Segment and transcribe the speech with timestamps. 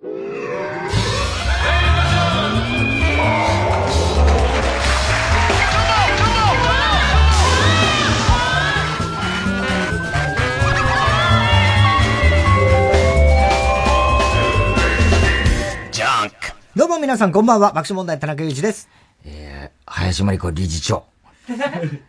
[0.00, 0.06] ど
[16.84, 18.88] うも皆さんこんばんは、爆笑問題田中裕二です。
[19.24, 21.02] えー、林真理子理事長。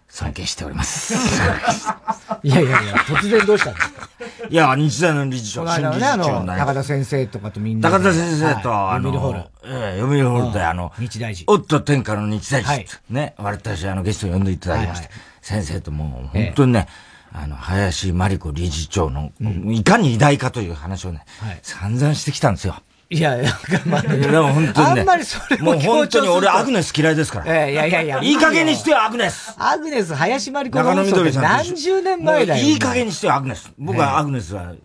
[0.07, 1.13] 尊敬しております。
[2.43, 4.09] いやいやいや、突然どうしたんですか
[4.49, 7.89] いや、日大の理事長、新理事長ね、高田先生とかとみんな。
[7.89, 9.39] 高田先生と、はい、あの、読売ホール。
[9.65, 11.45] ええ、読売ホールで、あの、日大寺。
[11.47, 12.73] おっと天下の日大寺。
[12.73, 15.09] はい、ね、私、あの、ゲスト呼んでいただきまして、
[15.41, 16.87] 先生ともう、本当にね、
[17.31, 19.31] あの、林真理子理事長の、
[19.67, 22.75] いかに偉大かという話をね、はい、散々してきたんですよ。
[23.11, 25.01] いや、なんかまあ、でも本当にね。
[25.01, 27.67] あんまりそれもう本当に俺アグネス嫌いですから。
[27.67, 28.21] いやいやいや。
[28.21, 29.55] いい加減にしてよ、アグネス。
[29.57, 31.43] アグネス、林真理子中野みどりさん。
[31.43, 32.63] 何十年前だよ。
[32.63, 33.71] いい加減にしてよ、アグネス。
[33.79, 34.75] 僕はアグネスは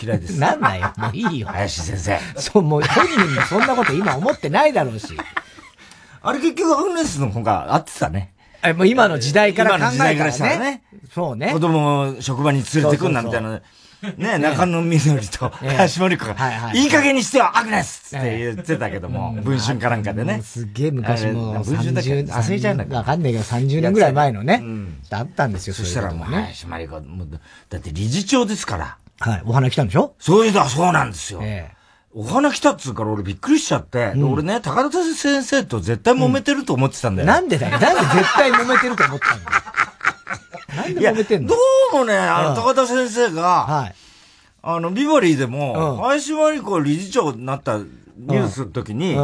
[0.00, 0.38] 嫌いです。
[0.38, 1.48] なんだよ、もういいよ。
[1.48, 2.40] 林先生。
[2.40, 5.08] そう、もう本人もそんなこと今思ってないだろうし。
[6.22, 8.34] あれ結局アグネスの方が合ってたね。
[8.62, 10.58] え、もう今の時代から考えたらね。
[10.58, 10.82] ね。
[11.12, 11.52] そうね。
[11.52, 13.60] 子供を職場に連れてくんなみたいな。
[14.16, 20.40] ね、中野みどりと 林森子が、いい加減にしてよ、アグネスって言ってたけども、文春かなんかでね。
[20.44, 24.62] すげえ昔も、文春だけ忘れちゃうんだわかんないけど、30年ぐらい前のね、
[25.10, 27.00] だったんですよ、そしたらもう、林森子、
[27.70, 28.96] だって理事長ですから。
[29.20, 30.14] はい、お花来たんでしょ？
[30.20, 31.42] そういうのはそうなんですよ。
[32.14, 37.26] お花来たっつうから俺びっくりしちゃって、俺ね、高田先生と絶対揉めてると思ってたんだよ。
[37.28, 37.78] なんでだよ。
[37.78, 39.60] なんで絶対揉めてると思ったんだよ。
[40.74, 41.48] なんで揉めてんの？
[41.48, 41.56] ど
[41.92, 43.94] うもね、あの、高田先生が、はい。
[44.60, 49.16] あの、ビバリーでも、林真理子理事長になったニュースの時に、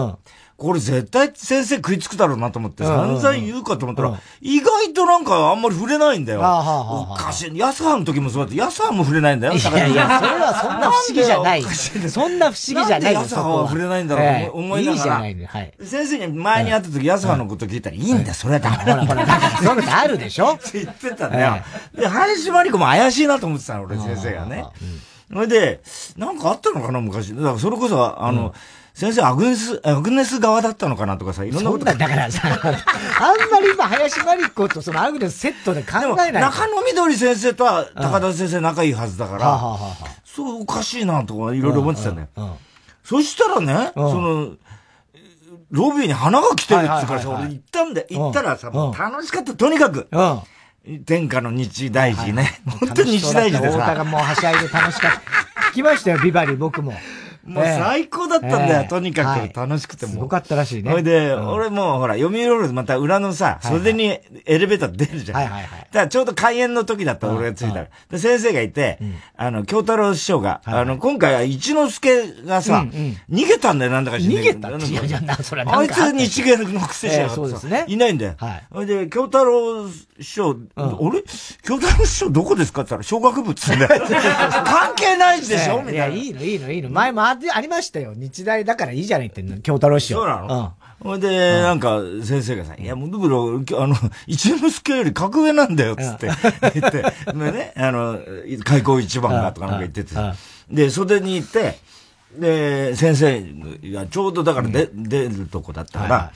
[0.56, 6.41] これ絶対先生食いつくだろうなと思って散々言うかと思ったら、意外となんかあんまり触れないんだよ。
[6.41, 7.58] おかしい。
[7.58, 9.52] 安葉の時もそうだって、安葉も触れないんだよ。
[9.52, 11.62] いやいや、それはそんな不思議じゃない。
[11.62, 13.20] そんな不思議じゃないよ。
[13.20, 15.27] 安葉は触れないんだろうと思いながら。
[15.27, 15.75] いいじゃないはい。
[15.82, 19.06] 先生に前に会った時、安葉のこと聞いたら、いいんだよ、それはダメだ。
[19.06, 19.26] ほらほら、
[19.60, 20.54] そういうことあるでしょ？
[20.54, 21.56] って言ってたんだよ。
[21.97, 24.64] で、林真理子も怪しいなと思ってたの、俺先生がね。
[25.32, 25.81] それで、
[26.16, 27.34] なんかあったのかな、昔。
[27.34, 28.54] だからそれこそ、あの、
[28.94, 31.84] 先生、アグネス、アグネス側だったのかなとかさ、いろんなこと。
[31.84, 36.43] だからさ、 あんまり今、林真理子とそのアグネスセットで考えない。
[36.43, 39.60] 中野みどり先生とは高田先生仲いいはずだから、
[40.25, 42.28] そうおかしいなとかいろいろ思ってたんだよ。
[43.03, 44.53] そしたらね、その、
[45.72, 48.06] ロビーに花が来てるってからさ、俺行ったんだよ。
[48.09, 50.09] 行ったらさ、もう楽しかった、とにかく。
[51.05, 52.61] 天下の日大寺ね。
[52.81, 53.78] 本当に日大寺でさ。
[53.78, 55.19] 太田がもうはしゃいで楽しかった。
[55.71, 56.94] 聞きましたよ、ビバリー僕も。
[57.47, 60.12] もう最高だったんだよ、とにかく楽しくても。
[60.12, 60.91] すごかったらしいね。
[60.91, 65.38] ほいで、俺もほら、読売ロールまた裏のさ、袖にエレベーター出るじゃん。
[65.38, 65.71] はいはいはい。
[65.71, 67.87] だからちょうど開演の時だった俺が着いたら。
[68.10, 68.99] で、先生がいて、
[69.37, 72.87] あの、京太郎師匠が、あの、今回は一之輔がさ、
[73.31, 74.43] 逃げたんだよ、なんだか知らない。
[74.43, 77.84] 逃げたいや、それあいつ日芸のくせしやそうですね。
[77.88, 78.34] いないんだよ。
[78.38, 78.62] はい。
[78.71, 80.82] ほいで、京太郎師匠、あ
[81.12, 81.22] れ？
[81.62, 82.82] 京太郎師匠どこですか？
[82.82, 85.82] って言ったら、小学部っつって 関係ないでしょ？
[85.82, 85.94] みたいな。
[85.94, 86.91] いや、いいの、いいの、いいの。
[86.91, 88.12] 前もありましたよ。
[88.15, 90.17] 日大だからいいじゃないって京太郎師匠。
[90.17, 90.72] そうなの？
[91.03, 91.21] ほ、うん。
[91.21, 93.95] で、なんか、先生がさ、いや、もう、ブロ、あの、
[94.27, 96.28] 一之輔より格上なんだよ、つって
[96.75, 97.03] 言って、
[97.33, 98.19] でね、あの、
[98.65, 100.15] 開口一番がとかなんか言ってて、
[100.71, 101.78] で、袖に行って、
[102.39, 106.33] で、先生がちょうどだからで、出るとこだったから、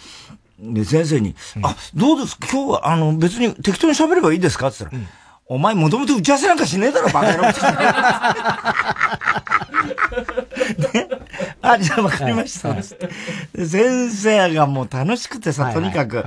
[0.61, 2.37] で、先生に、あ、どうです？
[2.41, 4.69] 今日は、あの、別に適当に喋ればいいですか？
[4.69, 5.03] って言ったら、
[5.49, 7.49] お前もともと打ち合わせなんかしねえだろ、バカ野郎。
[10.93, 11.09] ね、
[11.63, 12.75] あ、じゃあわかりました。
[13.67, 16.23] 先生がもう楽しくてさ、とにかく。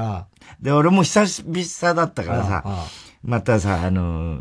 [0.59, 2.63] で、俺も久々だったからさ、
[3.23, 4.39] またさ、あの、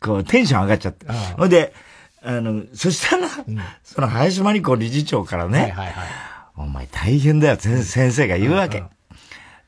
[0.00, 1.06] こう、テンション上がっちゃって。
[1.36, 1.72] ほんで、
[2.22, 3.28] あの、そしたら、
[3.82, 5.74] その林真理子理事長からね、
[6.56, 8.84] お前大変だよ、先生が言うわけ。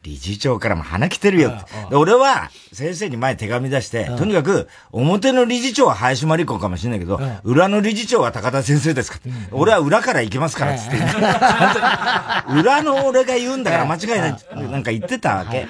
[0.05, 1.95] 理事長からも花来てるよって。
[1.97, 9.19] 俺は、先生に前手紙出して、とにかく、表の理事長は林真理子かもしれないけど、裏の理事長は高田先生ですか、
[9.51, 10.97] 俺は裏から行きますから、つって。
[12.59, 14.37] 裏の俺が言うんだから間違いない、
[14.71, 15.67] なんか言ってたわけ。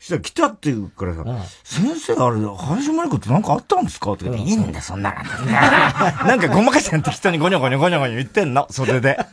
[0.00, 1.24] そしたら来たって言うからさ、
[1.62, 4.12] 先生あれ、林真理子ってなんかあったんですか？
[4.12, 5.46] って言って、いいんだ、そんなの。
[6.26, 9.18] なんかごまかしなんて人にゴニョゴニョゴニョゴニョ言ってんの、袖で。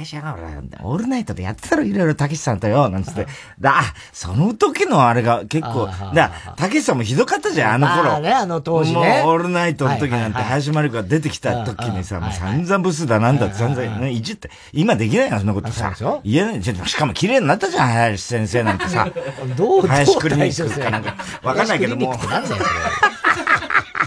[0.00, 0.44] 昔は俺、
[0.82, 3.26] オールナイトでやってたろ、いろいろたけしさんとよ、なんつって。
[3.60, 3.82] だ、
[4.12, 8.16] その時のあれが結構、だ、たけしさんもひどかったじゃん、あの頃。
[8.16, 9.22] あね、あの当時ね。
[9.22, 15.92] もうオールナイトの時なんて、林真理子が出てきた時にさ、もう散々ブスだなんだって散々ね、いじって、今できないよ、そんなことさ。
[16.24, 16.62] 言えない。
[16.62, 19.06] しかも綺麗になったじゃん、林先生なんてさ。
[19.56, 22.14] どう林クリニックかなんか、わかんないけども。
[22.14, 22.60] なんだよ、それ。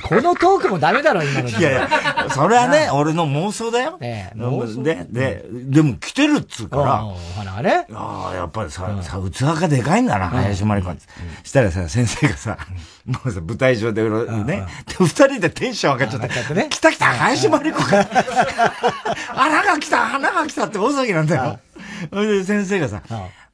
[0.04, 1.50] このトークもダメだろ、今の。
[1.50, 1.90] いやいや、
[2.30, 3.98] それはね、俺の妄想だよ。
[4.02, 4.84] ええ。
[4.84, 7.04] で、で、でも来てるっつうから。
[7.56, 10.92] あれああ、やっぱりさ、さ、器がでかいんだな、林真理子。
[11.44, 12.58] したらさ、先生がさ、
[13.06, 18.04] もうさ、舞台上でね、で、二人でテンション上がっちゃって、来た来た、林真理子が、
[19.28, 21.60] 花が来た、花が来たって大騒ぎなんだよ。
[22.10, 23.02] それで先生がさ、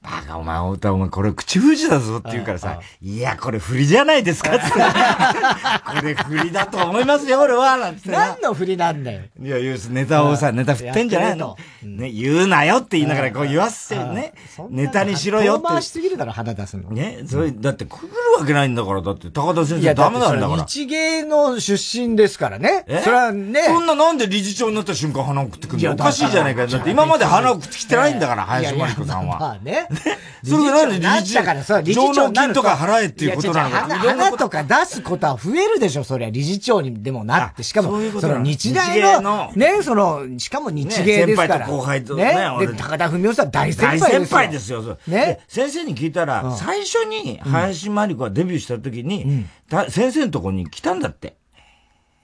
[0.01, 4.63] バカお前、太田お前、これ口封じだぞって言うからさ、いや、これ振りじゃないですかって。
[4.71, 7.75] これ振りだと思いますよ、俺は。
[7.75, 9.23] なんて何の振りなんだよ。
[9.41, 9.57] いや、
[9.89, 14.33] ネタをさ、ネタ振ってんじゃないのね、言うなよって言いながらこう言わせてね、
[14.69, 15.67] ネタにしろよって。
[15.67, 16.91] 回しすぎるだろ、鼻出すの。
[16.91, 18.07] ね、それ、だって来る
[18.39, 20.63] わけないんだから、だって高田先生ダメなんだから。
[20.63, 22.85] 日芸の出身ですからね。
[23.03, 23.63] それはね。
[23.65, 25.91] そんななんで理事長になった瞬間鼻を食ってくるの？
[25.91, 26.67] おかしいじゃないかよ。
[26.69, 29.39] だって今まで鼻を食ってきてないんだから、林真理子さんは。
[29.39, 29.88] まあね。
[30.44, 34.00] それがなんで理事長からさ、理事長金とか払えっていうことなのか。
[34.00, 36.30] 花とか出すことは増えるでしょ、そりゃ。
[36.30, 37.63] 理事長にでもなって。
[37.63, 41.56] しかも、その日大の、ね、その、しかも日芸ですから。
[41.56, 42.38] 先輩と後輩とね。
[42.59, 44.09] で、高田文夫さん大先輩ですよ。
[44.09, 44.97] 大先輩ですよ。
[45.07, 45.39] ね。
[45.47, 49.45] 先生に聞いたら、最初に林真理子がデビューした時に、
[49.89, 51.35] 先生のとこに来たんだって。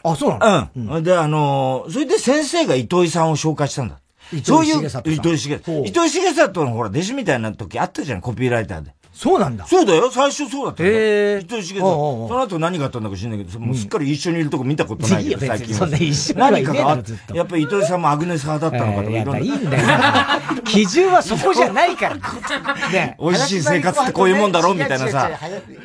[0.03, 0.93] あ、そうなの？
[0.95, 1.03] うん。
[1.03, 3.99] で、あの、それで先生が糸井さんを紹介したんだ。
[4.43, 5.85] そういう、糸井重里。
[5.85, 8.91] 糸井重里のほら、弟子みたいな時あったじゃん、コピーライターで。
[9.15, 9.65] そうなんだ。
[9.65, 10.11] そうだよ。
[10.11, 10.89] 最初そうだったよ。
[10.91, 10.93] え
[11.35, 11.39] えー。
[11.43, 12.27] 糸井重里。
[12.27, 15.73] その後何があったんだか知んないけど、もうすっかり一緒にいるとこ見たことないけど、最近。
[15.73, 19.39] そんな一緒に何かがあって、やっぱり糸井さんもアグネス派だったのかとか、いろんな。
[19.39, 19.87] いいんだよ。
[20.65, 22.15] 基準はそこじゃないから。
[22.91, 23.15] ね。
[23.23, 25.31] 美味しい生活ってこういうもんだろみたいなさ、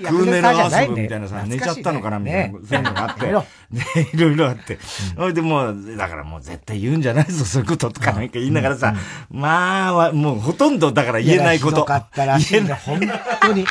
[0.08, 3.32] クーネルアースみたいなさ、寝ちゃったのかなみたいな、そういうのがあって。
[3.70, 4.78] ね、 いろいろあって。
[5.16, 8.94] それでもう、だからもう絶対言うんじゃないぞ、そういうこととかなんか言いながらさ、
[9.30, 11.84] まあ、もうほとんどだから言えないこと。
[11.84, 13.00] かったらしいね、本
[13.40, 13.66] 当に。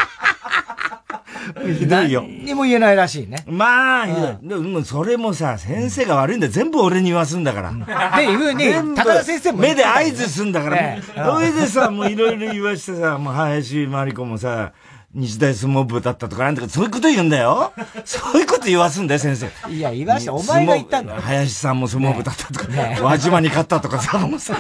[1.78, 2.22] ひどいよ。
[2.22, 3.44] にも言えないらしいね。
[3.48, 4.08] まあ、
[4.42, 6.52] でもそれもさ、先生が悪いんだよ。
[6.52, 7.72] 全部俺に言わすんだから。
[8.18, 9.60] で、言うね、高田先生も。
[9.60, 10.98] 目で合図すんだから。
[11.02, 14.74] それでさ、もういろいろ言わしてさ、もう林真理子もさ、
[15.16, 17.74] 日大相撲部だったとかなんとか、そういうこと言うんだよ。
[18.06, 19.50] そういうこと言わすんだよ、先生。
[19.68, 24.54] いや、言わして、お前が言ったんだ林さんも相撲部だったとか、ね、輪島に勝ったとかさ、もうさ、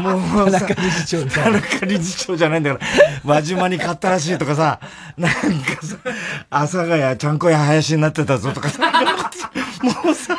[0.00, 2.80] もうさ、田中理事長田中理事長じゃないんだか
[3.24, 4.80] ら、輪島に勝ったらしいとかさ、
[5.16, 5.96] なんかさ、
[6.50, 8.90] 阿佐ヶ谷ちゃんこ屋林になってたぞとかさ、
[9.82, 10.36] もうさ、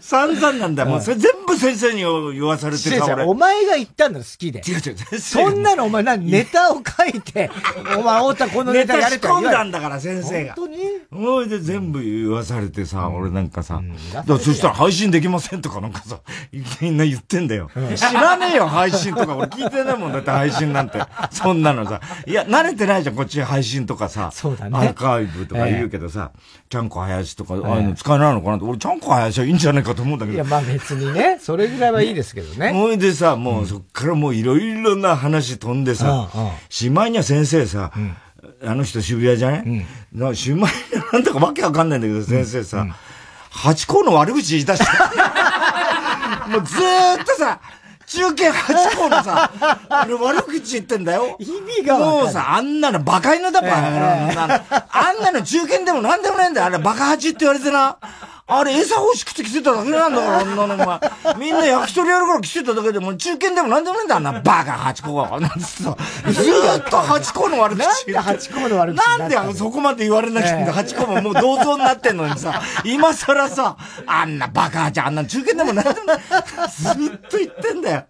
[0.00, 0.84] 散々なんだ。
[0.84, 2.00] もうそれ全部先生に
[2.34, 3.24] 言わされてさ、俺。
[3.24, 4.60] お前が言ったんだ、好きで。
[4.60, 7.50] 違う違う、そんなのお前何、ネタを書いて、
[7.96, 10.54] お前、太田このネタやれと言われ込んだんだから、先生が。
[10.54, 10.78] 本当に？
[11.10, 13.80] それで全部言わされてさ、俺なんかさ、
[14.26, 16.20] そしたら配信できませんとかなんかさ、
[16.80, 17.70] みんな言ってんだよ。
[17.94, 19.36] 知らねえよ、配信とか。
[19.36, 21.00] 俺聞いてないもんだって配信なんて。
[21.30, 22.00] そんなのさ。
[22.26, 24.30] いや、慣れてないじゃん、こっち配信とかさ。
[24.32, 24.78] そうだね。
[24.78, 26.30] アーカイブとか言うけどさ、
[26.68, 28.64] ちゃんこ林とか、ああいうの使えないのかなって。
[28.64, 30.34] 俺、ちゃんこ林はいいんじゃないかと思うんだけど。
[30.36, 32.72] いや、まあ別にね、それぐらいはいいですけどね。
[32.72, 36.28] ほいでさ、もうそっからもういろいろな話飛んでさ、
[36.68, 37.92] しまいには先生さ、
[38.62, 39.84] あの人渋谷じゃない？
[40.14, 42.86] うん、しまいになんとかわけわかんないんだけど、先生さ、
[43.50, 44.84] 八甲の悪口言い出して。
[46.50, 47.58] もうずーっとさ、
[48.06, 49.50] 中堅八甲のさ、
[49.88, 51.36] あれ悪口言ってんだよ。
[51.38, 51.46] 意
[51.80, 53.98] 味がもうさ、あんなのバカ犬だ、バカ犬。
[54.90, 56.66] あんなの中堅でもなんでもないんだよ。
[56.66, 57.96] あれバカ八って言われてな。
[58.46, 61.00] あれ餌欲しくて来てただけなんだから、あんなのお前。
[61.38, 65.40] みんな焼き鳥やるから来てただけでも、中堅でもなんでもないんだ、あんなバカ八甲が。
[65.40, 65.96] なんつってさ、
[66.30, 76.18] ずーっと八甲の悪口なんで八甲の悪口なんでそこまで言われなきゃいけない八甲ももう銅像になってんのにさ、今更さ、あんなバカ八、あんな中堅でもなんでもない。
[76.68, 78.04] ずっと言ってんだよ。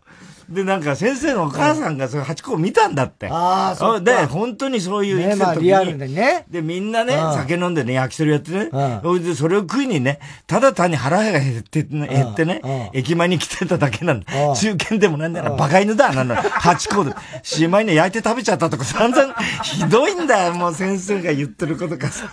[0.49, 3.29] で、なんか先生のお母さんがそのハチ公見たんだって。
[3.31, 5.65] ああ、そうで、本当にそういう生きてた時に。
[5.65, 6.45] リアルでね。
[6.51, 8.71] で、みんなね、酒飲んでね、焼き鳥やってね。
[9.03, 14.27] うん、で、それを食いにね、ただ単に腹が減って、減ってね、駅前に来てただけなんだ。
[14.55, 16.37] 中堅でもなんだよ、バカ犬だ、なんだ。
[16.37, 17.13] ハチ公で。
[17.43, 22.31] しまいに焼いて食べちゃったとか散々、ひどいんだよ、もう先生が言ってることがさ。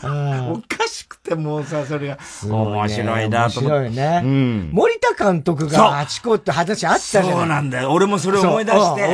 [0.51, 2.17] おかしくて、もうさ、それが。
[2.47, 3.77] 面白いなと思って。
[3.79, 4.21] 面白いね。
[4.23, 4.69] うん。
[4.71, 7.25] 森田監督がハチ公って話あったじゃん。
[7.25, 7.91] そうなんだよ。
[8.01, 9.07] 俺もそれ思い出して、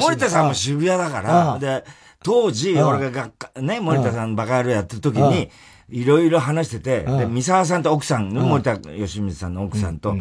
[0.00, 1.84] 森田さんも渋谷だから、で、
[2.22, 5.50] 当時、俺が学科、ね、森田さんバカ野郎やってる時に、
[5.90, 10.16] いろいろ話してて、で、三沢さんと奥さん、森田義水さんの奥さんと、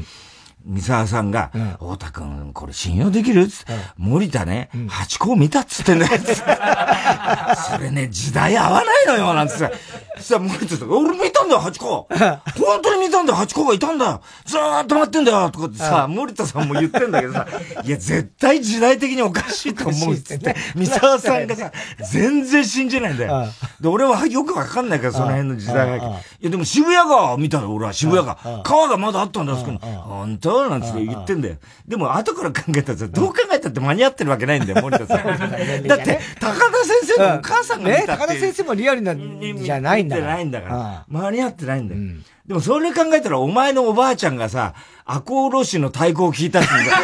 [0.69, 1.49] 三沢さんが、
[1.79, 3.47] 太田くん、これ信用できる？
[3.47, 6.11] つって、森田ね、八甲見たっつってんだよ。
[7.71, 9.73] それね、時代合わないのよ、なんつって。
[10.17, 12.07] そしたら森田さん俺見たんだよ、八甲。
[12.09, 14.21] 本当に見たんだよ、八甲がいたんだよ。
[14.45, 17.47] ずーっと待ってんだよ、とかってさ、森田さんも言ってんだけどさ、
[17.83, 21.71] いや、絶対時代的におかしいと思うっつって、三沢さんがさ、
[22.11, 23.47] 全然信じないんだよ。
[23.81, 25.95] で、俺はよくわかんないから、その辺の時代が。
[25.97, 26.01] い
[26.41, 28.61] や、でも渋谷川見たよ、俺は渋谷川。
[28.63, 29.79] 川がまだあったんだ、あそこに。
[29.79, 30.58] 本当？
[30.67, 31.55] なんて言ってんだよ。
[31.87, 35.87] でも、後から考えたらさ、どう考えたって間に合ってるわけないんだよ、 森田さん。
[35.87, 38.17] だって、高田先生のお母さんが見た。
[38.17, 40.33] 高田先生もリアルな、じゃないんだから。
[40.33, 41.05] ないんだから。
[41.07, 42.01] 間に合ってないんだよ。
[42.49, 44.73] でもそれ考えたらお前のおばあちゃんがさ、
[45.11, 46.95] 赤穂浪士の太鼓を聞いたって言うんだ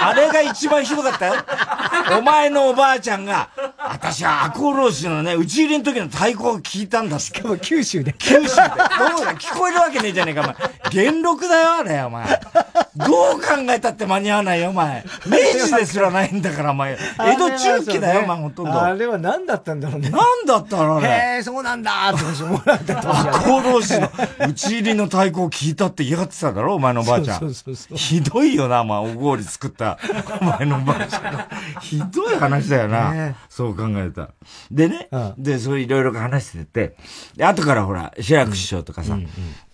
[0.08, 1.34] あれが一番ひどかったよ。
[2.18, 3.48] お前のおばあちゃんが、
[3.78, 8.14] 私は赤穂浪士のね、打ち入りの時の太鼓を聞いたんだしかも九州で。
[8.18, 8.44] 九州で。
[8.46, 10.54] どうだ聞こえるわけねえじゃねえか、お前。
[10.90, 12.40] 元禄だよ、あれ、お前。
[12.96, 15.04] どう考えたって間に合わないよ、お前。
[15.26, 15.36] 明
[15.66, 16.98] 治ですらないんだから、お前。
[17.20, 18.82] 江戸中期だよ、お前、ほとんど。
[18.82, 20.10] あれは何だったんだろうね。
[20.10, 21.08] 何だったのあれ？
[21.08, 24.10] へえ、そうなんだって思られた赤穂浪士の
[24.48, 27.49] 打ち入りの太鼓を聞いたって言い張ってただろ、お前のおばあちゃん。
[27.54, 29.98] そうそうそうひどいよな、まあ、お氷作った
[30.40, 31.80] お前のおばあちゃん。
[31.80, 33.12] ひどい話だよな。
[33.12, 34.30] ね、そう考えた。
[34.70, 36.96] でね、うん、で、そういろいろ話してて、
[37.36, 39.28] で、後からほら、志らく師匠とかさ、うんうん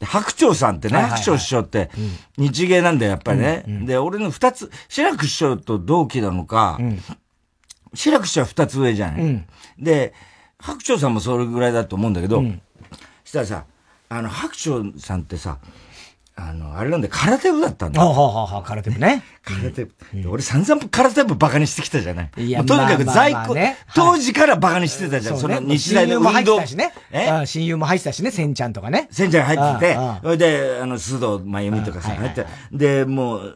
[0.05, 1.91] 白鳥さんってね、白鳥師匠って、
[2.37, 3.65] 日芸なんだよ、やっぱりね。
[3.67, 6.79] で、俺の二つ、志らく師匠と同期なのか、
[7.95, 9.47] 志らく師匠は二つ上じゃない。
[9.79, 10.13] で、
[10.59, 12.45] 白鳥さんもそれぐらいだと思うんだけど、
[13.25, 13.65] したらさ、
[14.09, 15.59] あの、白鳥さんってさ、
[16.39, 18.05] あの、あれなんで、空手部だったんだ。
[18.05, 19.23] ははは空手部ね。
[19.43, 19.95] 空手部。
[20.31, 22.31] 俺散々空手部バカにしてきたじゃない。
[22.37, 23.57] いや、とにかく在庫、
[23.95, 25.39] 当時からバカにしてたじゃん。
[25.39, 26.65] その日大の運動。
[26.67, 26.93] しね。
[27.11, 27.47] え？
[27.47, 29.09] 親友も入ってたしね、千ちゃんとかね。
[29.11, 33.55] 千ちゃん入ってて、それで、あの、須藤真由美とかさ、入って、で、もう、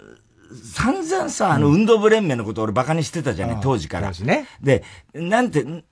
[0.64, 4.10] 散々さ、あの、運動部連盟のこと俺バカにしてたじゃない、当時から。
[4.10, 4.46] ね。
[4.62, 4.82] で、
[5.14, 5.82] なんて、な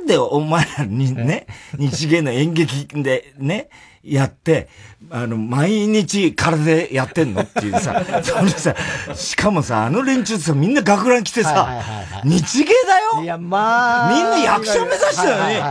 [0.00, 1.46] んでお前らにね、
[1.78, 3.68] 日芸の演劇でね、
[4.06, 4.68] やって、
[5.10, 8.74] あの、毎日体やってんのっていうさ、 そのさ、
[9.14, 11.82] しかもさ、あの連中さ、みんな学ラン来てさ、
[12.24, 14.14] 日芸だよいや、まあ。
[14.14, 15.62] みんな役者目指したよね。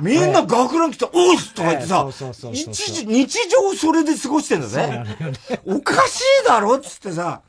[0.00, 2.06] みんな学ラン来て、おっすとか言ってさ、
[2.52, 5.04] 日日常それで過ごしてんだぜ。
[5.66, 7.42] おかしいだろっつってさ、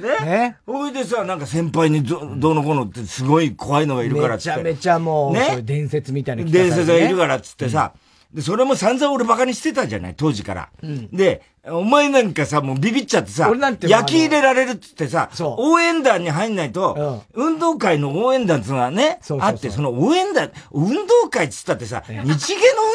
[0.00, 0.56] ね。
[0.66, 4.62] ほいでさ、なんか先輩にどどうのこうのってすごい怖いのがいるからっつって。
[4.62, 7.92] めちゃめちゃもう、ね、伝説みたいな伝説がいるからっつってさ、
[8.34, 10.70] で、それも散々俺バカにしてたじゃない、当時から。
[10.82, 22.28] うん、で、お前なんかさ、もうビビっちゃってさ、焼き入れられるっつってさ、応援団に入んないと、うん、運動会の応援団ってのはね、あって、その応援団、運動会っつったってさ、日芸の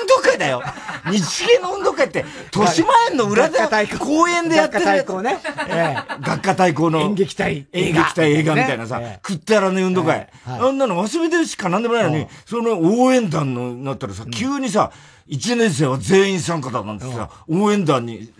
[0.01, 0.61] 運動会だよ。
[1.11, 2.23] 日芸の運動会って、
[2.53, 3.57] 豊島園の裏で、
[3.97, 5.07] 公園でやってるやつ。
[5.07, 5.39] 学科対抗ね。
[6.21, 7.01] 学科対抗の。
[7.01, 10.27] 演劇隊演劇隊映画みたいなさ、食ってやらねえ運動会。
[10.45, 14.91] あんなの忘れてるしかなんでもないのに、その応援団の、なったらさ、急にさ、
[15.29, 18.31] 一年生は全員参加だなんてさ、応援団に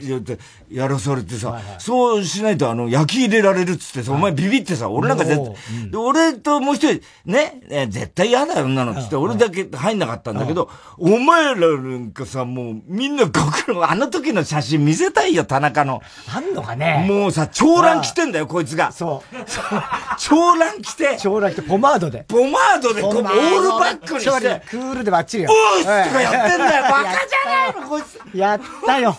[0.71, 16.01] やらされてさ、そうしないとあの、焼き入れられるっつってさ、お前ビビってさ、俺なんか絶対、で、俺ともう一人、ね、絶対嫌だよ、女のっつって、俺だけ入んなかったんだけど、お前らなんかさ、もうみんな学の、あの時の写真見せたいよ、田中の。
[16.33, 18.91] あんのかねもうさ、長蘭着てんだよ、こいつが。
[18.91, 19.35] そう。
[20.19, 21.17] 長蘭着て。
[21.19, 22.25] 長蘭着て、ポマードで。
[22.27, 24.61] ポマードで、オールバックにして。
[24.69, 25.51] クールでバッチリよ。
[25.51, 26.83] おーとかやってんだ よ。
[26.83, 28.37] バカじゃないの、こいつ。
[28.37, 29.15] やったよ。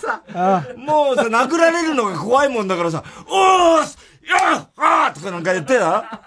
[0.90, 6.20] もうさ、殴られるのが怖いもんだからさ、おーすやっあーとかなんか言ってな。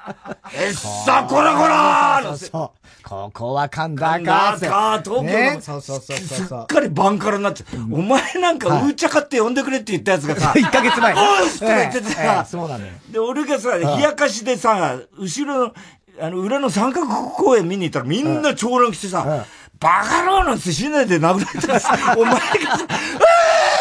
[0.54, 2.80] えっさ、こらこらーそうそう。
[3.08, 5.62] ここは神田か神田か東京の。
[5.62, 6.38] そうそうそうそう。
[6.38, 7.94] すっかりバンカラになっちゃう。
[7.94, 11.14] お前なんか、うーちゃかって呼んでくれって言ったやつがさ、 1ヶ月前。
[11.14, 12.92] おーすとか言っててさ、そうなのよ。
[13.10, 15.74] で、俺がさ、冷やかしでさ、後ろの、
[16.22, 19.46] あの、裏の三角公園見に行ったらみんな長乱来てさ、
[19.80, 22.88] バカ野郎なんて死ねで殴られてさ、 お前がさ、う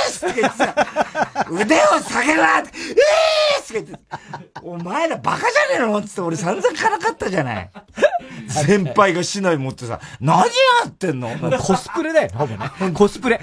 [0.09, 0.75] ーすって言ってさ、
[1.51, 4.01] 腕を下げろえーすって言って、
[4.63, 7.71] お前らバカじゃねえのつって俺散々からかったじゃない。
[8.49, 10.45] 先輩が市内持ってさ、何や
[10.89, 11.29] ってんの？
[11.61, 12.71] コスプレだよ、ほぼね。
[12.93, 13.41] コスプレ。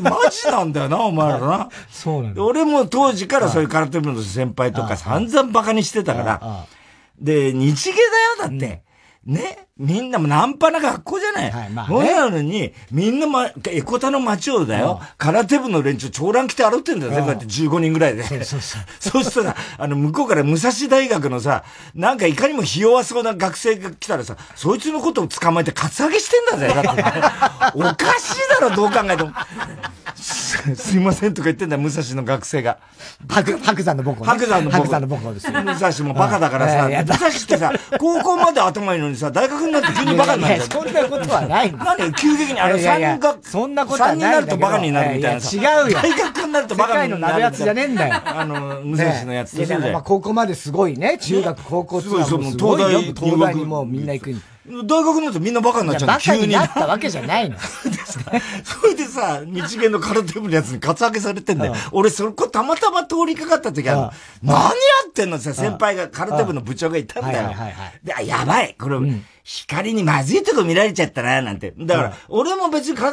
[0.00, 1.68] マジなんだよな、お前らな。
[1.90, 2.42] そうなんだ。
[2.44, 6.66] 俺も当時からそういう空手部の先輩とか散々バカにしてたから、
[7.20, 8.00] で、日芸だ
[8.44, 8.82] よ、だって。
[9.26, 11.50] ねみんなもナンパな学校じゃない。
[11.52, 12.12] はい、まあ、ね。
[12.12, 18.24] なのに、みんなま、エコタの街をだよ、空手部の連中、長蘭来て歩ってんだよ、全部やって15人ぐらいで。
[18.24, 18.82] そうそうそう。
[18.98, 21.62] そうするとさ、あの、向こうから武蔵大学のさ、
[21.94, 29.32] なんかいかにもひ弱そうな学生が来たらさ、そいつのことを捕まえてカツアゲしてんだぜ、だって、 おかしいだろ、どう考えても。
[30.18, 32.78] すいませんとか言ってんだよ、武蔵の学生が。
[33.28, 34.30] 白、白山の母校、ね。
[34.30, 34.84] 白山の母校。
[34.84, 35.50] 白山の母校です。
[35.50, 40.62] 武蔵もバカだからさ、武蔵ってさ、高校まで頭いいのにさ、大学になって急にバカになる。
[40.62, 44.18] そんなことはない何急激に、あの、三学、そんなことはない。
[44.18, 45.56] 三になるとバカになるみたいなさ。
[45.56, 45.98] 違うよ。
[46.02, 47.20] 大学になるとバカになる。
[47.20, 48.14] 世界の鍋やつじゃねえんだよ。
[48.24, 50.02] あの、武蔵のやつとそうだよ。
[50.04, 51.18] 高校まですごいね。
[51.18, 54.34] 中学、高校すごい、すごい、東大、東大にもうみんな行く
[54.84, 56.38] 大学になるとみんなバカになっちゃう急に。
[56.38, 57.56] バカになったわけじゃないの。
[58.64, 61.74] それでさ、日芸の空手部のやつにカツアゲされてんだよ。
[61.92, 64.68] 俺、そこたまたま通りかかった時は、何や
[65.08, 67.54] ってんのさ、先輩が空手部の部長がいたんだよ。
[68.02, 68.76] で、やばい。
[68.78, 68.98] これ、
[69.44, 71.72] 光にまずいとこ見られちゃったな、なんて。
[71.78, 73.12] だから、俺も別に空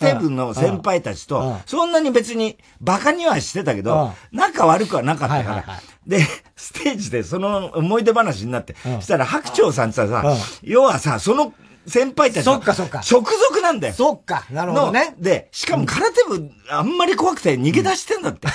[0.00, 5.64] 手部の先輩たちと、そんなに別に馬鹿にはしてたけど、仲悪くはなかったから。
[6.06, 11.52] で、ステージでその思い出話になって、そしたら白鳥さんってさ、要はさ、その
[11.86, 13.00] 先輩たちそっかそっか。
[13.00, 13.94] 直属なんだよ。
[13.94, 14.46] そっか。
[14.50, 15.16] なるほどね。
[15.18, 18.46] で、しかも空手部、あんまり怖くて逃げ出してんだって。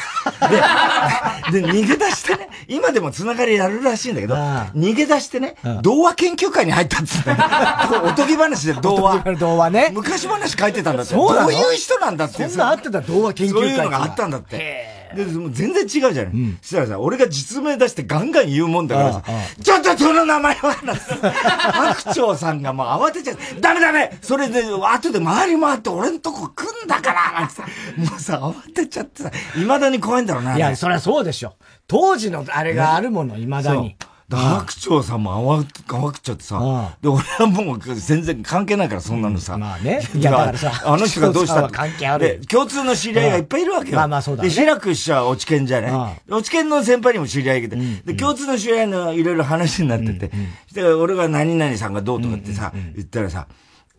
[1.51, 7.31] で、 で、逃げ出してね、今でもつながりやるらしいんだけど、逃げ出してね、童話研究会に入ったっつって。
[8.03, 9.19] おとぎ話で童話。
[9.37, 9.91] 童話ね。
[9.93, 11.13] 昔話書いてたんだって。
[11.13, 12.47] そういう人なんだって。
[12.47, 13.59] そんなあってた童話研究会。
[13.59, 14.96] そういうのがあったんだって。
[15.15, 16.23] で、全然違うじゃない。
[16.25, 19.23] うん、そしたらさ、俺が実名出してガンガン言うもんだからさ、
[19.61, 30.55] ちょっとその名前は白鳥さんがもう慌てちゃって、ダメダメそれで、後で回り回って俺んとこ来んだからなんもうさ、慌てちゃってさ、未だに怖いんだろうな。
[30.55, 31.55] いや、そりゃそうでしょ。
[31.87, 33.95] 当時のあれがあるもの、未だに。
[34.29, 36.60] 白鳥さんも慌慌くちゃってさ、
[37.01, 39.57] で、俺はもう全然関係ないから、そんなのさ。
[39.57, 40.01] まあね。
[40.13, 41.75] いや、だからさ、あの人がどうしたって。
[41.77, 42.39] 関係ある。
[42.41, 43.96] で、共通の知り合いがいっぱいいるわけよ。
[43.96, 45.91] まあまあそうだで、白く師匠は落ち研じゃね。
[46.29, 50.29] 落ち研の先輩にも知り合いがいて、で、共通の知り合いのいろいろ話になってて、
[50.74, 53.48] で、俺が何々さんがどうとかってさ、言ったらさ、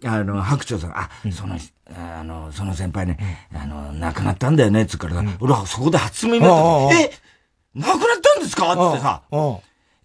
[0.05, 1.57] あの、白鳥さんが、あ、その、
[2.19, 7.01] あの、その先輩ね、あの、亡くなったんだよね、つっからさ、俺はそこで初耳になった。
[7.01, 7.11] え
[7.75, 7.99] 亡くなっ
[8.35, 8.73] たんですか？
[8.91, 9.23] ってさ、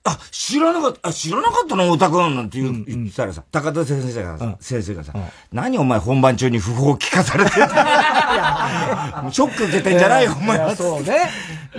[0.06, 5.14] あ、知らなかった、あ、知らなかったの、オタクなんて言,、う言ってたらさ、高田先生がさ、先生がさ、
[5.52, 7.68] 何お前本番中に不法聞かされてる
[9.32, 10.76] ショック受けてんじゃないよ、お前は。
[10.76, 11.30] そうね。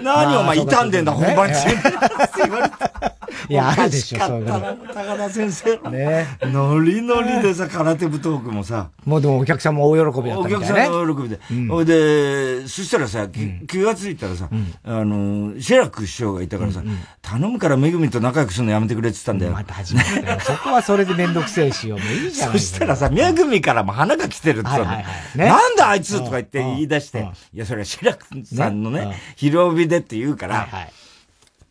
[0.02, 1.74] 何お前傷んでんだ、本番中に。
[1.74, 1.92] って
[2.38, 3.14] 言われた。
[3.48, 5.76] いや、あるでしょ、そう高田先生。
[5.90, 6.26] ね。
[6.42, 8.88] ノリノリでさ、空手部トークもさ。
[9.04, 11.40] もうでもお客さんも大喜びだったお客さんも大喜びで。
[11.68, 14.48] ほいで、そしたらさ、気がついたらさ、
[14.84, 16.82] あの、シェラク師匠がいたからさ、
[17.22, 19.52] 頼むからめぐみと仲良くするのやめてくれって言ったんだよ。
[19.52, 20.40] また始めたよ。
[20.40, 21.98] そこはそれでめんどくせえしよ。
[21.98, 22.52] もういいじゃん。
[22.52, 25.46] そしたらさ、めぐみからも花が来てるって言ったの。
[25.46, 30.68] なんだあいつとか言って言い出して、いや、それはシェラクさんのね、広帯でって言うから、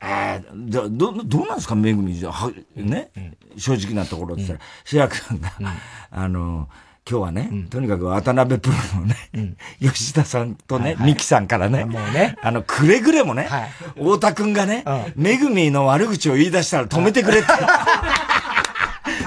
[0.02, 3.12] えー、ど、ど、どうなんですか、めぐみじゃ、は、ね、
[3.58, 5.52] 正直なところって言ったら、シェラクさんが、
[6.12, 6.68] あの、
[7.10, 13.50] 今日はね、とにかく渡辺プロのね、吉田さんとね、三木さんからね、もうね、あの、くれぐれもね、
[13.96, 14.86] 太田くんがね、
[15.16, 17.48] めぐみの悪口を言い出したら止めてくれって。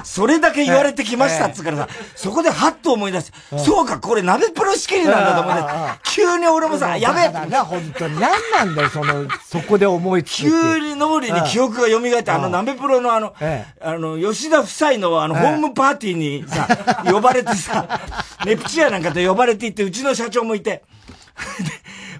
[0.07, 7.49] それだけ言われてきましたっつうからさ、そこでハッと思い出して、そうか、これ鍋プロ仕切りなんだと思って、急に俺もさ、やべえ。
[7.49, 8.17] な、本当に。
[8.17, 10.49] 何なんだよ、その、そこで思いつく。
[10.49, 13.35] 急に脳裏に記憶が蘇って、あの鍋プロのあの、
[13.81, 16.67] あの、吉田夫妻のあの、ホームパーティーにさ、
[17.03, 17.99] 呼ばれてさ、
[18.45, 20.83] ネプチアなんかと呼ばれていって、うちの社長もいて、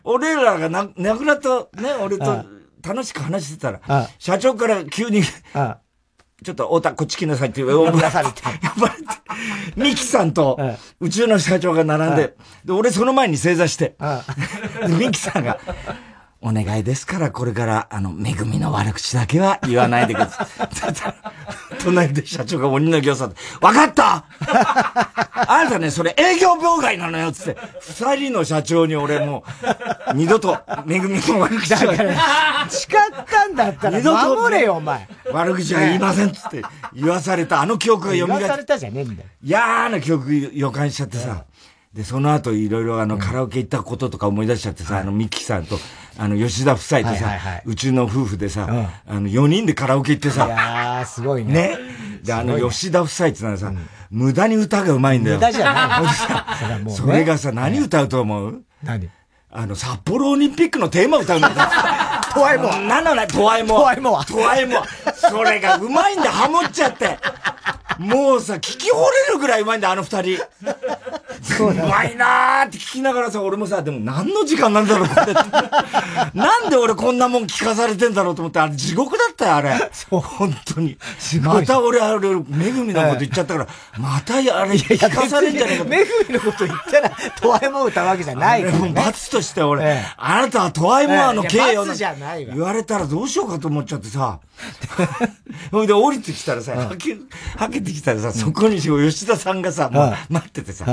[0.03, 1.49] 俺らがな、亡くなった、
[1.81, 2.43] ね、俺と、
[2.85, 5.23] 楽しく話してたら、社長から急に、
[6.43, 9.03] ちょっと、太田、こっち来なさいって呼ばれて、呼ばれて、
[9.75, 10.59] ミキさんと、
[10.99, 13.95] 宇宙の社長が並んで、で、俺その前に正座して、
[14.99, 15.59] ミキさんが、
[16.39, 20.47] お願いですから、これから、あの、めぐみの悪口だけは言わないでください。
[21.83, 29.43] 隣で社長が鬼の行さんわかったあなたね、それ営業妨害なのよつって、二人の社長に俺も
[30.11, 32.67] う、二度と、めぐみの悪口は。
[32.69, 35.07] 誓ったんだったら、守れよ、お前。
[35.31, 36.61] 悪口は言いませんつって
[36.93, 38.25] 言わされた、あの記憶が蘇って。
[38.25, 39.29] 言わされたじゃねえんだよ。
[39.43, 41.45] 嫌な記憶予感しちゃってさ。
[41.93, 45.79] で、その後いろいろあの、カラオケ行ったこととか思い出しちゃってさ、あの、ミッキーさんと、
[46.19, 47.31] あの、吉田夫妻とさ、
[47.65, 48.67] うちの夫婦でさ、
[49.07, 50.45] あの、4人でカラオケ行ってさ。
[50.45, 51.53] いやー、すごいね。
[51.53, 51.77] ね。
[52.23, 53.71] で、あの、吉田夫妻ってのはさ、
[54.09, 55.35] 無駄に歌がうまいんだよ。
[55.35, 56.89] 無駄じゃない。
[56.91, 58.63] それがさ、何歌うと思う？
[58.83, 59.09] 何？
[59.49, 61.53] あの、札幌オリンピックのテーマ歌うんだよ。
[62.33, 62.77] トワイモア。
[62.79, 63.15] なの？
[63.15, 63.79] ね、トワイモア。
[63.79, 64.25] トワイモア。
[64.25, 64.85] トワイモア。
[65.13, 67.17] それがうまいんだ、ハモっちゃって。
[67.99, 68.95] もうさ、聞き惚
[69.27, 70.37] れるぐらいうまいんだ、あの二人。
[71.59, 75.33] うまいなーって聞きながらさ、俺もさ、でも何の時間なんだろう、これって。
[76.37, 79.89] なんで俺こんなもん聞かされてんだろうと思って、あれ地獄だったよ、あれ。
[79.91, 80.19] そう。
[80.19, 80.97] 本当に。
[81.41, 85.83] また俺、あれ、めぐみのこと言っちゃったから、またあれ聞かされんじゃねえか。
[85.83, 88.93] めぐみのこと言ったら、とわいも歌うわけじゃないから、ね。
[88.95, 91.85] 罰として俺、あなたはとわいもの刑よ。
[91.85, 94.39] 言われたらどうしようかと思っちゃってさ。
[95.71, 97.17] ほいで降りてきたらさ、はけ、
[97.57, 100.85] はけてきたらさ、そこに吉田さんがさ、もう待っててさ、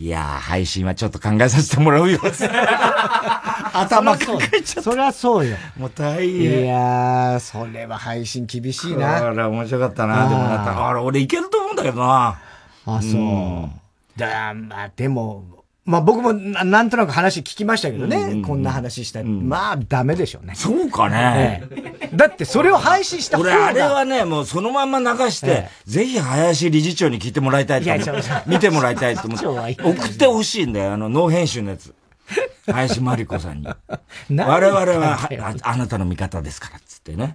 [0.00, 2.20] いやー、配信はちょっと考えさせてもらうよ。
[3.74, 4.82] 頭抱えちゃった。
[4.82, 5.56] そりゃそうよ。
[5.76, 6.62] もう大変。
[6.62, 9.16] いやー、それは配信厳しいな。
[9.16, 10.28] あら、面白かったな。
[10.28, 10.88] でもなった。
[10.88, 12.38] あれ、俺いけると思うんだけどな。
[12.86, 13.68] あ、そ
[14.16, 14.18] う。
[14.18, 15.57] だまあ、でも、
[15.88, 18.16] まあ僕もなんとなく話聞きましたけどね。
[18.16, 20.54] うんうん、こんな話したら、うん、まあダメでしょうね。
[20.54, 21.62] そうかね。
[22.12, 25.50] だってそれを配信した方が俺あれはね、もうそのまんま流して、え
[25.86, 28.30] え、ぜひ林理事長に聞いてもらいたいと思って。
[28.46, 29.82] 見てもらいたいと思って。
[29.82, 31.94] 送ってほしいんだよ、あの、ノー編集のやつ。
[32.66, 33.68] 林真理子さんに。
[34.36, 37.34] 我々はあ、あなたの味方ですから、つってね。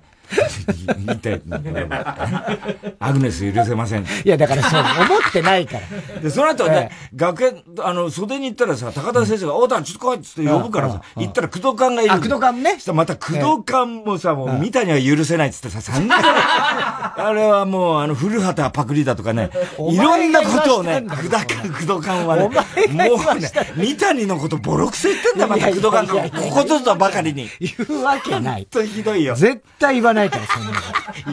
[0.97, 1.41] 見て、
[2.99, 4.03] アグネス許せません。
[4.03, 5.77] いや、だからそう、思ってないか
[6.13, 6.21] ら。
[6.21, 12.11] で、その後ね、学園、あの、袖に行ったらさ、高田先生が、おうたちょっと来いっつって呼ぶからさ、行ったら工藤館がいる。
[12.11, 12.77] あ、工藤館ね。
[12.93, 26.41] また工藤館もさ、もう、見たには許せないっつってさ、散々、 あれはもう、あの、古畑パクリだとかね、いろんなことをね、工藤館、工藤館はね、もうね、三谷のことボロクソ言ってんだよ、また工藤館が。
[26.41, 27.49] ここぞとばかりに。
[27.59, 28.61] 言うわけない。
[28.61, 29.35] 本当にひどいよ。
[29.35, 30.75] 絶対言わないから、そんなの。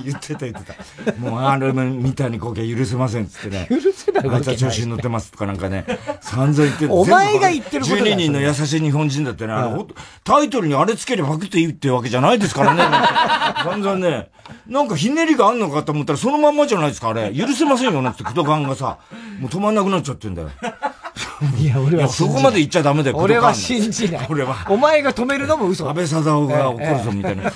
[0.04, 0.72] 言ってた言って
[1.04, 1.12] た。
[1.18, 3.66] もうあれ三谷幸喜は許せませんっつってね。
[3.68, 5.84] 許せないあいつは調子に乗ってますとかなんかね、
[6.20, 6.94] 散々言ってる。
[6.94, 9.54] お前が言ってることだ12人の優しい日本人だってね、
[10.24, 12.82] タイトルにあれつければパクっていいってわけじゃないですからね。
[13.64, 14.30] 散々ね、
[14.66, 17.32] なんかひねりがあんのかと思ったらそのまんまじゃないですか、あれ。
[17.32, 18.98] 許せませんよねって、クドカンがさ、
[19.38, 20.50] もう止まんなくなっちゃってんだよ。
[21.58, 24.26] いや、俺はそこまで言っちゃダメだよ、俺は信じない。
[24.28, 24.66] 俺は。
[24.68, 25.88] お前が止めるのも嘘。
[25.88, 27.44] 安倍貞夫が怒るぞ、みたいな。
[27.46, 27.54] 安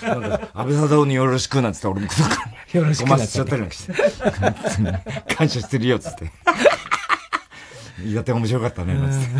[0.54, 2.80] 倍貞夫によろしくなんつって俺もクドカンに。
[2.80, 3.08] よろしく。
[3.08, 5.34] ごましちゃったりなんかして。
[5.34, 6.30] 感謝してるよ、つって。
[8.04, 8.96] いやって面白かったね、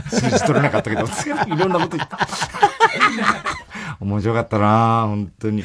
[0.09, 1.03] 数字取れなかったけど、
[1.55, 2.19] いろんなこと言った。
[4.01, 5.65] 面白かったな本当に。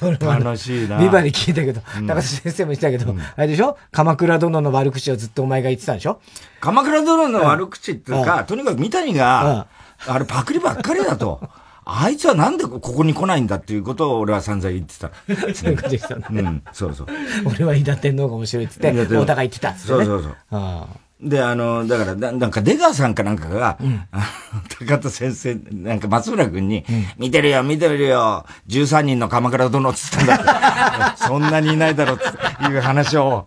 [0.20, 0.98] 楽しいな。
[0.98, 3.76] ビバに聞いたけど、高橋先生も言ってたけど、あれでしょ？
[3.90, 6.20] 鎌倉殿の悪口をずっとお前が言ってたんでしょ？
[6.60, 9.66] 鎌倉殿の悪口っていうか、とにかく三谷が、
[10.06, 11.40] あれパクリばっかりだと。
[11.84, 15.10] あいつはなんでここに来ないんだっていうことを俺は散々言ってた。
[15.52, 16.28] そういうこと言ってたんだ。
[16.30, 17.06] うん、そうそう。
[17.44, 20.36] 俺は伊田天皇が面白いって言って、お互い言ってたそうそうそう。
[20.52, 24.00] ああで、あの、だから、なんか出川さんかなんかが、うん、
[24.86, 33.46] 高田先生、なんか松村君に、うん、見てるよ、見てるよ、13人の鎌倉殿っつったんだ そんなにいないだろうっていう話を、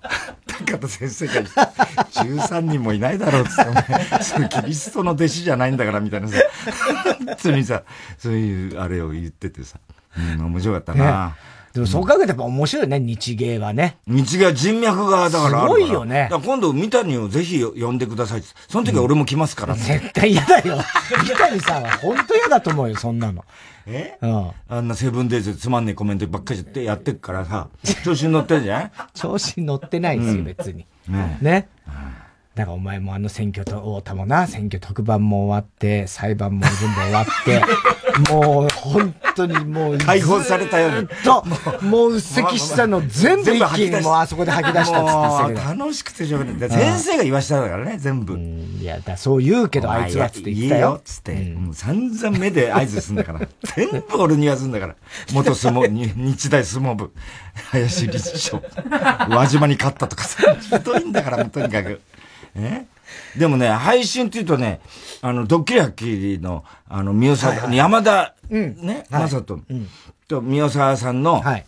[0.65, 6.38] 高田先生が、13人もいないだろうっつって、それキリストの弟子じゃないんだから、みたいなさ、
[7.27, 7.83] 普通にさ、
[8.17, 9.79] そういうあれを言っててさ、
[10.17, 11.27] うん、面白かったな。
[11.27, 13.97] ねでもそう考えてやっぱ面白いね、日芸はね。
[14.07, 16.29] 日芸人脈がだからすごいよね。
[16.31, 18.43] 今度三谷をぜひ呼んでください。
[18.69, 20.77] その時は俺も来ますから、 絶対嫌だよ。
[21.27, 23.43] 三谷さんは本当嫌だと思うよ、そんなの。
[23.88, 24.17] え？
[24.21, 24.51] うん。
[24.69, 27.67] あんなセブンデイズつまんねえコメントばっかりやってやってっからさ、
[28.05, 28.91] 調子に乗ってんじゃん？
[29.13, 30.85] 調子に乗ってないんですよ、別に。
[31.09, 31.38] ね。
[31.41, 31.67] ね。
[32.55, 37.61] だからお前もあの選挙と、太田もな、選挙特番も終わって、裁判も全部終わって、
[38.30, 39.97] もう本当にもう。
[39.97, 41.08] 解放されたように。
[41.23, 41.43] と、
[41.82, 46.69] もううっせきしたの全部一気にもうあそこで吐き出したっつって楽しくてしょうがない。
[46.69, 48.38] 先生が言わしただからね、全部。
[48.38, 51.01] いや、だそう言うけど、あいつはつって言ったよ。
[51.04, 51.34] つって。
[51.34, 53.41] もう散々目で合図すんだから。
[53.75, 54.95] 全部俺に言わすんだから。
[55.34, 57.12] 元相撲、 日大相撲部、
[57.71, 58.62] 林理事長、
[59.30, 61.99] 輪島に勝ったとかさ、ひどいんだから、とにかく。
[62.56, 62.86] え？
[63.37, 64.81] でもね、配信って言うとね、
[65.21, 69.59] あの、ドッキリハッキリの、あの、宮沢、はいはい、山田、うん、ね、まさと、
[70.27, 71.65] と、宮沢さんの、はい、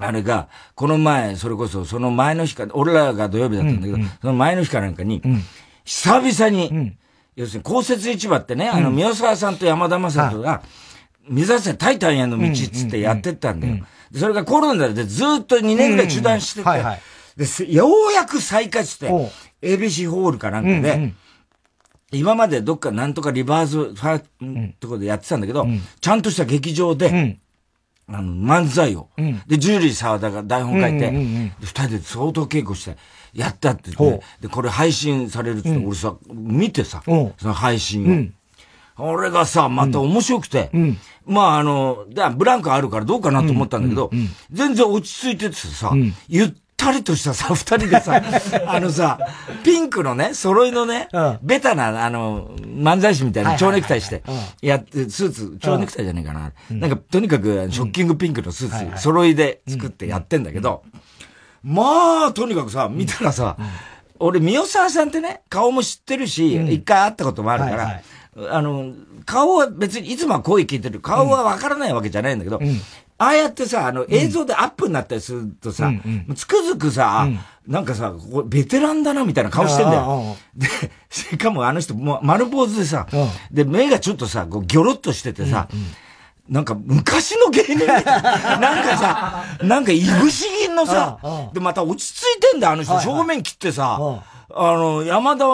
[0.00, 5.42] あれが、この前、それこそ、その前の日か、俺らが土曜日だったんだけど、うんうん、その前の日かなんかに、うん、
[5.84, 6.98] 久々に、うん、
[7.36, 10.62] 要するに、公設市場ってね、あの、宮沢さんと山田正人が、
[11.28, 13.78] 目指せタイタンへの道っつってやってったんだよ。
[14.14, 19.10] それがコロナでずっと2年ぐらい中断してて、で、ようやく再開して、
[19.64, 21.16] ABC ホールかなんかで、うんうん、
[22.12, 27.38] 今までどっかなんとかリバーズファーとこでやってたんだけど、うん、ちゃんとした劇場で、
[28.06, 29.08] あの、漫才を、
[29.46, 32.96] で、ジュリー沢田が台本書いて、二人で相当稽古して、
[33.32, 38.34] やったって言って、で、これ配信されるって、俺さ、見てさ、その配信
[38.96, 39.04] を。
[39.06, 40.70] 俺がさ、また面白くて、
[41.26, 42.04] まああの、
[42.36, 44.10] ブランクあるからどうかなと思ったんだけど、
[44.52, 45.92] 全然落ち着いててさ、
[46.28, 48.20] 言っったりとしたさ、二人でさ、
[48.68, 49.18] あのさ、
[49.64, 54.22] ピンクのね、揃いのね、うん、ベタな、あの、漫才師みたいな蝶ネクタイして、
[54.60, 56.52] やって、スーツ、蝶ネクタイじゃねえかな。
[56.70, 60.82] うん、なんか、とにかく、ショッキングピンクのスーツ、揃いで作ってやってんだけど、
[61.62, 63.56] まあ、とにかくさ、見たらさ、
[64.18, 68.02] 俺、三代沢さんってね、顔も知ってるし、一回会ったこともあるから、
[68.50, 68.92] あの、
[69.24, 71.00] 顔は別にいつもは声聞いてる。
[71.00, 72.80] 顔はわからないわけじゃないんだけど、うん、
[73.24, 78.14] ああやってさ、あの、映像でアップになったりするとさ、うんうん、つくづくさ、うん、なんかさ、
[78.46, 80.36] ベテランだなみたいな顔してんだよ。
[80.54, 80.66] で、
[81.08, 83.06] しかもあの人、も丸坊主でさ、
[83.50, 85.86] で、目がちょっとさ、こうギョロッとしててさ、うんうん。
[86.48, 88.00] なんか昔の芸人な。
[88.60, 91.18] なんかさ、なんかいぶし銀のさ、
[91.54, 93.00] で、また落ち着いてんだよ、あの人。
[93.00, 93.98] 正面切ってさ、
[94.54, 95.46] あの、山田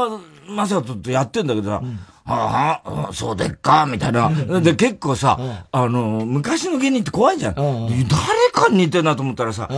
[0.48, 1.82] 正人とやってんだけどさ、
[2.32, 4.30] ああ、そうでっか、みたいな。
[4.60, 5.38] で、結構さ、
[5.72, 7.54] あの、昔の芸人って怖いじゃん。
[7.54, 7.90] 誰
[8.52, 9.68] かに似てんなと思ったらさ、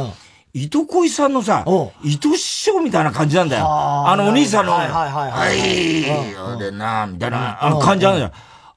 [0.55, 1.65] 糸恋さんのさ、
[2.05, 3.67] 糸師匠みたいな感じなんだよ。
[3.67, 5.31] あのお兄さんの、はいはいはい。
[5.31, 8.33] はい、そうでな、みたいな、感じなんだよ。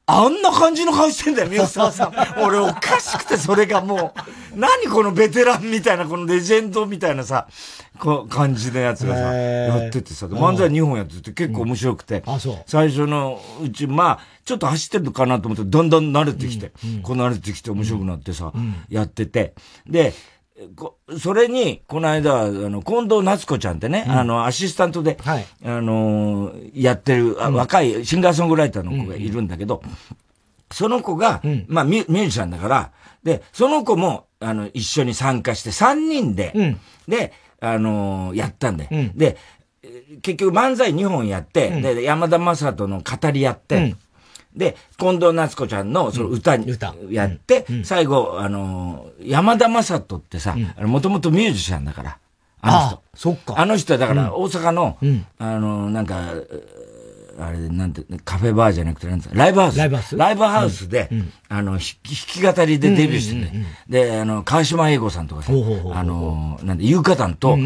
[0.08, 2.14] あんな感じの顔してんだよ、宮沢さん。
[2.44, 4.14] 俺おかしくて、それがも
[4.56, 7.48] う、何このベテランみたいな、このレジェンドみたいなさ、
[7.98, 16.96] こ感じのやつがさ、やっててさ、漫才2本やってて結構面白くて、うん、最初のうち、まあ、ちょっと走ってるかなと思って、だんだん慣れてきて、うん。
[16.98, 18.54] うん、こう慣れてきて面白くなってさ、
[18.90, 19.56] やってて、
[19.88, 20.14] で、
[21.20, 29.92] それに、この間、あの、近藤夏子ちゃんってね、うん、あの、アシスタントで、はい、あのやってる、うん、若いシンガーソングライターの子がいるんだけど、うん、
[30.72, 32.92] その子が、まあミュ、ミュージシャンだから、
[33.24, 36.54] で、その子も、あの、一緒に参加して、三人で、
[37.08, 39.38] で、あのやったんで、で、
[40.22, 43.96] 結局漫才2本やって、で、山田正人の語りやって、
[44.56, 46.76] で、近藤夏子ちゃんのその歌に
[47.10, 52.18] やって、最後、あの、山田正人ってさ、もともとミュージシャンだから、
[52.62, 53.02] あの人。
[53.16, 53.56] そっか。
[53.58, 54.98] あの人はだから大阪の、
[55.38, 56.34] あの、なんか、
[57.38, 59.78] あれ、なんて、カフェバーじゃなくて、なんですか、ライブハウス。
[59.78, 60.16] ライブハウス？
[60.16, 61.10] ライブハウスで、
[61.50, 63.52] あの、弾き語りでデビューしてて、
[63.90, 67.58] で、あの、川島英語さんとかさ、あの、なんで、優香団と、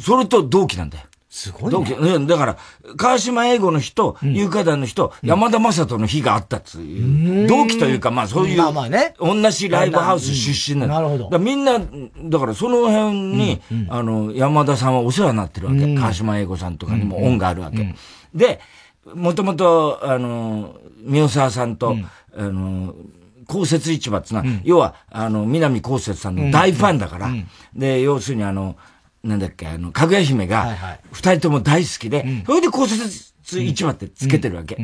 [0.00, 1.04] それと同期なんだよ。
[1.36, 2.26] すごい、ね。
[2.26, 2.56] だから、
[2.96, 7.46] 川島英語の日と、有価団の日と、山田正人の日があったっつう。
[7.46, 9.14] 同期というか、まあそういう、まあまあね。
[9.20, 10.94] 同じライブハウス出身なの。
[10.94, 11.38] なるほど。
[11.38, 15.94] みんな、だからその辺に、あの、山田さんはお世話になってるわけ。
[15.94, 17.94] 川島英語さんとかにも恩があるわけ。
[18.34, 18.60] で、
[19.14, 21.96] もともと、あの、宮沢さんと、
[22.34, 22.94] あの、
[23.46, 27.30] 公設市場ってのは、要は、あの、南公設さんの大ファンだから、
[27.74, 28.76] で、要するにあの、
[29.22, 33.10] なんだっけ、あの、かぐや姫が、二人とも大好きで、それで骨折
[33.42, 34.78] 市場ってつけてるわけ。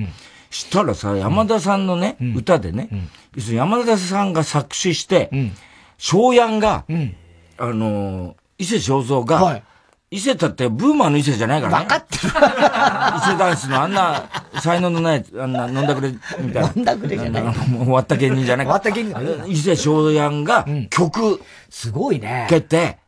[0.51, 2.89] したらさ、山田さんのね、歌でね、
[3.35, 5.31] 要するに山田さんが作詞して、
[5.97, 6.85] 昭ヤンが、
[7.59, 9.63] あの、伊勢正蔵が、
[10.11, 11.85] 伊勢だってブーマーの伊勢じゃないからね。
[11.87, 12.29] 分かってる。
[12.29, 14.29] 伊勢ダンスのあんな
[14.61, 16.73] 才能のない、あんな飲んだくれみたいな。
[16.77, 17.43] 飲んだくれじゃない。
[17.45, 21.41] 終わった芸人じゃない終わった芸人伊勢正山が曲、
[21.71, 22.47] すごいね。
[22.51, 22.99] 決定。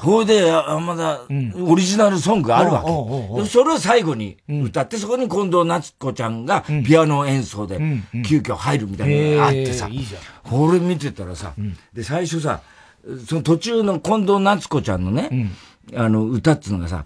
[0.00, 1.20] それで、山田、
[1.60, 3.44] オリジナルソングがあるわけ。
[3.46, 7.78] それを最後に歌って、そこに近藤夏子ちゃんがピアノ演奏で
[8.26, 9.88] 急遽入るみたいなのがあってさ、
[10.44, 11.54] これ見てたらさ、
[11.92, 12.60] で、最初さ、
[13.26, 15.50] その途中の近藤夏子ちゃんのね、
[15.94, 17.04] あの、歌っていうのがさ、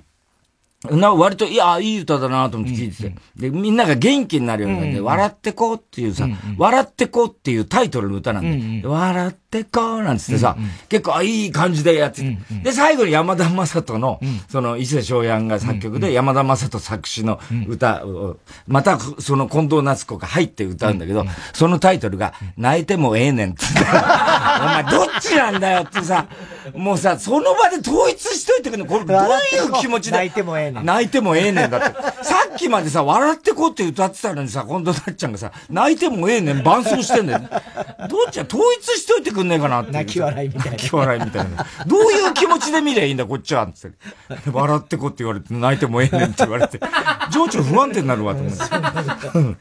[0.90, 6.26] な、割と、いや、いい歌だなと思って聞いてて、で、みんなが元気になるような感じで、うんうん、笑ってこうっていうさ、
[6.58, 8.82] 笑ってこうっていうタイトルの歌なん。
[8.82, 17.38] で、笑ってこうなんつってさ、うんうん、結構、あ、いい感じでやってて、うんうん、で、最後に山田正人の、うん、その、伊勢翔也が作曲で、山田正人作詞の
[17.68, 23.66] 歌を、また、その近藤夏子が入って歌うんだけど、そのタイトルが、泣いてもええねんって。
[23.66, 26.26] って、お前どっちなんだよってさ、
[26.74, 30.16] もうさ、その場で統一しといてくれこれどういう気持ちで？
[30.16, 30.84] 泣いてもええねん。
[30.84, 32.02] 泣いてもええねんだって。
[32.22, 37.40] さっきまでさ、笑ってこうって歌ってたのにさ、今度なっちゃんがさ、泣いてもええねん、伴奏してんだよ。
[37.40, 37.46] ど
[38.28, 39.92] っちは統一しといてくんねえかなって。
[39.92, 40.70] 泣き笑いみたいな。
[40.72, 41.66] 泣き笑いみたいな。
[41.86, 43.64] どういう気持ちで見りゃいいんだ、こっちは。
[43.64, 43.90] って。
[44.52, 46.80] 笑ってこって言われて、泣いてもええねんって言われて。
[47.30, 49.56] 情緒不安定になるわと思って。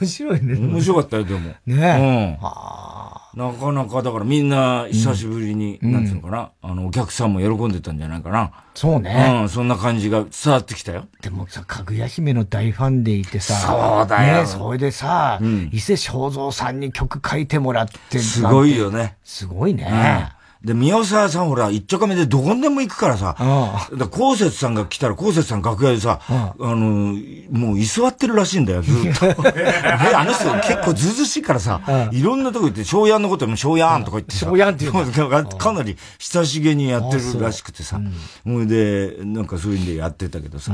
[0.00, 0.54] 面白いね。
[0.56, 1.40] 面白かったよ、でも。
[1.40, 2.36] ねえ。
[2.38, 2.44] うん。
[2.44, 3.23] はあ。
[3.36, 8.52] なかなか、だからみんな久しぶりに、うん、なんつうのかな、あの、お客さんも喜んでたんじゃないかな。
[8.74, 9.40] そうね。
[9.42, 11.06] うん、そんな感じが伝わってきたよ。
[11.20, 13.54] でもさ、かぐや姫の大ファンでいてさ。
[13.54, 14.42] そうだよ。
[14.42, 18.18] ね、それでさ、うん、伊勢正蔵さんに曲書いてもらって。
[18.18, 19.16] すごいよね。
[19.24, 20.33] すごいね。
[20.64, 23.36] で、宮沢さんほら、一丁目でどこにでも行くからさ、
[23.96, 27.14] だ高節さんが来たら、高節さん楽屋でさ、あの、
[27.50, 29.26] もう居座ってるらしいんだよ、ずっと。
[30.16, 31.80] あの人結構ずうずしいからさ、
[32.12, 38.00] いろんなとこ行って、庄屋のことも庄屋んとか言ってさ、庄屋んって言うかなり親しげにやってるらしくてさ、
[38.44, 40.72] ほいで、なんかそういうんでやってたけどさ、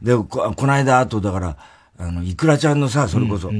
[0.00, 1.56] で、こ、この間、あとだから、
[1.98, 3.50] あの、いくらちゃんのさ、それこそ、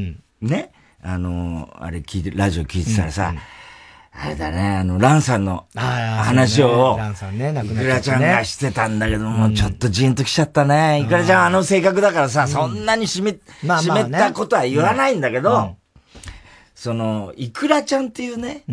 [0.40, 0.70] ね、
[1.02, 3.34] あの、あれ聞いて、ラジオ聞いてたらさ、
[4.18, 11.00] あれだね、あの、ランさんの話を、ランさんね、亡くなっいくらちゃんがしてたんだけども、ちょっとジーンときちゃったね。
[11.00, 13.36] いくらちゃんあの性格だからさ、そんなに湿っ
[14.10, 15.76] たことは言わないんだけど、
[16.74, 18.64] その、いくらちゃんっていうね、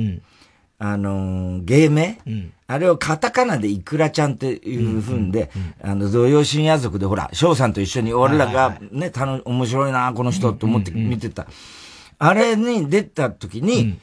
[0.79, 2.19] あの、芸名、
[2.67, 5.51] あれをカタカナでいくらちゃんっていうふうんで、
[5.81, 11.47] あの、土曜深夜族でほら、翔さんと一緒に俺らがね、たの、面白いな、この人と思って見てた。
[12.17, 13.99] あれに出た時に、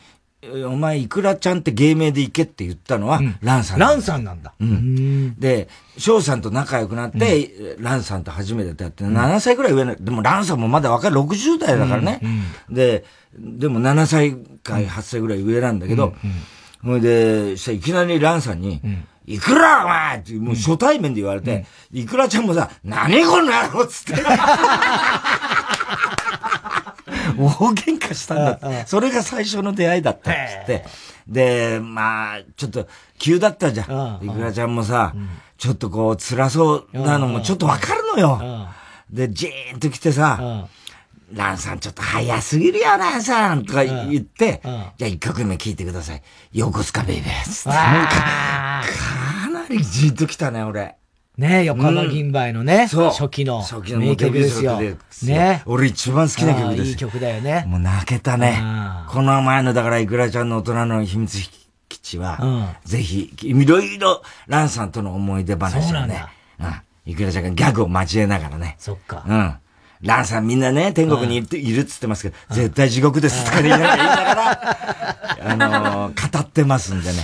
[0.64, 3.78] お前、いくらちゃんって芸名で行けって言ったのは、ランさん。
[3.78, 4.54] ランさんなんだ。
[4.58, 5.38] うん。
[5.38, 12.22] で、翔さんと仲良くなって、ランさんと初めて出会って、7歳ぐらい上の、でもランさんもまだ若い、60代だからね。
[12.70, 13.04] で、
[13.38, 16.14] でも7歳か8歳ぐらい上なんだけど、
[16.82, 18.80] ほいで、いきなりランさんに、
[19.26, 24.22] いくらお前って、もう初対面で言われて、いくらちゃんもさ、何この野郎っつって。
[27.38, 28.84] 大喧嘩したんだって。
[28.86, 30.84] それが最初の出会いだったっつって。
[31.26, 32.86] で、まあ、ちょっと
[33.18, 34.20] 急だったじゃん。
[34.22, 35.14] いくらちゃんもさ、
[35.58, 38.68] ちょっとこう辛そうなのもちょっとわかるのよ。
[39.10, 40.66] で、じーんと来てさ、
[41.32, 46.22] ランさんちょっと早すぎるよ、ランさんとか言って、じゃあ一曲目聴いてください。
[46.52, 47.68] 横須賀ベイベーつって。
[47.70, 50.96] かなりじーんと来たね、俺。
[51.40, 53.64] ね横浜銀杯のね、そう初期の
[53.98, 54.78] 名曲ですよ。
[55.24, 56.90] ね俺一番好きな曲です。
[56.90, 57.64] いい曲だよね。
[57.66, 58.62] もう泣けたね。
[59.08, 61.50] この前の、だから、いくらちゃんの大人の秘密
[61.88, 66.26] 基地は、ぜひ、いろいろ、ランさんとの思い出話をね、
[66.60, 67.12] うん。
[67.12, 68.76] いくらちゃんがギャグを交えながらね。
[68.78, 69.24] そっか。
[69.26, 69.54] うん。
[70.02, 74.76] ランさんみんなね、天国にいるって言ってますけど、絶対地獄ですとか言いながら、
[75.42, 77.14] あの語ってますんでね。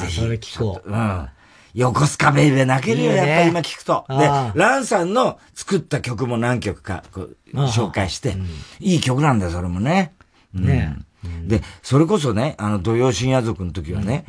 [0.00, 0.20] ぜひ。
[0.20, 0.90] それ聞こう。
[0.90, 1.28] うん。
[1.74, 4.04] 横須賀ベイベー泣けるよ、やっぱり今聞くと。
[4.08, 4.14] で、
[4.54, 8.36] ランさんの作った曲も何曲かこう紹介して、
[8.80, 10.14] いい曲なんだよ、それもね。
[10.52, 10.96] ね。
[11.44, 14.24] で、それこそね、あの、土曜深夜族の時はね、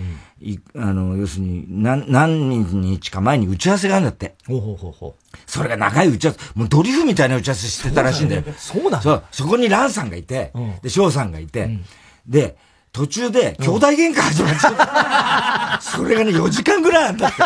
[0.75, 4.35] あの、要するに、何、何日か前に打ち合わせがあるんだって。
[4.45, 5.37] ほうほうほうほう。
[5.45, 8.43] それが長い打ち合わせ、もうドリフみたいな打ち合わせしてたらしいんだよ。
[8.57, 10.51] そうだそう、そこにランさんがいて、
[10.81, 11.79] で、翔さんがいて、
[12.27, 12.57] で、
[12.93, 15.81] 途中で兄弟喧嘩始まっちゃった。
[15.81, 17.41] それがね、4時間ぐらいあんだって。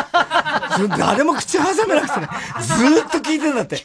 [0.76, 2.28] それ誰も口挟めなくてね、
[2.62, 3.78] ずーっと聞いてんだって。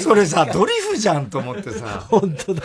[0.00, 2.04] それさ、ドリフじゃんと思ってさ。
[2.08, 2.62] 本当だ。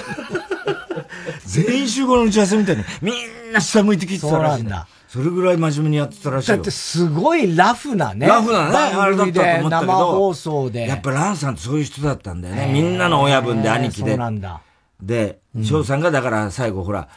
[1.45, 4.87] 全員集合の打ち合わせみたいに、みんな下向いて聞いてたらしいんだ。
[5.07, 8.27] それぐらい真面目にやってたらしいだってすごいラフなね。
[8.27, 9.69] ラフなね、あれだったと思ったけど。
[9.69, 10.87] 生放送で。
[10.87, 12.71] やっぱランさんってそういう人だったんだよね。
[12.73, 14.11] みんなの親分で兄貴で。
[14.11, 14.61] そうなんだ。
[15.01, 17.09] で、翔さんがだから最後ほら、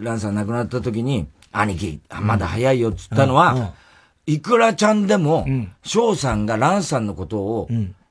[0.00, 3.72] ランさん亡くなった時に、兄貴、まだ早いよっつったのは、
[4.26, 5.46] いくらちゃんでも、
[5.82, 7.68] 翔さんがランさんのことを、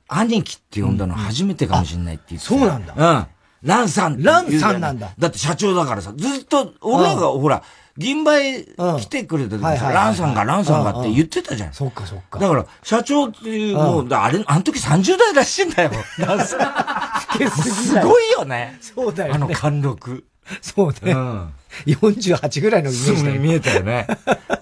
[0.07, 2.93] 兄貴って呼んだの初めてかもしれないって言ってそうなんだ。
[2.95, 3.27] うん。
[3.67, 5.13] ランさんランさんなんだ。
[5.17, 7.63] だって社長だからさ、ずっと、俺らが、ほら、
[7.97, 11.73] 銀杯来てくれた時さ、ランさんがランさんがって言ってたじゃん。
[11.73, 12.39] そっかそっか。
[12.39, 15.91] だから、社長っていう、もう、あれ、あの時30代らしいんだよ。
[16.19, 17.49] ランさん。
[17.49, 18.77] すごいよね。
[18.81, 19.35] そうだよね。
[19.35, 20.25] あの貫禄。
[20.61, 21.11] そうね。
[21.11, 21.53] うん。
[21.85, 24.07] 48ぐらいのイメージだ見えたよね。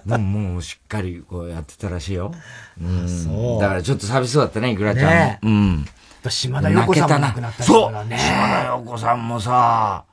[0.06, 2.32] で ももうしっかりこうやってたらしいよ。
[2.80, 3.08] うん。
[3.08, 3.60] そう。
[3.60, 5.86] だからちょっと寂しそうだったね、いくらちゃんね、うん。
[6.28, 7.66] 島田陽子さんも亡くなったね。
[7.66, 10.04] そう島田陽子さんもさ、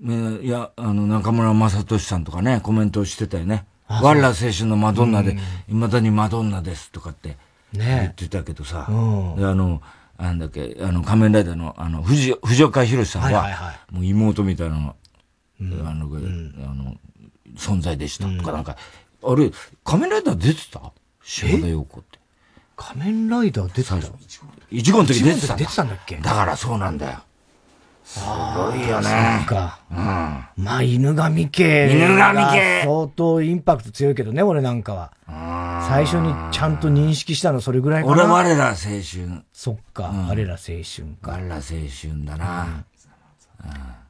[0.00, 3.64] ね、いや、あの、中村正俊さんとかね、コメントしてたよね。
[3.88, 5.38] 我ら青春のマドンナで、
[5.68, 7.36] いまだにマドンナですとかって
[7.72, 9.80] 言ってたけどさ、ね、で、あの、
[10.18, 14.96] なんだっけ、あの、仮面ライダーの、あの、藤藤岡弘さんは、もう妹みたいなの、
[15.60, 16.96] あの、あの、
[17.56, 18.76] 存在でしたとか、なんか、
[19.22, 19.50] あれ、
[19.84, 20.92] 仮面ライダー出てた？
[21.22, 22.18] 島田陽子って。
[22.76, 23.96] 仮面ライダー出てた？
[24.70, 26.16] 一号の時出てた出てたんだっけ？
[26.16, 27.22] だからそうなんだよ。
[28.08, 29.44] すごいよね。
[29.48, 29.80] そうか。
[29.90, 29.96] うん。
[30.64, 31.90] まあ、犬神系。
[31.90, 32.82] 犬神系。
[32.84, 35.12] 相当インパクト強いけどね、俺なんかは。
[35.88, 38.12] 最初にちゃんと認識したのそれぐらいかな。
[38.12, 39.02] 俺は我ら青春。
[39.52, 40.04] そっか。
[40.04, 41.32] 我ら青春か。
[41.32, 42.84] 我ら青春だな。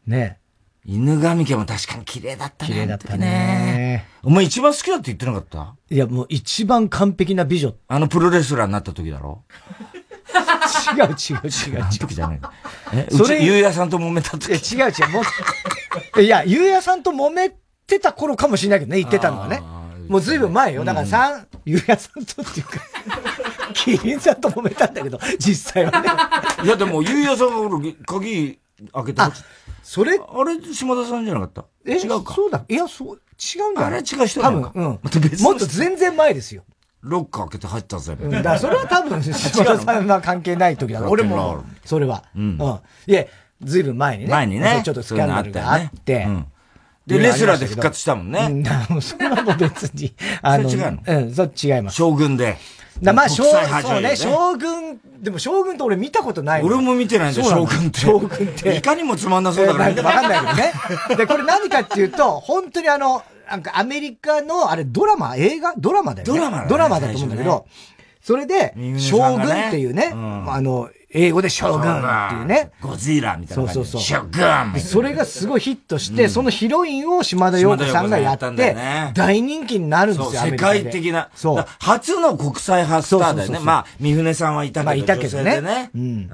[0.06, 0.38] ね
[0.84, 2.72] 犬神家も確かに綺麗だったね。
[2.72, 4.06] 綺麗だったね。
[4.22, 5.74] お前一番好きだって言ってなかった？
[5.90, 7.74] いや、もう一番完璧な美女。
[7.88, 9.42] あのプロレスラーになった時だろ？
[10.36, 11.98] 違う違う違う違う。
[11.98, 12.40] 時じゃない。
[12.92, 14.52] え、それ、ゆうやさんと揉めた時？
[14.52, 15.08] 違う違う。
[15.10, 15.22] も
[16.16, 17.54] う、いや、ゆうやさんと揉め
[17.86, 19.62] てた頃かもしれないけどね、言ってたのはね。
[20.08, 20.84] もうずいぶん前よ。
[20.84, 22.80] だから三、ゆうやさんとっていうか、
[23.74, 26.08] キリンさんと揉めたんだけど、実際はね。
[26.64, 28.58] いやでも、ゆうやさんが俺、鍵
[28.92, 29.32] 開けた。
[29.82, 30.18] それ？
[30.18, 31.64] あれ、島田さんじゃなかった？
[31.86, 32.64] え違うかそうだ。
[32.68, 34.84] いや、そう、違うんだあれ違う人だ多分、うん。
[34.84, 36.62] もっと全然前ですよ。
[37.06, 38.16] ロッカー開けて入ったぜ。
[38.20, 42.24] うん、だそれは多分、 島田さんは関係ない時だから、俺も、それは。
[42.36, 42.42] うん。
[42.42, 42.80] うん。
[43.06, 43.30] いえ、
[43.62, 44.30] ずいぶん前にね。
[44.30, 44.82] 前にね。
[44.84, 46.24] ちょっとスキャンダルがあって。
[46.24, 46.46] うん。
[47.06, 48.48] で、レスラーで復活したもんね。
[48.90, 50.12] うん、それはもう別に。
[50.42, 50.98] あの、違うの？
[51.06, 51.96] うん、そう違います。
[51.96, 52.58] 将軍で。
[53.00, 58.00] だまあ、将そうね、将軍、でも将軍って俺見たことない俺も見てないんだよ、将軍って。
[58.00, 58.76] 将軍って。
[58.76, 60.00] いかにもつまんなそうだからね。
[60.00, 61.16] わかんないけどね。
[61.16, 65.74] で、これ何かっていうと、本当にあの、なんかアメリカの、あれドラマ、映画？
[65.76, 66.38] ドラマだよね。
[66.38, 67.66] ドラマだ、ドラマだと思うんだけど、
[68.20, 72.72] それで、将軍っていうね、あの、英語で将軍っていうね。
[72.82, 73.72] ゴジラみたいな。
[73.72, 74.00] そうそうそう。
[74.00, 78.76] 将軍それがすごいヒットして、そのヒロインを島田陽子さんがやって、
[79.14, 81.30] 大人気になるんですよ、世界的な。
[81.34, 81.64] そう。
[81.78, 83.60] 初の国際派スターだよね。
[83.60, 84.86] まあ、三船さんはいたけど。
[84.86, 85.90] まあ、いたけどね。
[85.94, 86.28] うん。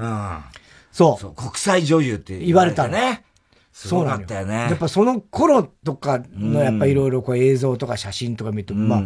[0.91, 1.35] そう。
[1.35, 3.25] 国際女優って言われたね。
[3.73, 4.55] そうなんだよね。
[4.55, 9.03] やっぱその頃とかのやっぱいろいろこう映像とか写真とか見ると、まあ、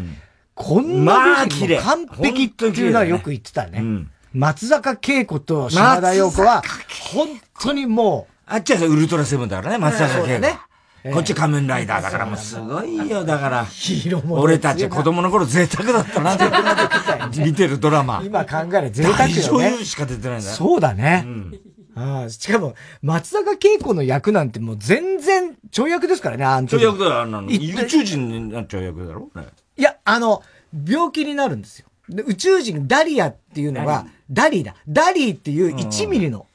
[0.54, 3.82] こんな美人完璧っていうのはよく言ってたね。
[4.32, 6.62] 松坂慶子と島田陽子は、
[7.12, 7.28] 本
[7.60, 8.32] 当にもう。
[8.46, 10.40] あっちはウルトラセブンだからね、松坂慶子。
[10.40, 10.58] ね。
[11.12, 13.64] こっち仮面ライダーだからもうすごいよ、だから。
[13.64, 14.40] ヒーローも。
[14.40, 16.38] 俺たち子供の頃贅沢だったなっ
[17.32, 18.22] て見てるドラマ。
[18.24, 19.42] 今考える贅沢よね。
[19.48, 21.24] 女優しか出てないんだそうだね。
[21.96, 27.48] ああ、しかも、松坂慶子の役なんてもう全然、跳躍ですからね、あん跳躍だよ、あんなの。
[27.48, 29.30] 宇宙人になっちゃう役だろ？
[29.78, 30.42] いや、あの、
[30.86, 31.86] 病気になるんですよ。
[32.08, 34.76] で宇宙人ダリアっていうのは、ダリーだ。
[34.86, 36.46] ダリーっていう1ミリの。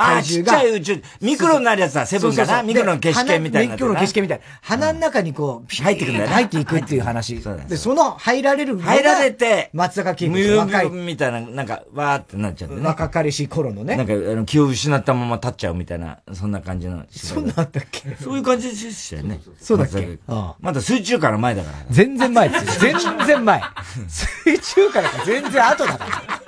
[0.00, 2.62] あ、ちっちゃい宇宙、ミクロになるやつだ、セブンかな？
[2.62, 3.74] ミクロの消し剣みたいな。
[3.74, 4.44] ミクロの消し剣みたいな。
[4.62, 7.40] 鼻の中にこう、入ってくんだよ入っていくっていう話。
[7.68, 10.90] で、その入られる入られて、松坂慶子若い。
[10.90, 12.82] みたいな、なんか、わーってなっちゃってね。
[12.86, 13.96] 若かりし頃のね。
[13.96, 17.04] なんか、あの、気を失ったまま立っちゃうみたいな、そんな感じの。
[17.10, 18.16] そんなんだっけ？
[18.22, 19.40] そういう感じでしたよね。
[19.60, 20.18] そうだっけ？
[20.60, 21.78] まだ水中から前だから。
[21.90, 22.92] 全然前ですよ。
[22.92, 23.62] 全然前。
[24.08, 26.40] 水中から全然後だから。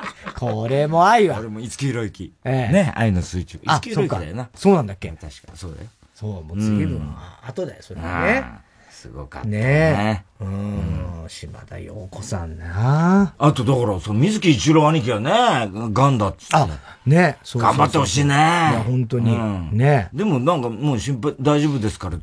[0.50, 1.38] これも愛は。
[1.38, 2.32] 俺も五木ひろゆき。
[2.44, 2.72] ええ。
[2.72, 3.60] ね、愛の水中。
[3.64, 4.50] 五木ひろゆきだよな。
[4.54, 5.88] そうなんだっけ確かそうだよ。
[6.14, 7.14] そう、もう随分
[7.46, 8.44] 後だよ、それはね。
[9.02, 9.58] すごかったね。
[9.58, 16.54] ねうん、島田陽子さんなあと、だから、その、水木一郎兄貴はね、ガンだっつって。
[16.54, 16.68] あ、
[17.04, 18.34] ねそう頑張ってほしいね。
[18.34, 19.76] いや、本当に。
[19.76, 22.18] ねでも、なんか、もう心配、大丈夫ですから、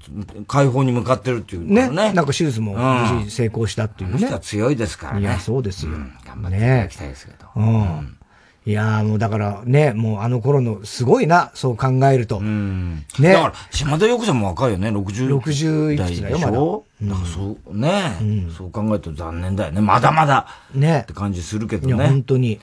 [0.47, 1.89] 解放に向かってるっていうね。
[1.89, 2.13] ね。
[2.13, 4.19] なんか手術も無事成功したっていうね。
[4.19, 5.21] 人は強いですからね。
[5.21, 5.91] いや、そうですよ。
[6.25, 7.47] 頑張っていただきたいですけど。
[7.57, 8.18] うん。
[8.65, 12.39] いやもうだからね、もうあの頃のすごいな、そう考えると。
[12.39, 13.05] うん。
[13.17, 13.33] ね。
[13.33, 15.37] だから、島田陽子さんも若いよね、60。
[15.39, 16.51] 60いくつだよ、まだ。
[16.51, 19.81] だからそう、ね、うん、そう考えると残念だよね。
[19.81, 20.47] まだまだ。
[20.73, 21.01] ね。
[21.01, 22.07] って感じするけどね。
[22.07, 22.59] 本当に。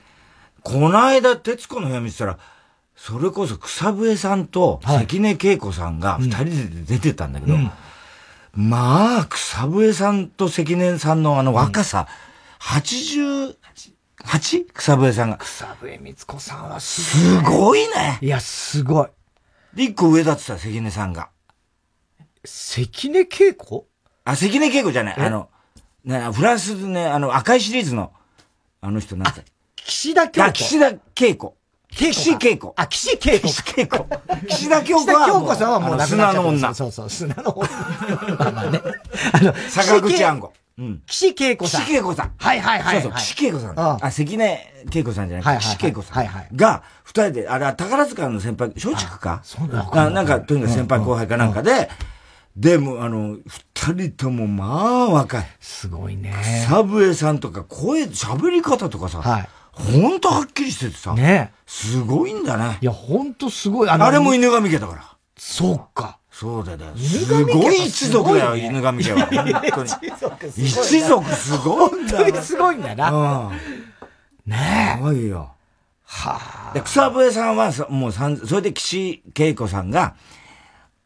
[0.61, 2.37] この間、徹子の部屋見てたら、
[2.95, 7.71] それこそ草笛さんと関根恵子さんが二人で出てたんだけど、うん、
[8.53, 12.07] まあ、草笛さんと関根さんのあの若さ、
[12.59, 13.55] うん、80、
[14.27, 14.65] 八？
[14.73, 15.37] 草笛さんが。
[15.37, 18.19] 草笛光子さんはすごいね。
[18.21, 19.07] いや、すごい。
[19.73, 21.29] で、一個上だってさ、関根さんが。
[22.45, 23.87] 関根恵子？
[24.25, 25.15] あ、関根恵子じゃない。
[25.17, 25.49] あの、
[26.03, 28.11] ね、フランスでね、あの、赤いシリーズの、
[28.81, 29.43] あの人なんて。
[29.75, 30.47] 岸田京子。
[30.47, 31.57] あ、岸田恵子。
[31.89, 32.73] 岸恵子。
[32.75, 33.47] あ、岸恵子。
[33.47, 34.05] 岸恵子。
[34.47, 35.27] 岸田京子は。
[35.27, 36.73] 京子さんはもう砂の女。
[36.73, 37.69] そうそう、砂の女。
[38.37, 38.81] まあまあね。
[39.31, 40.51] あの、坂口安吾。
[40.77, 41.01] うん。
[41.07, 41.81] 岸恵子さん。
[41.81, 42.31] 岸恵子さん。
[42.37, 43.01] はいはいはい。
[43.01, 43.79] そうそう、岸恵子さん。
[43.79, 46.17] あ、関根恵子さんじゃない岸恵子さん。
[46.17, 46.49] はいはい。
[46.55, 49.41] が、二人で、あれは宝塚の先輩、松竹か？
[49.43, 51.89] そうだあなんか、とにかく先輩後輩かなんかで、
[52.55, 53.37] でも、あの、
[53.83, 55.47] 二人とも、まあ、若い。
[55.59, 56.33] すごいね。
[56.67, 59.49] 草笛さんとか、声、喋り方とかさ、はい。
[59.71, 61.13] ほんとはっきりしててさ。
[61.13, 62.79] ねすごいんだね。
[62.81, 63.89] いや、ほんとすごい。
[63.89, 65.03] ああれも犬神家だから。
[65.37, 66.17] そうか。
[66.39, 66.79] そうだよ。
[66.95, 69.25] すごい一族だよ、犬神家は。
[69.25, 69.89] 本当に。
[70.67, 73.51] 一族すごいんだ本当にすごいんだな。
[74.45, 74.97] ねえ。
[74.97, 75.51] すごいよ。
[76.03, 76.73] はあ。
[76.75, 80.13] で、草笛さんは、もうそれで岸恵子さんが、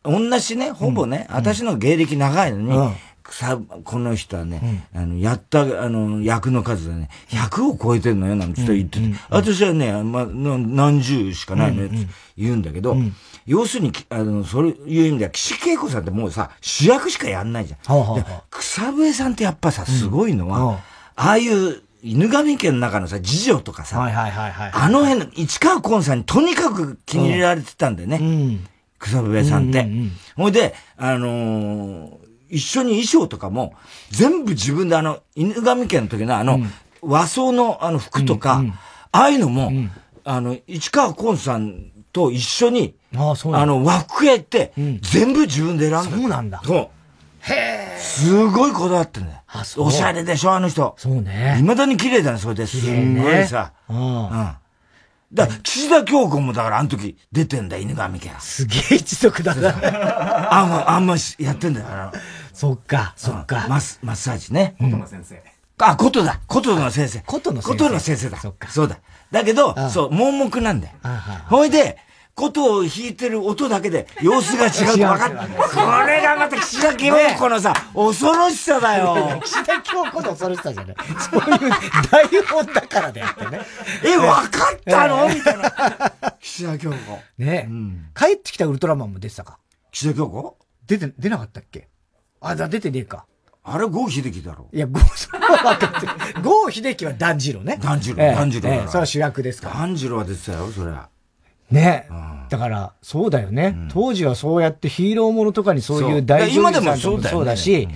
[0.03, 2.57] 同じね、ほぼね、私の芸歴長いの
[2.89, 2.95] に、
[3.29, 11.95] さ、この人はね、うん、あの、やった、あの、役の数でね、100を超えてるのよ、なんて言ってて、うんうん、私はね、まあ、何十しかないのよ、って
[12.37, 12.97] 言うんだけど、
[13.45, 17.97] 要するに、あの、そういう意味では、岸恵子さんってもうさ、主役しかやんないじゃん。
[17.97, 20.79] はあはあ、草笛さんってやっぱさ、すごいのは、
[21.15, 28.59] ああいう犬神家の中のさ、次女とかさ、はいはいはいはい、あの辺の市川崑さんにとにかく気に入られてたんだよね。
[28.99, 29.83] 草笛さんって。
[30.35, 32.21] ほ、うん、いで、あのー
[32.51, 33.75] 一緒に衣装とかも、
[34.09, 36.59] 全部自分であの、犬神家の時のあの、
[37.01, 38.61] 和装のあの服とか、
[39.13, 39.71] ああいうのも、
[40.25, 46.17] あの、市川コンさんと一緒に、あの、和服屋行って、全部自分で選んだ。
[46.17, 46.61] そうなんだ。
[46.63, 46.89] そう。
[47.41, 47.97] へえ。
[47.99, 49.37] すごいこだわってんだよ。
[49.47, 49.87] あ、そう。
[49.87, 50.93] おしゃれでしょ、あの人。
[50.97, 51.55] そうね。
[51.59, 52.67] 未だに綺麗だね、それで。
[52.67, 53.73] すんごいさ。
[53.89, 53.97] うん。
[53.97, 54.51] うん。
[55.33, 58.29] だ岸田京子もだからあの時出てんだ、犬神家。
[58.39, 59.69] すげえ一族だな。
[60.53, 61.85] あんま、あんまやってんだよ。
[61.89, 62.11] あの
[62.53, 63.65] そっか、そっか。
[63.69, 64.75] マス、マッサージね。
[64.77, 65.41] 琴の先生。
[65.83, 66.39] あ、琴だ。
[66.47, 67.19] 琴の先生。
[67.21, 67.77] 琴の先生。
[67.77, 68.37] 琴の先生だ。
[68.39, 68.67] そっか。
[68.69, 68.99] そうだ。
[69.31, 70.93] だけど、そう、盲目なんだよ。
[71.49, 71.97] ほいで、
[72.33, 75.37] 琴を弾いてる音だけで様子が違うと分 かる。
[75.37, 79.39] これがまた岸田京子のさ、恐ろしさだよ。
[79.43, 80.95] 岸田京子の恐ろしさじゃない。
[81.29, 81.71] そういう
[82.09, 83.61] 台本だからであってね。
[84.03, 85.27] え、分かったの？
[85.27, 85.73] みたいな。
[86.39, 86.95] 岸田京子。
[87.37, 87.69] ね、
[88.15, 89.59] 帰ってきたウルトラマンも出てたか。
[89.91, 90.57] 岸田京子？
[90.87, 91.89] 出て、出なかったっけ？
[92.39, 93.25] あ、だ、出てねえか。
[93.63, 94.67] あれ、郷秀樹だろ。
[94.73, 94.99] いや、郷、
[95.29, 96.41] 分かってる。
[96.41, 97.77] 郷秀樹は団次郎ね。
[97.81, 98.69] 団次郎、団次郎。
[98.69, 99.75] ええ、それは主役ですから。
[99.75, 101.09] 団次郎は出てたよ、それは。
[101.69, 107.87] ね、うん、だから、そうだよね、うん、当時はそうやってヒーローものとかにそういう大女優さんともそうだし、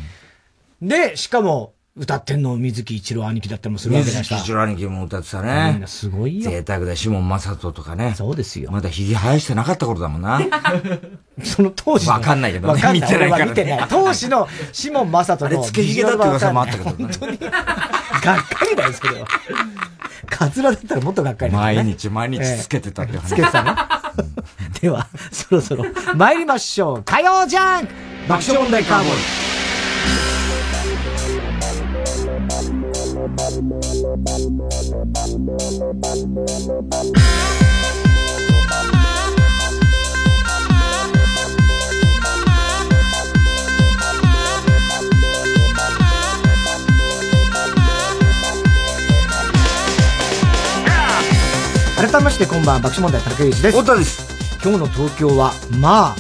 [0.81, 5.71] で、しかも、歌ってんの水木一郎兄貴だったりもするわけだし水木一郎兄貴も歌ってたね。
[5.71, 6.51] みんなすごいよ。
[6.51, 8.13] 贅沢で、シモン正人とかね。
[8.17, 8.69] そうですよ。
[8.69, 10.41] まだ髭生やしてなかった頃だもんな。
[11.41, 12.81] その当時わかんないけどね。
[12.91, 13.51] 見てないから、ね。
[13.51, 13.85] 見てない。
[13.89, 15.51] 当時のシモン正人の。
[15.51, 16.95] あれ、つけ髭だって噂もあったけどね。
[16.97, 17.37] 本当に。
[17.37, 19.27] がっかりだよ、それは。
[20.29, 23.29] カツラだったらもっとがっかりだ、ね、毎日毎日つけてたって話。
[23.29, 23.73] つけてたね。
[24.81, 27.03] では、そろそろ参りましょう。
[27.03, 27.93] 火曜ジャンク
[28.27, 29.54] 爆笑問題カーボーイ。
[32.47, 32.53] 改
[52.21, 53.77] めましてこんばんは爆笑問題竹内です。
[53.77, 54.61] 太田です。
[54.63, 56.15] 今日の東京はまあ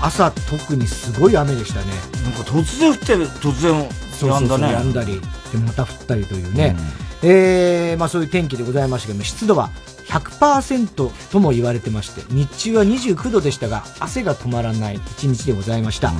[0.00, 1.92] 朝特にすごい雨でしたね。
[2.24, 4.72] なんか突然降って突然やんだね。
[4.72, 5.20] やんだり
[5.52, 6.76] でまた降ったりというね、
[7.22, 9.70] うん、えー、まあそういう天気でございましたけども湿度は
[10.06, 16.12] 100%とも言われてまして日中は29度でしたが汗が止まらない一日でございました、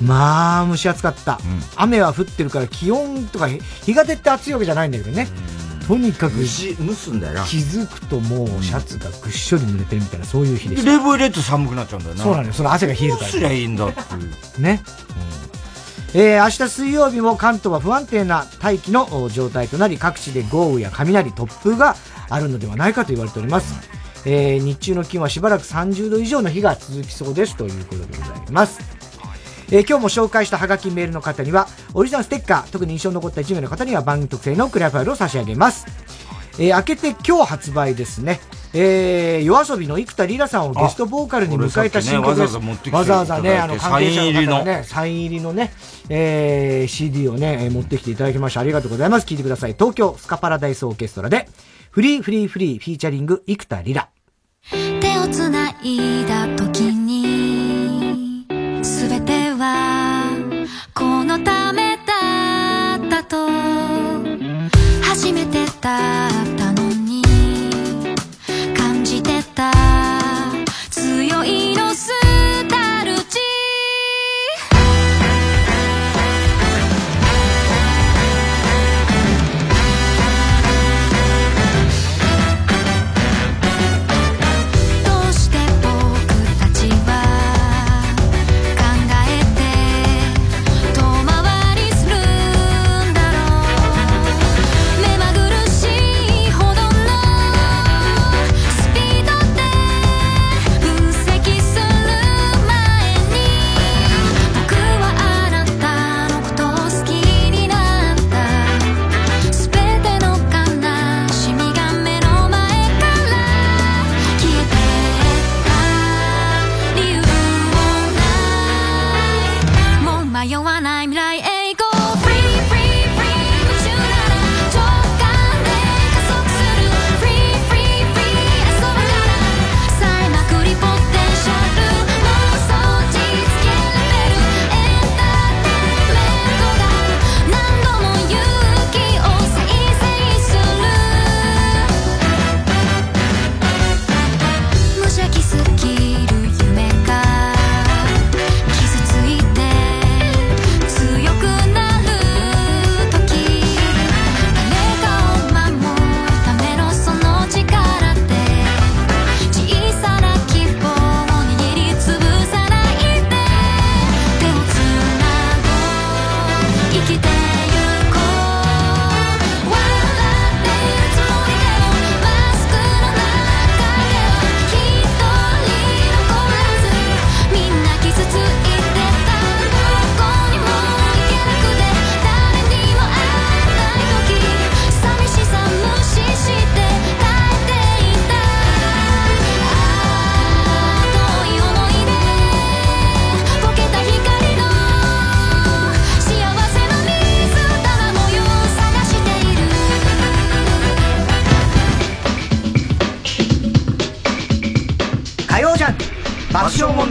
[0.00, 5.26] うん、まあ蒸し暑かった、うん、雨は降ってるから気温とか日が出て暑いわけじゃないんだけどね、
[5.90, 6.46] とにかく蒸
[6.94, 7.44] すんだよな。
[7.44, 10.92] 気づくともうシャツがぐっしょり濡れてるみたいなそういう日でした。
[10.92, 12.22] 冷房入れると寒くなっちゃうんだよな。
[12.22, 12.52] そうなのよ。
[12.52, 13.20] その汗が冷えるから。
[13.22, 14.04] どうすりゃいいんだってい
[14.58, 14.62] う。
[14.62, 15.29] ね、うん、
[16.12, 21.94] えー、明日水曜日も関東は不安定な大気の状態となり各地で豪雨や雷突風が
[22.28, 23.88] あるのではないかと言われております、
[24.26, 29.00] えー、日中の気温はしばらく30度以上の日が続きそうですということでございます
[29.72, 35.86] えー、今日も紹介したハガキメールの方には、オリジナルステッカー、特に印象に残った1名の方には番組特製のクリアファイルを差し上げます。
[36.58, 38.40] えー、明けて今日発売ですね。
[38.72, 42.58] えー、夜遊びの生田リラさんをゲストボーカルに迎えた新曲です。
[42.58, 45.72] ね、わざわざね、あの、関係者の方がね、サイン入りのね、
[46.08, 49.26] えー、CD をね、持ってきていただきましてありがとうございます。
[49.26, 49.74] 聴いてください。
[49.74, 51.48] 東京スカパラダイスオーケストラで、
[51.90, 54.08] フリーフリーフリーフィーチャリング生田リラ。
[55.00, 58.46] 手をつないだ時に、
[58.84, 60.30] すべては
[60.94, 63.48] このためだったと
[65.02, 66.39] 初めてだ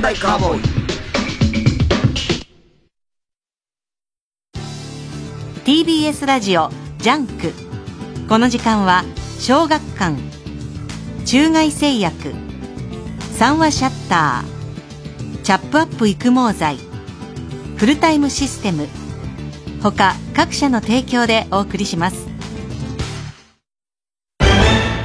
[0.09, 0.61] 爆笑問題カーボーイ
[5.65, 7.53] TBS ラジオジャンク。
[8.27, 9.03] この時間は
[9.39, 10.17] 小学館。
[11.25, 12.33] 中外製薬。
[13.37, 15.41] 三和シャッター。
[15.43, 16.77] チャップアップ育毛剤。
[17.77, 18.87] フルタイムシステム。
[19.83, 22.27] 他各社の提供でお送りします。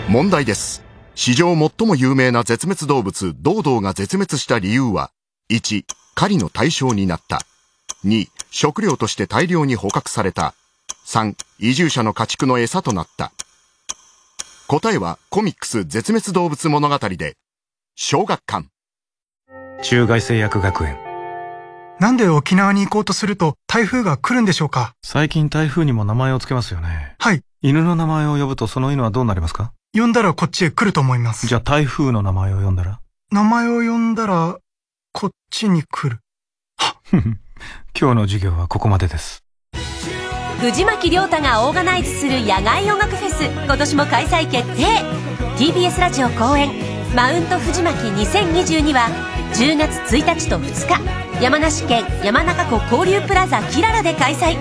[0.09, 0.84] 問題です
[1.15, 5.11] 史上最も有名な絶滅動物ドードーが絶滅した理由は
[5.51, 5.85] 1
[6.15, 7.41] 狩りの対象になった。
[8.05, 10.55] 2食料として大量に捕獲された。
[11.07, 13.33] 3移住者の家畜の餌となった。
[14.67, 17.37] 答えはコミックス絶滅動物物語で
[17.95, 18.69] 小学館。
[19.83, 20.99] 中外製薬学園。
[22.01, 24.95] なんで沖縄に行こうとすると台風が来るんでしょうか？
[25.03, 27.15] 最近台風にも名前を付けますよね。
[27.19, 27.43] はい。
[27.63, 29.73] 犬の名前を呼ぶとその犬はどうなりますか？
[29.95, 31.47] 呼んだらこっちへ来ると思います。
[31.47, 33.01] じゃあ台風の名前を呼んだら？
[33.31, 34.59] 名前を呼んだら、
[35.13, 36.19] こっちに来る。
[37.99, 39.45] 今日の授業はここまでです。
[40.61, 44.87] 藤巻亮太がオーガナイズする野外音楽フェス今年も開催決定
[45.59, 46.71] TBS ラジオ公演
[47.15, 49.09] 「マウント藤巻2022」は
[49.53, 50.89] 10月1日と2
[51.37, 54.57] 日山梨県山中湖交流プラザキララで開催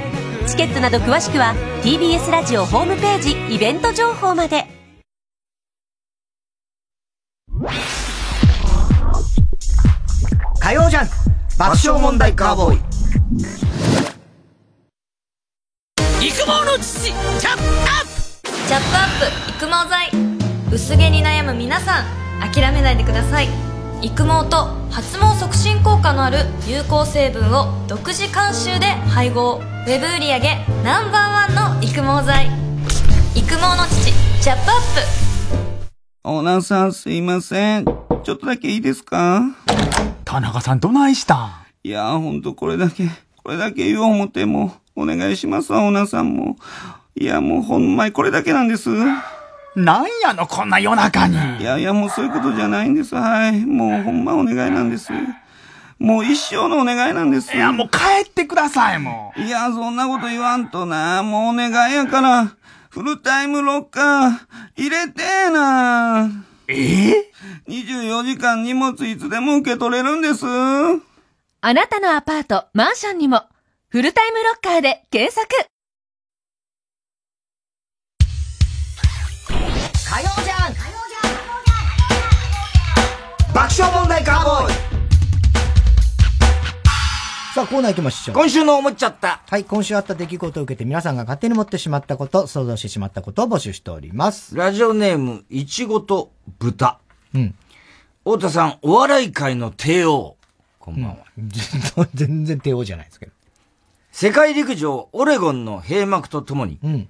[0.45, 1.53] チケットなど詳しくは
[1.84, 4.67] TBS ラジオホームページイベント情報まで
[10.59, 11.14] 火曜ジャンク
[11.57, 12.80] 爆笑問題カーボーイ。
[16.28, 18.05] 育毛の父チャップアッ
[18.43, 18.51] プ。
[18.68, 19.07] チャップアッ
[19.47, 20.11] プ育毛剤。
[20.74, 22.05] 薄毛に悩む皆さん
[22.51, 23.47] 諦めないでください。
[24.01, 29.61] 育毛と発毛促進効果のある有効成分を独自監修で配合。
[29.86, 30.39] ウェブ売上
[30.84, 32.47] ナンバーワンの育毛剤。
[33.36, 34.11] 育毛の父
[34.41, 35.32] チャップアッ
[36.26, 37.86] オーナーさんすいません。
[37.86, 39.43] ちょっとだけいいですか？
[40.24, 41.51] 田中さんどないしたん？
[41.84, 43.09] いやーほんとこれだけ、
[43.43, 46.55] これだけ言おう思っても、お願いしますわ、オーナーさんも。
[47.15, 48.89] いやもうほんまにこれだけなんです。
[49.76, 51.36] なんやの、こんな夜中に。
[51.59, 53.15] いやいやもうそういうことじゃないんです。
[53.15, 53.59] はい。
[53.65, 55.11] もうほんまお願いなんです。
[55.99, 57.53] もう一生のお願いなんです。
[57.53, 57.97] いやもう帰
[58.30, 59.41] ってください、もう。
[59.41, 61.21] いや、そんなこと言わんとな。
[61.21, 62.55] もうお願いやから。
[62.93, 64.29] フルタイムロッカー、
[64.75, 66.29] 入れてーな。
[66.67, 67.09] え？
[67.09, 67.31] え
[67.67, 70.45] ?24 時間荷物いつでも受け取れるんです。
[70.45, 70.99] あ
[71.73, 73.41] なたのアパートマンションにも。
[73.89, 75.47] フルタイムロッカーで検索。
[77.89, 77.95] 火
[80.21, 80.73] 曜じゃん。
[83.55, 84.92] 爆笑問題カーボーイ
[87.53, 88.35] さあ、コーナー行きましょう。
[88.35, 89.43] 今週の思っちゃった。
[89.47, 94.55] はい、今週あった出来事を受けて皆さんが勝手に持ってしまったこと、想像してしまったことを募集しております。
[94.55, 96.99] ラジオネーム、いちごと豚。
[97.35, 97.55] うん。
[98.23, 100.37] 太田さん、お笑い界の帝王。
[100.79, 101.17] こんばんは。
[101.37, 101.49] うん、
[102.15, 103.31] 全然 帝王じゃないですけど。
[104.11, 107.07] 世界陸上オレゴンの閉幕とともに、うん。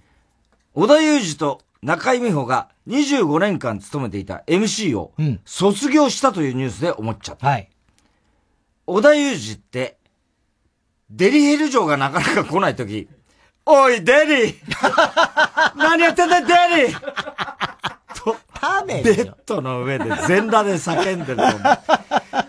[0.73, 5.13] 織田裕二と中井美穂が25年間務めていた MC を
[5.45, 7.47] 卒業したというニュースで思っちゃった。
[7.47, 7.69] はい。
[8.87, 10.02] 織田裕二って、
[11.15, 13.07] デリヘル嬢がなかなか来ないとき、
[13.65, 14.55] おい、デリー！
[15.77, 16.47] 何やってんだ、デ
[16.87, 16.99] リー！
[18.23, 18.35] と、
[18.87, 21.59] ベッドの上で全裸で叫んでると思う。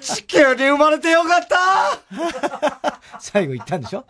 [0.01, 3.01] 地球に生まれてよかった！
[3.21, 4.05] 最後言ったんでしょ？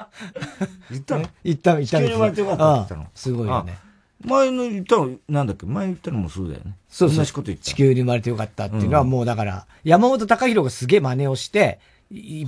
[0.90, 1.24] 言ったの？
[1.42, 3.06] 言った、言った地球に生まれてよかったって言ったの？
[3.14, 3.78] すごいよね。
[4.24, 5.66] 前の言ったの、なんだっけ？
[5.66, 6.76] 前言ったのもそうだよね。
[6.88, 7.18] そうそう。
[7.18, 7.64] 同じこと言った。
[7.64, 11.80] 地球に生まれてよかったっていうのはもうだから、山本隆弘がすげえ真似をして、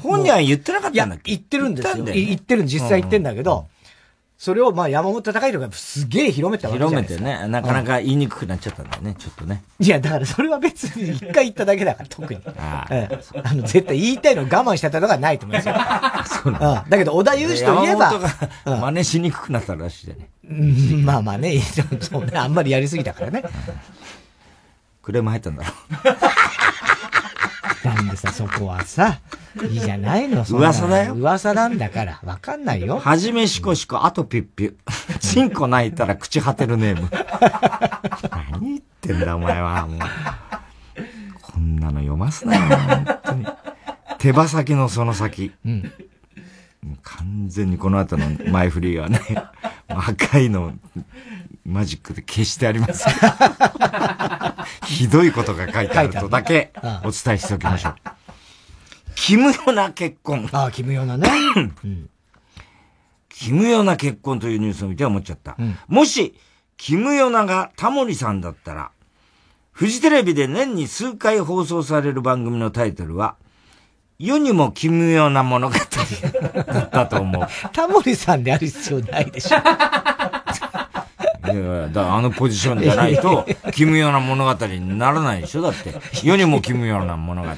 [0.03, 1.33] 本人は言ってなかったんだっけ？
[1.33, 1.95] 言ってるんですよ。
[1.95, 3.69] 言っよね言ってる実際言ってんだけど、
[4.39, 7.19] それをまあ山本隆弘がすげえ広めたわけじゃないですか。
[7.21, 9.63] 広めてね、なかなか言いにくくなっちゃったんだよね、ちょっとね。
[9.81, 12.41] いや、だからそれは別に一回言っただけだから、特に。
[12.59, 15.75] ああの、絶対言いたいの我慢してたのがないと思いますよ。
[16.45, 18.05] そうだけど、小田裕二といえば。
[18.05, 20.29] 山本が真似しにくくなったらしいじゃね。
[20.49, 21.59] うん、まあまあね、
[22.01, 23.43] そうね、あんまりやりすぎたからね。
[25.03, 25.73] クレーム入ったんだろう。
[27.87, 29.21] なんでさ、そこはさ、
[29.63, 31.15] いいじゃないの、噂だよ。
[31.15, 32.99] 噂なんだから、わかんないよ。
[32.99, 34.75] はじめしこしこ、あとピュッピュ。
[35.21, 37.09] チンコ泣いたら口果てるネーム。
[38.51, 39.87] 何言ってんだ、お前は。
[39.87, 40.01] もう。
[41.41, 43.47] こんなの読ますなよ、本当に。
[44.19, 45.53] 手羽先のその先。
[45.65, 45.93] うん。
[47.03, 49.21] 完全にこの後の前振りはね、
[49.89, 50.73] 赤いの、
[51.67, 53.07] マジックで消してあります。
[54.87, 57.95] ひどいことが書いてあるとだけお伝えしておきましょう。
[59.17, 60.49] キムヨな結婚。
[60.53, 61.29] ああ、キムヨなね。
[61.85, 62.11] うん、
[63.29, 65.57] キムヨな結婚というニュースを見て思っちゃった。
[65.59, 66.39] うん、もし、
[66.77, 68.91] キムヨナがタモリさんだったら、
[69.73, 73.37] フジテレビで年に数回放送される番組のタイトルは、
[74.19, 77.47] 世にも奇妙な物語だったと思う。
[77.73, 79.59] タモリさんである必要ないでしょ。
[81.53, 85.63] いやいや、だあのポジションじゃないと、奇妙な物語にならないでしょ？
[85.63, 85.95] だって。
[86.25, 87.49] 世にも奇妙な物語。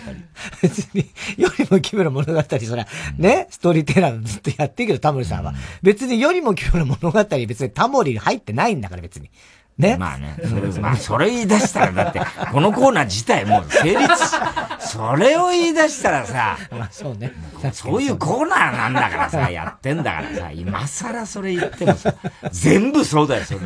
[0.63, 2.87] 別に、世にも奇妙な物語、そりゃ
[3.17, 5.55] ね、ストーリーテラーずっとやってるけど、タモリさんは。
[5.83, 9.31] 別に世にも奇妙な物語、別にタモリ入ってないんだから、別に。
[9.79, 9.97] ね。
[9.97, 10.37] まあね。
[10.81, 12.21] まあ、それ言い出したら、だって、
[12.53, 14.35] このコーナー自体もう成立し、
[14.81, 17.33] それを言い出したらさ、 まあそうね。
[17.73, 22.13] そういうコーナーなんだからさ、やってんだからさ、今更それ言ってもさ、
[22.51, 23.61] 全部そうだよ、それ。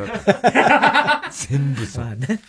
[1.30, 2.04] 全部そう。
[2.04, 2.40] まあね。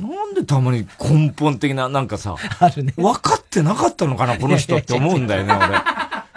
[0.00, 2.94] うん、なんでたまに根本的な、なんかさ、あるね。
[2.96, 5.78] 分かってなかったのかな、この人って思うんだよね、俺。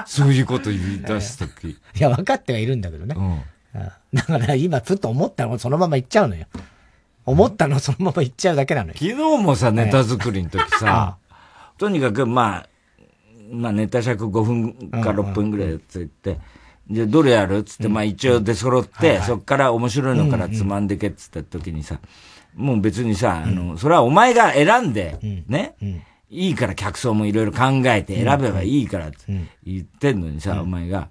[0.05, 1.69] そういうこと言い出すとき。
[1.69, 3.15] いや、分かってはいるんだけどね。
[3.17, 3.41] うん
[4.13, 6.45] だから今、ふっと思ったのそのまま行っちゃうのよ。
[7.25, 8.93] 思ったのそのまま行っちゃうだけなのよ。
[8.95, 11.17] 昨日もさ、ネタ作りの時さ、
[11.77, 12.69] とにかく、まあ、
[13.51, 16.39] まあ、ネタ尺5分か6分ぐらいやってて、
[16.89, 21.99] じゃどれやるつって、まあ一応出揃って、そっから面白いのからつまんでけっつった時にさ、
[22.53, 25.17] もう別にさ、あの、それはお前が選んで、
[25.47, 25.75] ね、
[26.29, 29.17] いいから客層もいろいろ考えて選べばいいからって
[29.63, 31.09] 言ってんのにさ、お前が、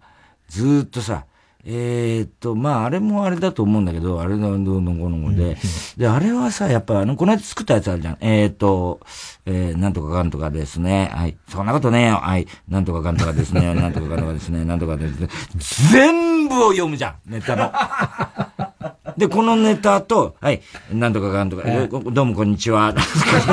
[0.49, 1.27] ずっとさ、
[1.67, 5.57] えー、っと、まあ、あれもあれだと思うんだけど、あれのどうのこので、
[5.97, 8.19] で、あれはさ、やっぱあの、この間作ったやつあるじゃん。
[8.21, 9.01] えー、っと、
[9.47, 11.11] えー、なんとかかんとかですね。
[11.15, 11.37] はい。
[11.49, 12.17] そんなことねえよ。
[12.17, 12.47] はい。
[12.69, 13.75] なんとかかんとかですね。
[13.75, 14.65] なんとかかんとかですね。
[14.65, 15.29] なんとかですね。
[15.93, 17.15] 全部を読むじゃん。
[17.27, 17.73] ネタの。
[19.17, 20.63] で、このネタと、はい、
[20.93, 22.95] なんとかかんとか、えー、どうもこんにちは。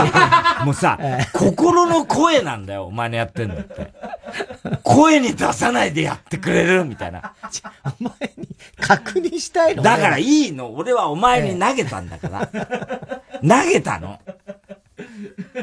[0.66, 0.98] もうさ、
[1.34, 3.94] 心の声なんだよ、お前のやってんのって。
[4.84, 7.34] 声に出さないでやってくれるみたいな。
[8.00, 8.48] お前に
[8.80, 9.84] 確認したいの？
[9.84, 10.74] だからいいの。
[10.74, 12.48] 俺はお前に投げたんだから。
[13.42, 14.20] 投げたの。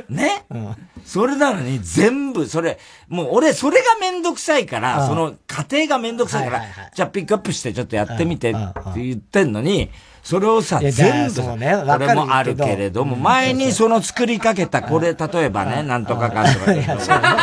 [0.09, 0.77] ね、うん、
[1.09, 2.79] それなのに全部、それ、
[3.09, 8.55] もう俺それがめんどくさいから、その過程がめんどくさいから、じゃあピックアップしてちょっとやってみてっ
[8.95, 9.91] て言ってんのに、
[10.29, 16.67] それをさ、全部、ね、俺もあるけれども、前にその作りかけた、これ、例えばね、なんとかかんとか、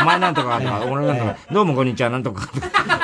[0.03, 2.47] お前なんとかとか、俺なんとか、どうもこんにちは、なんとか。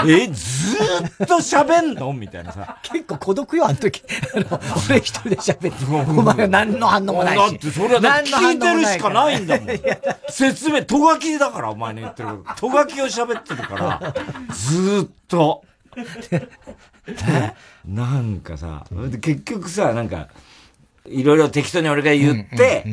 [0.06, 2.14] え、ずーっと喋んの？
[2.14, 2.78] みたいなさ。
[2.84, 4.04] 結構孤独よ、あの時。
[4.88, 7.40] 俺一人で喋って、お前は何の反応もないし。
[7.40, 9.68] だってそれは聞いてるしかないんだもん。
[10.30, 14.14] 説明、とがきだから、お前の言ってるとがきを喋ってるから、
[14.54, 15.64] ずーっと。
[17.86, 18.86] なんかさ、
[19.22, 20.30] 結局さ、なんか、
[21.06, 22.86] いろいろ適当に俺が言って、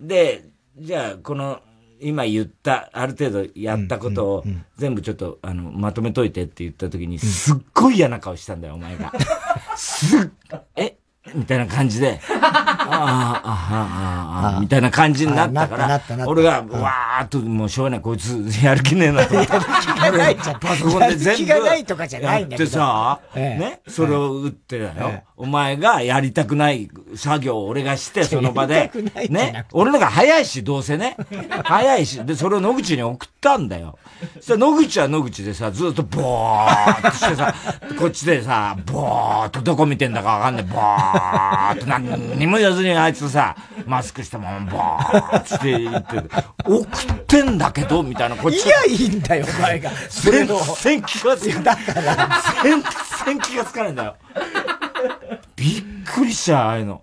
[0.00, 0.44] で、
[0.78, 1.60] じゃあ、この、
[2.00, 4.44] 今言った、ある程度やったことを、
[4.76, 9.12] 全部ちょっと、あの、まとめといてって言った時に、すっごい嫌な顔したんだよ、お前が。
[9.76, 10.30] すっ、
[10.76, 10.96] え
[11.36, 19.52] みたいな感じで、 ああ、ああ、ああ、みたいな感じになったから、俺が、わーっと、もうしょうがない、こいつ、やる気ねえなと思って。
[19.52, 20.60] 気がないじゃん。
[20.60, 21.44] パソコンで全部。
[21.44, 22.70] 気がないとかじゃないんだけど。
[22.70, 25.22] さ、ね、それを打ってだよ。
[25.36, 28.90] お前がやりたくない作業を俺がして、 その場で。
[29.28, 29.64] ね？
[29.72, 31.16] 俺のが早いし、どうせね。
[31.64, 33.98] 早いし、で、それを野口に送ったんだよ。
[34.36, 37.54] そしたら野口は野口でさ、ずっとボーっとしてさ、
[37.98, 43.56] こっちでさ、ボーっとどこ見てんだかわかんない、ボーっと何にも言わずにあいつさ、
[43.86, 46.30] マスクしたままボーっとして言ってる。
[46.64, 46.86] 送っ
[47.26, 48.66] てんだけど、みたいな、こっち。
[48.66, 49.90] いや、いいんだよ、お前が。
[50.10, 51.64] 全然気がつかない。
[51.64, 52.28] だから。
[52.62, 52.82] 全
[53.26, 54.16] 然気がつかないんだよ。
[55.56, 57.02] びっくりしちゃう、ああいうの。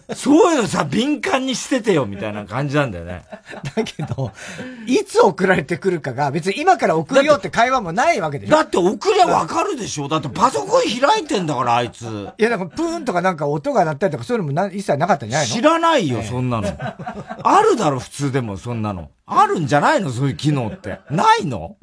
[0.14, 3.24] そういうのさ、敏感にしててよ、みたいな感じなんだよね。
[3.76, 4.32] だけど、
[4.86, 12.04] いつ送られてくるかが、別に今から送るよって会話もないわけでしょだって送りゃわかるでしょだってパソコン開いてんだから、あいつ。
[12.38, 15.54] いや、なんかプーンとかなんか音が鳴ったりとかそういうのもな一切なかったんじゃないの？
[15.54, 16.68] 知らないよ、そんなの。
[16.78, 19.08] あるだろ、普通でも、そんなの。
[19.26, 21.00] あるんじゃないのそういう機能って。
[21.10, 21.76] ないの？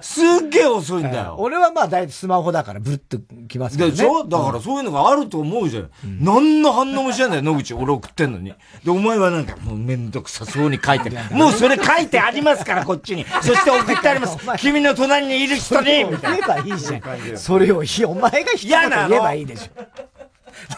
[0.00, 1.36] すっげえ遅いんだよ。
[1.38, 3.92] 俺はまあ大体スマホだからブルッときますけどね。
[3.94, 4.24] でしょ？
[4.26, 5.90] だからそういうのがあると思うじゃん。
[6.04, 7.74] うん、何の反応もしないんだよ、野口。
[7.74, 8.54] 俺送ってんのに。
[8.84, 11.16] で、お前はなんかもうめんどくさそうに書いてる。
[11.30, 13.24] もうそれ書いてありますから、こっちに。
[13.42, 14.38] そして送ってあります。
[14.58, 16.46] 君の隣にいる人にみたいな。
[16.62, 17.02] 言えばいいじゃん。
[17.36, 19.82] それを、お前が一言言えばいいでしょ。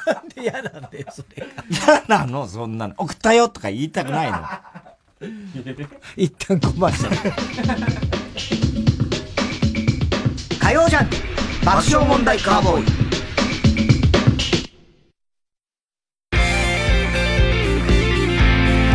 [0.07, 2.95] なんで嫌なんだよ、それ嫌なのそんなの。
[2.99, 4.39] 送ったよとか言いたくないの。
[6.17, 7.17] 一旦コマーシャル。
[10.59, 11.09] 火曜ジャン
[11.65, 12.83] 爆笑問題カーボー
[13.17, 13.20] イ。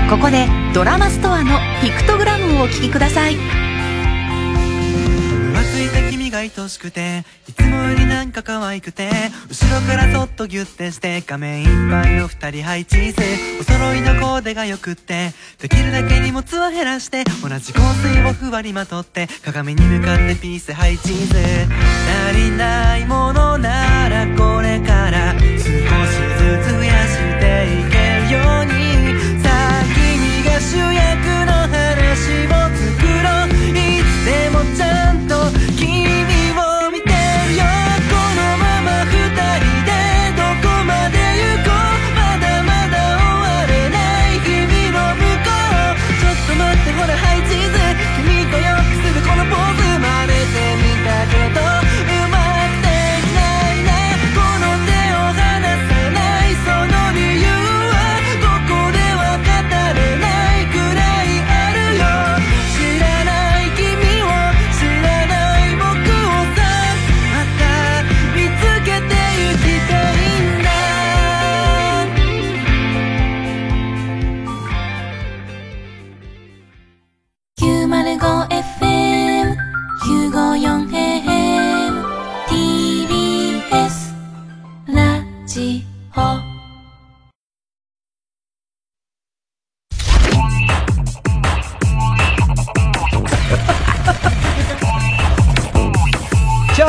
[0.10, 3.66] ここでドラマストアのピクトグラムをお聴きください。
[6.36, 9.10] が愛しくていつもよりなんか可愛くて
[9.49, 13.24] 後ろからそっとギュッてして画面いっぱいの二人配置せ
[13.62, 21.68] お揃いのコーデがよくってできるだけ荷物を減らして同じ香水をふわりまとって鏡に向かってピース配置せ
[22.30, 25.34] 足りないものならこれから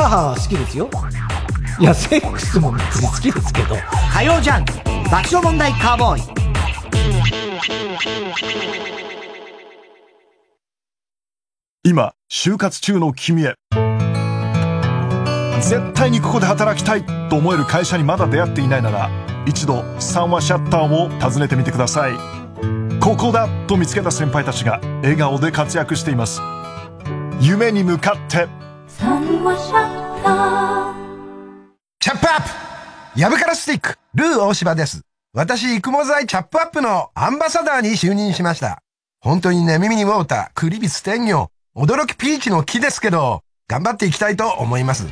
[0.06, 0.88] ャーハンは好きですよ。
[1.78, 3.76] いや、セックスも別に好きですけど。
[4.12, 4.72] 火曜ジャンク
[5.10, 6.22] 爆笑問題カーボーイ。
[11.84, 13.54] 今就活中の君へ。
[15.60, 19.10] 絶対にここで働きたいと思える会社にまだ出会っていないなら
[19.46, 22.12] 一度三話シャッターを訪ねてみてください。
[23.00, 26.40] ここだと見つけた先輩たちが笑顔で活躍しています。
[27.40, 28.48] 夢に向かって。
[28.88, 29.85] 三話シャッター
[32.00, 35.02] チャップアップヤブカラスティック、ルー大柴です。
[35.32, 38.78] 私、育毛剤チャップアップのアンバサダーに就任しました。
[39.20, 45.06] 本当にね、耳にウォーター、クリビス天魚、驚きピーチの木ですけど、頑張っていきたいと思います。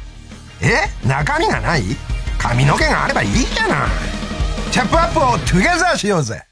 [0.61, 0.89] え？
[1.07, 1.83] 中身がない？
[2.39, 3.89] 髪の毛があればいいじゃない。
[4.73, 6.43] チャップアップをトゥゲザーしようぜ。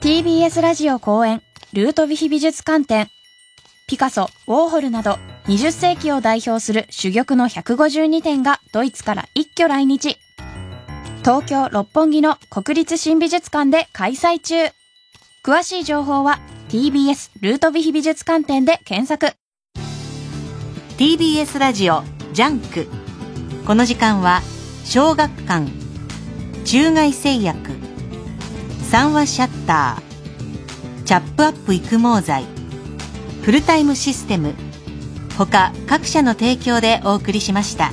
[0.00, 3.08] TBS ラジオ後援、ルートヴィヒ美術館展。
[3.88, 10.16] ピカソ、ウォーホルなど、20世紀を代表する珠玉の152点がドイツから一挙来日。
[11.20, 14.54] 東京六本木の国立新美術館で開催中。
[15.44, 16.40] 詳しい情報は
[16.70, 19.36] TBS ルートヴィヒ美術館展で検索。
[20.96, 22.86] TBS ラジオジャンク
[23.66, 24.42] この時間は
[24.84, 25.66] 小学館
[26.64, 27.58] 中外製薬
[28.82, 32.44] 三話シャッターチャップアップ育毛剤
[33.42, 34.54] フルタイムシステム
[35.36, 37.92] 他各社の提供でお送りしました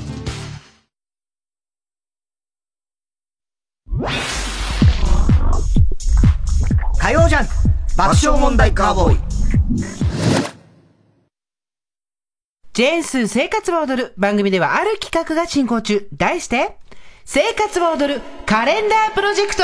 [6.99, 7.51] 火曜ジャンク
[7.97, 9.31] 爆笑問題カーボーイ
[12.73, 16.07] ジェーンスー生活を踊る番組ではある企画が進行中。
[16.13, 16.77] 題して、
[17.25, 19.63] 生活を踊るカレンダープロジェクト。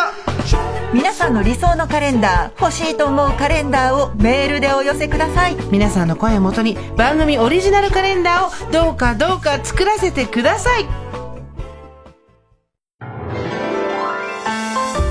[0.94, 5.56] 皆さんの理想のカレンダー欲しいと思うカレンダーをメールでお寄せください。
[5.70, 11.27] 皆さんの声をもとに番組オリジナルカレンダーをどうかどうか作らせてください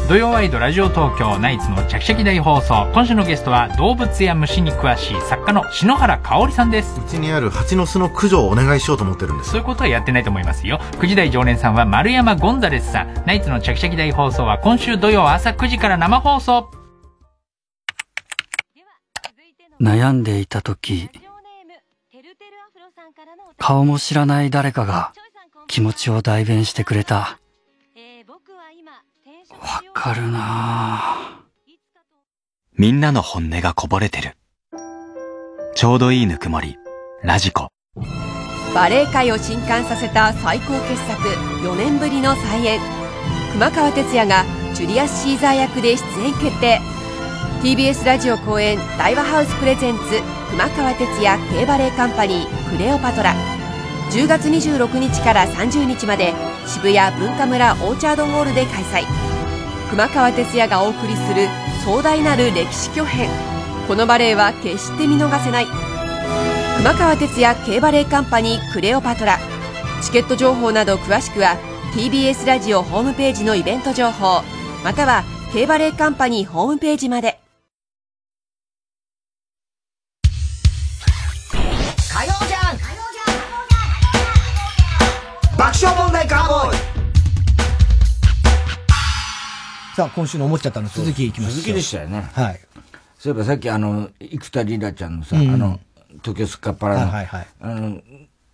[0.09, 2.89] 土曜ワイドラジオ東京ナイツのチャキチャキ大放送。
[2.93, 7.01] 今週のゲストは動物や虫に詳しい作家の篠原香織さんです。
[7.01, 9.51] うちにある蜂の巣の駆除をお願いしようと思ってるんです。
[9.51, 10.79] そういうことはやってないと思いますよ。
[11.01, 13.25] 9時台常連さんは丸山ゴンザレスさん。
[13.27, 16.71] ナイツのチャキチャキ大放送は今週土曜朝9時から生放送。
[19.81, 21.11] 悩んでいた時
[23.59, 25.13] 顔も知らない誰かが
[25.67, 27.41] 気持ちを代弁してくれた
[29.61, 31.43] わかるな
[32.77, 34.37] みんなの本音がこぼれてる。
[35.75, 36.77] ちょうどいいぬくもり。
[37.23, 37.69] ラジコ。
[38.75, 41.29] バレエ界を震撼させた最高傑作
[41.65, 42.81] 4年ぶりの再演
[43.53, 44.45] 熊川哲也が
[44.75, 46.81] ジュリアス・シーザー役で出演決定
[47.63, 50.01] TBS ラジオ公演大和ハウスプレゼンツ
[50.51, 53.35] 熊川哲也 K バレエカンパニークレオパトラ
[54.11, 56.35] 10月26日から30日まで
[56.67, 59.05] 渋谷文化村オーチャードホールで開催
[59.91, 61.49] 熊川哲也がお送りする
[61.85, 63.31] 壮大なる歴史巨編。
[63.87, 65.67] このバレエは決して見逃せない。
[66.79, 69.39] 熊川哲也 K バレエカンパニークレオパトラ。
[70.03, 71.57] チケット情報など詳しくは
[71.95, 74.43] TBS ラジオホームページのイベント情報。
[74.83, 75.23] または
[75.53, 77.41] K バレエカンパニーホームページまで。
[82.13, 82.85] 火曜ジャンク
[85.57, 86.96] 爆笑問題カーボーイ。
[89.97, 91.55] さあ、今週の思っちゃったの続きいきます。
[91.55, 92.21] 続きでしたよね。
[92.35, 92.61] はい。
[93.19, 95.81] そういえばさっきあの、生田リラちゃんのさ、うんあの、
[96.23, 97.47] 東京スカパラの、はいはいはい。
[97.63, 98.03] あの、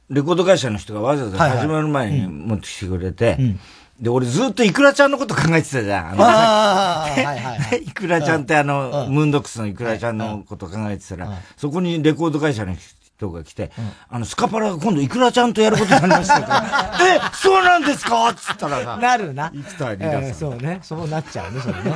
[0.09, 3.61] レコード会社の人がわざわざ始まる前に持ってきてくれて、うん。
[4.01, 6.11] で、俺ずっとイクラちゃんのこと考えてたじゃん。
[6.11, 7.83] あのあーはいはいはい。
[7.83, 12.83] イクラちゃんってあの、ムーンドックスのイクラちゃんのこと考えてたら、そこにレコード会社の人
[13.31, 13.71] が来て、
[14.09, 18.29] あの、スカパラが今度イクラちゃんとやることになりましたから、 え、そうなんですか？
[18.31, 19.51] っつったらさ、なるな。
[19.55, 20.81] 生田リラさんえーそうね。
[20.83, 21.95] そうなっちゃうね、それね。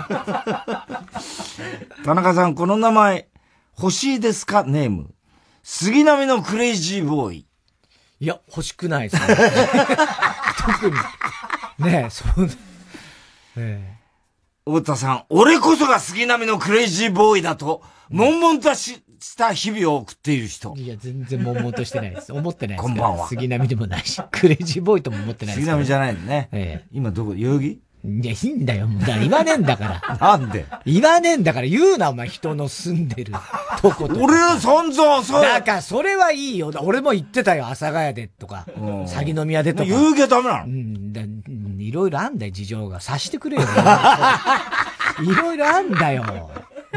[2.05, 3.29] 田中さん、この名前、
[3.79, 4.64] 欲しいですか？
[4.64, 5.11] ネーム。
[5.62, 7.47] 杉並のクレイジーボーイ。
[8.20, 9.37] いや、欲しくないですね。
[10.81, 10.97] 特に。
[11.91, 12.49] ねえ、そう。
[13.57, 13.95] え
[14.64, 19.03] 太田さん、俺こそが杉並のクレイジーボーイだと、悶々とし
[19.33, 20.74] した日々を送っている人。
[20.79, 22.33] えいや、全然悶々としてないです。
[22.33, 22.87] 思ってないです。
[22.87, 25.64] こんばんは杉並でもないし、 クレイジーボーイとも思ってないです。
[25.66, 26.49] 杉並じゃないのね。
[26.53, 27.81] ええ今どこ、代々木？
[28.05, 28.87] いや、いいんだよ。
[28.87, 30.16] もうだから言わねえんだから。
[30.20, 30.64] なんで？
[30.87, 33.33] 言わねえんだから言うな、お前、人の住んでる
[33.83, 34.20] とことか。
[34.22, 36.70] 俺は散々そうだから、それはいいよ。
[36.83, 39.89] 俺も言ってたよ、阿佐ヶ谷でとか、詐欺飲み屋でとか。
[39.89, 40.64] 言うけどダメなの？
[40.66, 43.01] うん、だうんいろいろあんだよ、事情が。
[43.01, 43.62] 察してくれよ。
[43.64, 46.51] いろいろあんだよ。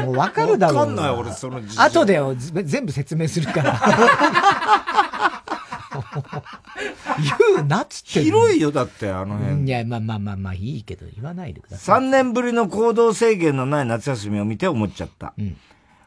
[0.06, 0.76] もうわかるだろう。
[0.76, 2.20] わかんない俺その事情後で
[2.64, 3.80] 全部説明するから。
[7.20, 9.64] 言うなっつって広いよ、だって、あの辺。
[9.64, 12.00] いや、まあまあまあまあいいけど、言わないでください。
[12.00, 15.34] 3年ぶりの行動制限のない夏休みを見て思っちゃった。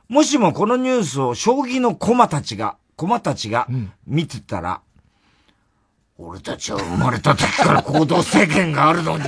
[0.09, 3.67] もしもこのニュースを将棋の駒たちが、駒たちが
[4.07, 4.81] 見てたら、
[6.17, 9.23] 俺たちは生まれた時から行動制限があるのに、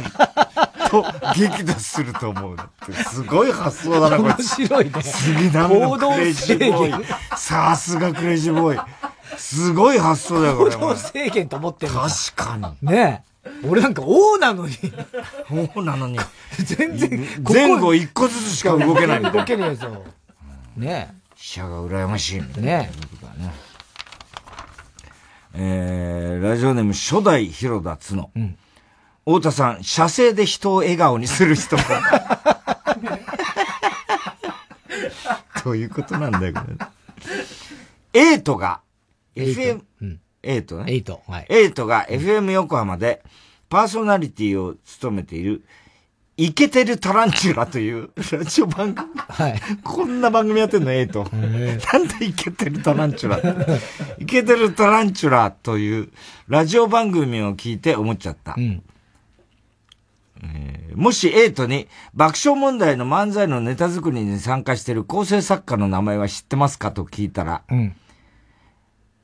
[1.03, 2.55] と激怒すると思う。
[2.55, 4.33] だってすごい発想だな、これ。
[4.33, 7.05] 面白いね杉並のクレイジーボーイ。
[7.37, 8.79] さすがクレイジーボーイ。
[9.37, 10.71] すごい発想だよ、これ。
[10.71, 12.89] 行動制限と思ってるの確かに。
[12.89, 13.67] ねえ。
[13.67, 14.73] 俺なんか王なのに。
[15.75, 16.19] 王なのに。
[16.63, 20.03] 全然、前後一個ずつしか動けないみたいな動けねえぞ。
[20.77, 22.69] ね飛車が羨ましいみたいな。
[22.69, 22.77] ね
[23.37, 23.53] ね
[25.57, 28.29] えー、ラジオネーム初代広田角。
[29.25, 31.83] 太田さん、射精で人を笑顔にする人か。
[35.63, 36.61] どういうことなんだよ、こ
[38.13, 38.21] れ。
[38.21, 38.81] エイトが、
[39.35, 39.81] FM、
[40.43, 40.93] エイトね。
[40.93, 41.45] エイト、はい。
[41.49, 43.23] エイトが FM 横浜で
[43.67, 45.63] パーソナリティを務めている
[46.37, 49.09] イケてるタランチュラというラジオ番組。
[49.15, 49.61] はい。
[49.83, 51.23] こんな番組やってんの、エイト。
[51.31, 53.39] なんでイケてるタランチュラ
[54.19, 56.09] イケてるタランチュラという
[56.47, 58.55] ラジオ番組を聞いて思っちゃった。
[60.53, 67.95] えーもしエイトに爆笑問題の漫才のネタ作りに参加している構成作家の名前は知ってますかと聞いたら、うん。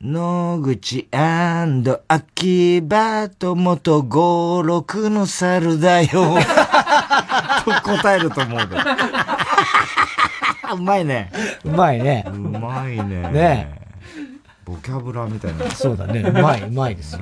[0.01, 6.09] 野口秋葉と元五六の猿だよ。
[7.63, 8.67] と答えると思うよ。
[10.73, 11.31] うまいね。
[11.63, 12.25] うまいね。
[12.27, 13.29] うまいね。
[13.29, 13.79] ね
[14.65, 15.69] ボキャブラみたいな。
[15.69, 16.21] そうだね。
[16.21, 17.19] うまい、うまいですよ。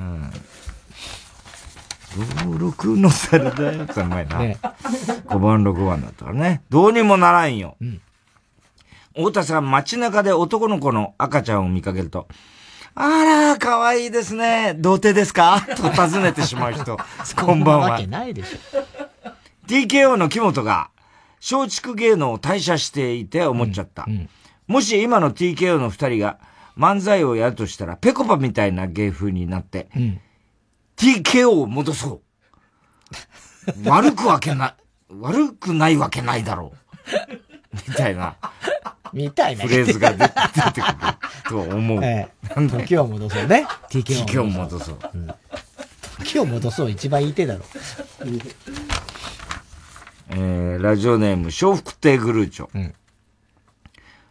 [2.46, 4.38] 五六の猿だよってうまいな。
[4.38, 6.62] ね5番6番だったからね。
[6.70, 7.76] どうにもならんよ。
[7.80, 8.00] うん
[9.12, 12.28] 太田さん、街中で男の子の赤ちゃんを見かけると、
[12.94, 14.74] あら、可愛いですね。
[14.78, 16.96] 童貞ですかと尋ねてしまう人。
[17.36, 18.06] こんばんはそなわけ。
[18.06, 18.58] ないでしょ。
[19.66, 20.90] TKO の木本が、
[21.40, 24.06] 松竹芸能を退社していて思っちゃった。
[24.66, 26.38] もし今の TKO の二人が
[26.76, 29.88] 漫才をやるとしたら、ペコパみたいな芸風になって、
[31.00, 32.20] TKO を戻そ
[33.84, 33.88] う。
[33.88, 34.76] 悪くわけな、
[35.08, 36.78] 悪くないわけないだろう。
[37.88, 38.36] みたいな
[39.12, 39.64] みたいな。
[39.64, 40.94] フレーズが出出てくる
[41.48, 42.04] と思う。
[42.04, 42.68] ええ。
[42.68, 43.66] 時を戻そうね。
[43.88, 44.98] TK TKO を戻そう。
[46.18, 47.64] 時を戻そう一番言いてえだろ。
[50.32, 52.92] えー、ラジオネーム、笑福亭グルーチョ。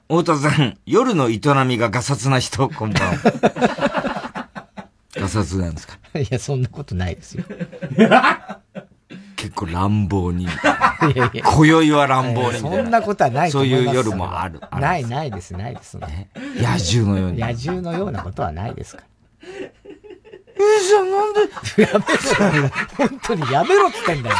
[0.07, 3.98] 太田さん、夜の営みがガサツな人、こんばんは。
[5.29, 5.97] ガサツなんですか？
[6.19, 7.43] いや、そんなことないですよ。
[9.35, 10.43] 結構乱暴に。
[10.43, 10.47] い
[11.15, 12.59] やいや今宵は乱暴に。
[12.59, 14.59] そんなことはないとそう思いますいう夜もある。
[14.79, 16.29] ない、ないです、ないですね。
[16.57, 17.39] 野獣のように。
[17.39, 19.03] 野獣のようなことはないですか？
[19.03, 19.07] ら。
[19.47, 21.83] えー、じゃあなんで？
[21.83, 22.71] やめろよ。
[22.97, 24.35] 本当にやめろって言ってんだよ。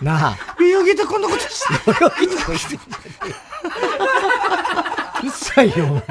[0.00, 0.36] なあ。
[0.60, 1.90] 泳ぎでこんなことして。
[2.24, 3.34] 泳ぎとかしてんじゃねえよ
[5.24, 6.02] うっさいよ、お前。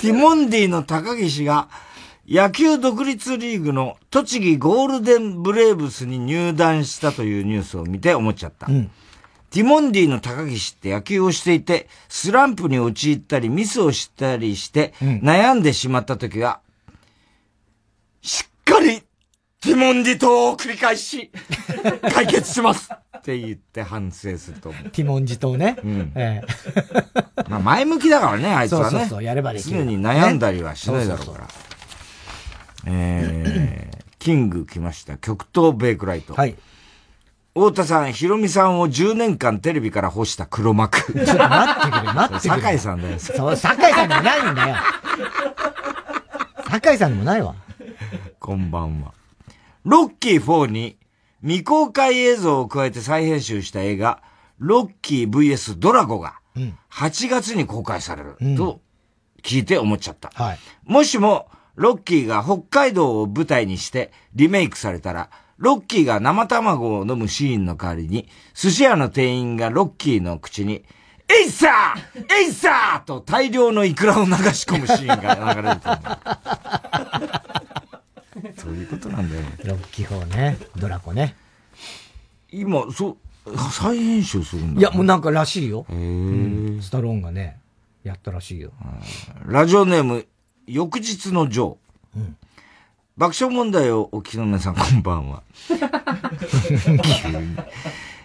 [0.00, 1.68] ティモンディの高岸が
[2.30, 8.66] 野球独立リーグの栃木ゴールデンブレーブスに入団したというニュースを見て思っちゃった。
[8.66, 16.60] ティモンディの高岸って野球をしていて、スランプに陥ったりミスをしたりして、悩んでしまった時は、
[18.20, 19.00] しっかり、
[19.62, 21.30] ティモンディ島を繰り返し、
[22.12, 24.90] 解決しますって言って反省すると思う。
[24.90, 25.76] ティモンジ島ね。
[25.82, 26.12] うん。
[26.14, 27.42] ええ。
[27.48, 28.90] まあ前向きだからね、あいつはね。
[28.90, 29.78] そうそうそう、やればできる。
[29.78, 31.48] 常に悩んだりはしないだろうから。
[32.88, 35.16] えー、 キング来ました。
[35.18, 36.34] 極東ベイクライト。
[36.34, 36.56] はい。
[37.54, 41.00] 太田さん、ヒロミさんを10年間テレビから干した黒幕。
[41.12, 42.62] ちょっと待ってくれ、待ってくれ。
[42.62, 43.18] 酒井さんだよ。
[43.18, 44.76] そう、酒井さんでもないんだよ。
[46.70, 47.54] 酒井さんでもないわ。
[48.38, 49.12] こんばんは。
[49.84, 50.98] ロッキー4に
[51.42, 54.22] 未公開映像を加えて再編集した映画、
[54.58, 56.34] ロッキー VS ドラゴが、
[56.90, 58.80] 8月に公開される、と
[59.42, 60.30] 聞いて思っちゃった。
[60.34, 60.58] はい。
[60.84, 70.84] もしも、ロッキーが北海道を舞台にしてリメイクされたら、ロッキーが生卵を飲むシーンの代わりに、寿司屋の店員がロッキーの口に、
[71.28, 76.02] エイサーエイサーと大量のイクラを流し込むシーンが流れると思う。
[78.58, 79.48] そういうことなんだよね。
[79.64, 80.58] ロッキー4ね。
[80.76, 81.36] ドラゴね。
[82.50, 83.16] 今、そう、
[83.70, 85.86] 再編集するんだ、いや、もうなんからしいよ。
[85.90, 85.98] へう
[86.78, 87.60] んスタローンがね、
[88.02, 88.72] やったらしいよ。
[89.46, 90.26] ラジオネーム、
[90.68, 91.76] 翌日のジョー。
[92.16, 92.36] うん
[93.16, 95.42] 爆笑問題をお聞きの皆さん、こんばんは。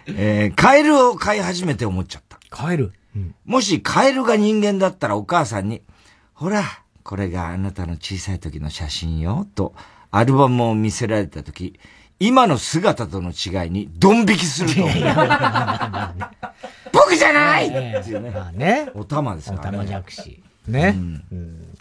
[0.06, 2.38] えーカエルを飼い始めて思っちゃった。
[2.48, 2.92] カエル、
[3.44, 5.82] もしカエルが人間だったらお母さんに、
[6.32, 6.62] ほら、
[7.02, 9.74] これがあなたの小さい時の写真よ、と、
[10.12, 11.80] アルバムを見せられた時、
[12.20, 14.94] 今の姿との違いにドン引きすると思う。
[16.92, 18.30] 僕じゃないっていうね。
[18.30, 18.90] まあね。
[18.94, 19.78] お玉ですからね。
[19.78, 20.40] お玉弱視。
[20.68, 20.94] ね。
[20.96, 21.73] うん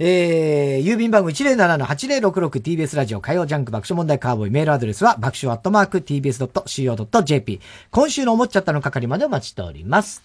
[0.00, 10.22] えー、郵便番号 107-8066TBS ラジオ火曜ジャンク爆笑問題カーボーイメールアドレスは爆笑アットマーク TBS.CO.JP 今週の思っちゃったの係までお待ちしております。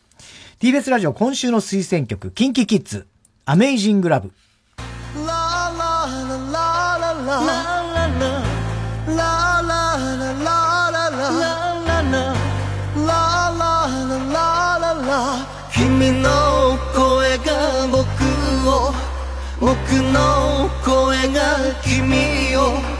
[0.59, 3.07] TBS ラジオ今週の推薦曲、キンキキッズ、
[3.45, 4.31] アメイジングラブ。
[15.75, 16.52] 君の
[19.65, 19.71] 僕
[20.11, 22.92] の声が君を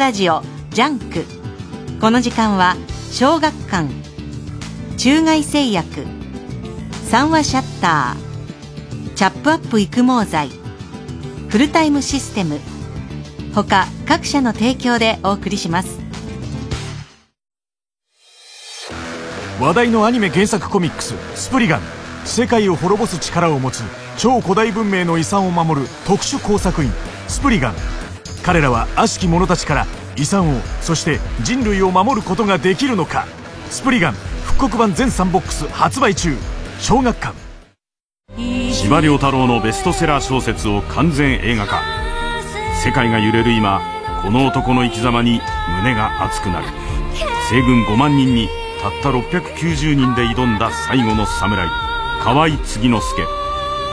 [0.00, 0.40] ラジオ
[0.70, 1.26] ジャンク。
[2.00, 2.74] この時間は
[3.12, 3.86] 小学館
[4.96, 6.06] 中外製薬
[7.04, 10.48] 三和シャッターチャップアップ育毛剤
[11.50, 12.60] フルタイムシステム
[13.54, 16.00] 他各社の提供でお送りします。
[19.60, 21.80] 話題のアニメ原作コミックス「スプリガン」
[22.24, 23.82] 世界を滅ぼす力を持つ
[24.16, 26.90] 超古代文明の遺産を守る特殊工作員
[27.28, 27.89] スプリガン。
[28.42, 29.86] 彼らは悪しき者たちから
[30.16, 33.26] 遺産をそして人類を守ることができるのか。
[33.70, 34.12] スプリガン
[34.44, 36.36] 復刻版全3ボックス発売中。
[36.80, 37.34] 小学館。
[38.72, 41.82] 司馬太郎のベストセラー小説を完全映画化。
[42.82, 43.80] 世界が揺れる今
[44.22, 45.40] この男の生き様に
[45.82, 46.66] 胸が熱くなる。
[47.48, 48.48] 西軍5万人に
[48.80, 51.68] たった690人で挑んだ最後の侍。
[52.20, 53.22] 河合継之助。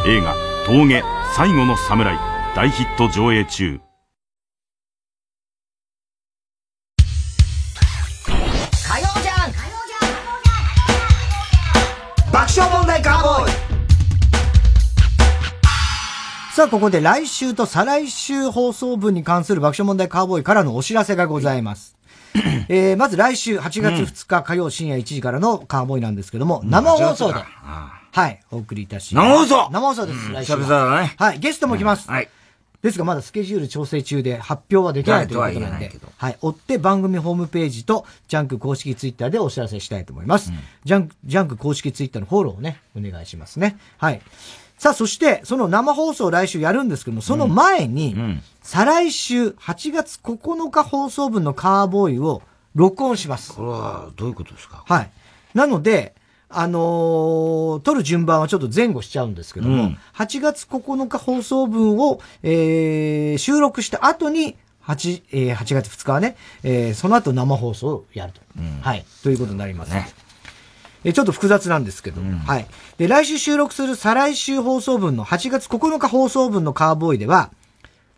[0.07, 0.35] 映画
[0.67, 1.03] 「峠
[1.35, 2.17] 最後の侍」
[2.55, 3.86] 大ヒット上映中。
[16.67, 21.95] さあ、ここで来週と再来週放送分に関する爆笑問題カーボーイからのお知らせがございます。
[22.67, 29.29] えー、まず来週8月2日火曜深夜1時からのカーボーイなんですけども、生放送で、はい、お送りいたします。
[29.29, 29.69] 生放送？
[29.71, 30.57] 生放送です、来週は。
[30.57, 31.15] 久々だね。
[31.17, 32.11] はい、ゲストも来ます。
[32.11, 32.29] はい。
[32.81, 40.51] ですが、まだスケジュール調整中で発表はできないということなんで、はい、追って番組ホームページとジャンク公式ツイッターでお知らせしたいと思います。
[40.83, 43.77] ジャンク、ジャンク公式ツイッターのフォローをね、お願いしますね。
[43.97, 44.21] はい。
[44.77, 48.15] さあ、そして、その生放送を来週やるんですけども、その前に、
[48.61, 52.41] 再来週8月9日放送分のカーボーイを
[52.75, 53.53] 録音します。
[53.53, 54.83] これはどういうことですか？
[54.85, 55.09] はい。
[55.55, 56.13] なので、
[56.49, 64.55] あのー撮る順番はちょっと前後しちゃうんですけども、うん8月9日放送分を、えー収録した後に、
[64.85, 68.41] 8, えー8月2日はね、えーその後生放送をやると。
[68.81, 69.05] はい。
[69.23, 69.91] ということになります。
[71.03, 72.67] えーちょっと複雑なんですけど、はい。
[72.97, 77.51] で、来週収録する再来週放送分の8月9日放送分のカーボーイでは、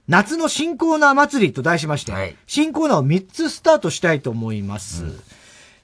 [0.07, 5.03] 夏の新コーナー祭りと題しまして、新コーナーを3つスタートしたいと思います。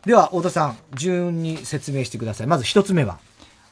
[0.06, 2.48] では、太田さん、順に説明してください。
[2.48, 3.20] まず1つ目は。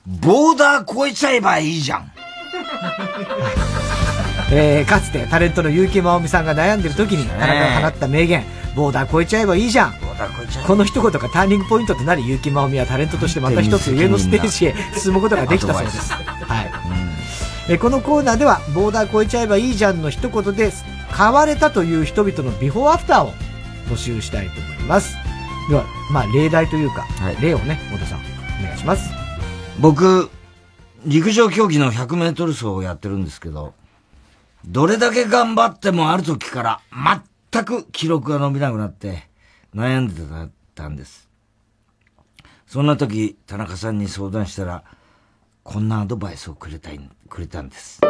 [0.06, 2.12] ボーダー超えちゃえばいいじゃん。
[4.52, 8.44] えー、かつてタレントの結城まおみさんが悩んでる時に田中が放った名言、
[8.76, 9.94] ボーダー超えちゃえばいいじゃん。
[10.66, 16.12] この一言がターニングポイントとなり、結城まおみはタレントとしてまた一つ上のステージへ進むことができたそうです。
[16.14, 16.72] はい。
[17.70, 20.72] えーこのコーナーでは、ボーダー超えちゃえばいいじゃんの一言で、
[21.18, 23.34] 変われたという人々のビフォーアフターを
[23.90, 25.16] 募集したいと思います。
[25.70, 27.06] では、まあ、例題というか、
[27.40, 29.10] 例をね、太田さん、お願いします。
[29.80, 30.30] 僕、
[31.06, 33.74] 陸上競技の100メートル走をやってるんですけど、
[34.66, 36.80] どれだけ頑張ってもある時から
[37.52, 39.28] 全く記録が伸びなくなって
[39.76, 40.24] 悩んで
[40.76, 41.30] たんです。
[42.68, 44.84] そんな時、田中さんに相談したら、
[45.64, 48.00] こんなアドバイスをくれたい、くれたんです。
[48.02, 48.08] ボ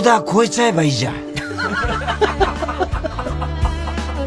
[0.00, 1.14] ーダー超えちゃえばいいじゃん。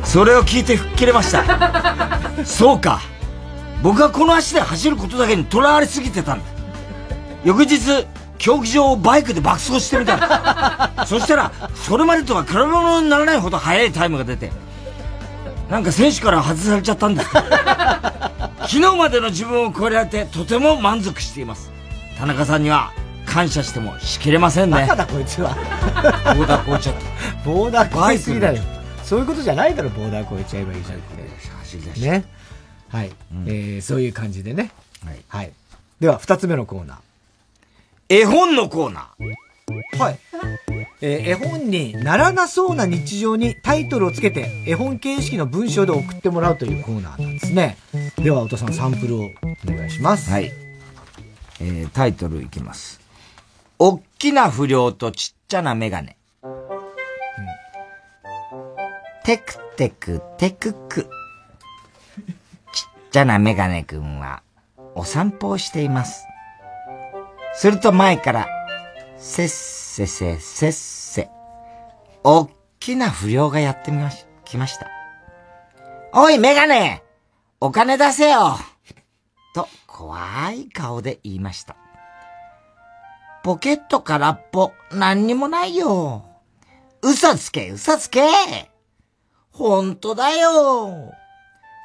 [0.03, 2.45] それを聞いて吹っ切れました。
[2.45, 2.99] そうか。
[3.81, 6.45] 僕はこの足で走ることだけにとらわれすぎてたんだ。
[7.43, 8.07] 翌日、
[8.37, 11.05] 競技場をバイクで爆走してみたの。
[11.05, 14.51] そしたら、それまでとは比べ物にならないほど速いタイムが出て、
[15.69, 17.29] なんか選手から外されちゃったんです。
[18.67, 21.71] 昨日までの自分を超えられてとても満足しています。
[22.17, 22.91] 田中さんには
[23.25, 24.81] 感謝してもしきれませんね。
[24.81, 25.55] バカだこいつは。
[25.55, 27.49] ボーダー超えちゃった。
[27.49, 28.61] ボーダー超えすぎだよ。
[29.03, 31.99] そういうことじゃないだろ、ボーダー超えちゃえばいいじゃんって。
[31.99, 32.25] ね。
[32.89, 33.11] はい、
[33.45, 34.71] えー、そういう感じでね。
[35.27, 35.51] はい。
[35.99, 36.97] では、二つ目のコーナー。
[38.09, 39.99] 絵本のコーナー。
[39.99, 40.19] はい。
[41.01, 47.77] えー絵本にならなそうな日常にタイトルをつけて絵本形式の文章で送ってもらうというコーナーなんですね。
[48.17, 49.31] では、太田さんサンプルをお
[49.65, 50.31] 願いします。
[50.31, 50.51] はい。
[51.59, 52.99] えー、タイトルいきます。
[53.79, 56.17] おっきな不良とちっちゃなメガネ。
[59.23, 61.03] テクテクテクク。
[61.03, 61.09] ちっ
[63.11, 64.41] ちゃなメガネくんは
[64.95, 66.25] お散歩をしています。
[67.53, 68.47] すると前から、
[69.17, 69.47] せっ
[69.97, 71.29] せせせっせ。
[72.23, 72.49] おっ
[72.79, 74.87] きな不良がやってみまし、来ました。
[76.13, 77.01] おいメガネ
[77.59, 78.57] お金出せよ
[79.55, 81.75] と怖い顔で言いました。
[83.43, 86.25] ポケット空っぽ何にもないよ。
[87.01, 88.21] 嘘つけ嘘つけ
[89.49, 91.11] ほんとだよ。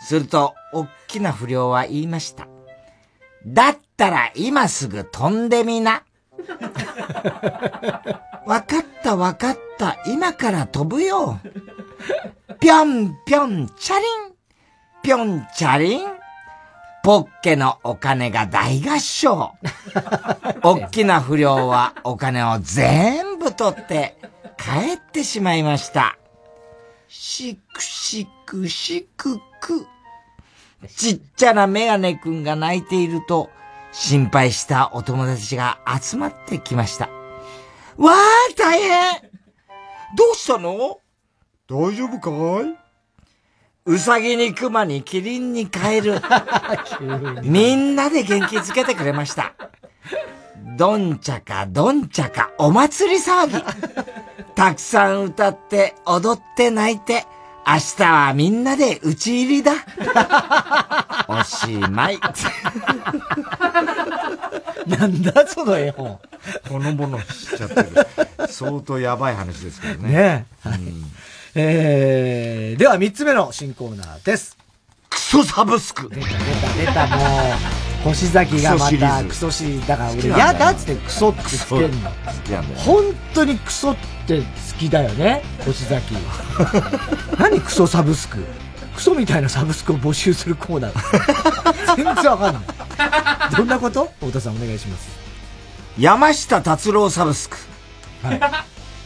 [0.02, 2.46] すると、おっきな不良は言いました。
[3.46, 6.04] だったら今すぐ飛んでみな。
[8.46, 9.96] わかったわかった。
[10.06, 11.38] 今から飛ぶよ。
[12.60, 14.04] ぴょんぴょんチャリン。
[15.02, 16.08] ぴょんチャリン。
[17.02, 19.54] ポッケのお金が大合唱。
[20.62, 24.16] おっきな不良はお金を全部取って
[24.56, 26.16] 帰ってしまいました。
[27.08, 29.86] しくしくしくく。
[30.96, 33.50] ちっちゃなメガネくんが泣いていると、
[33.92, 37.08] 心配したお友達が集まってきました。
[37.98, 39.20] わー、大変
[40.16, 40.98] どうしたの？
[41.68, 42.30] 大丈夫か
[42.66, 42.74] い？
[43.84, 46.20] うさぎに熊にキリンにカエル。
[47.42, 49.54] みんなで元気づけてくれました。
[50.76, 53.54] どんちゃかどんちゃかお祭り騒ぎ。
[54.54, 57.26] たくさん歌って踊って泣いて、
[57.66, 59.72] 明日はみんなで打ち入りだ。
[61.28, 62.18] おしまい。
[64.86, 66.18] なんだその絵本。
[66.68, 67.90] ほのぼのしちゃってる。
[68.48, 70.08] 相当やばい話ですけどね。
[70.08, 70.68] ねえ。
[70.68, 70.80] はい。
[71.54, 74.56] えー、では三つ目の新コーナーです。
[75.08, 76.36] クソサブスク出た出た
[76.78, 77.18] 出たもう、
[78.04, 82.10] 星崎がまたクソシリーズだから俺嫌だっつってクソってつけんの。
[82.10, 82.80] 好きなんだよ。
[82.80, 84.44] 本当にクソって好
[84.88, 86.14] きだよね、星崎。
[87.38, 88.44] 何クソサブスク？
[88.94, 91.96] クソみたいなサブスクを募集するコーナー。
[91.96, 92.62] 全然わかんない。
[93.56, 94.12] どんなこと？
[94.20, 95.08] 太田さんお願いします。
[95.98, 97.56] 山下達郎サブスク。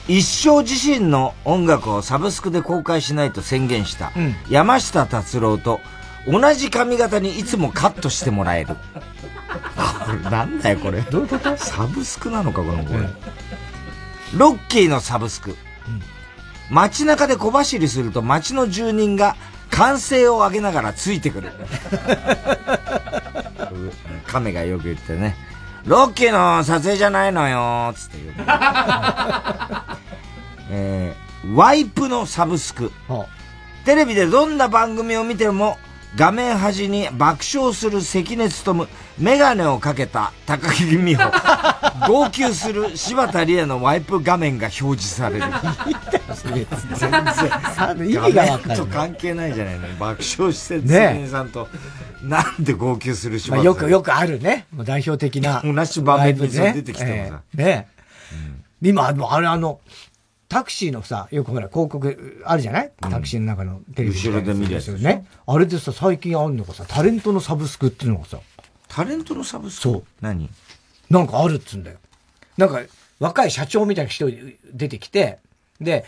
[0.09, 5.81] 一生自身の音楽をサブスクで公開しないと宣言した、うん山下達郎と
[6.29, 8.77] 同じ髪型にいつもカットしてもらえる。
[10.07, 11.01] これなんだよこれ。
[11.03, 11.57] どういうこと？
[11.57, 13.09] サブスクなのかこのこれ。
[14.35, 15.57] ロッキーのサブスク。
[16.71, 19.37] 街中で小走りすると街の住人が
[19.71, 21.53] 歓声を上げながらついてくる。
[24.27, 25.37] 亀がよく言ってね。
[25.85, 28.35] ロッキーの撮影じゃないのよ、つって言う。
[30.71, 32.91] えー、ワイプのサブスク。
[33.85, 35.79] テレビでどんな番組を見ても、
[36.17, 38.89] 画面端に爆笑する関根勤、
[39.19, 41.31] メガネをかけた高木美穂、
[42.07, 45.45] 号泣する柴田理恵のワイプ画面が表示される。
[46.45, 46.67] 全
[47.11, 48.11] 然。
[48.11, 49.89] 意味がわかんと関係ないじゃないの。
[49.99, 51.69] 爆笑してるね関根さんと、
[52.23, 54.67] なんで号泣する柴まあ、田よくよくあるね。
[54.85, 55.63] 代表的な。
[55.65, 57.89] 同じ場面にライブね出てきてもさええね
[58.83, 59.81] 今、あのあれあの、
[60.49, 65.25] タクシーのさ、よくほら、広告あるじゃない、タクシーの中のテレビ後ろで見るやつね。
[65.47, 68.39] あれでさ、最近あるのがさ、タレントのサブスクっていうのがさ、
[68.97, 69.83] タレントのサブスク？
[69.83, 70.05] そう。
[70.23, 70.49] 何？
[71.11, 71.99] なんかあるっつうんだよ。
[72.57, 72.81] なんか、
[73.21, 74.27] 若い社長みたいな人
[74.73, 75.39] 出てきて、
[75.83, 76.07] で、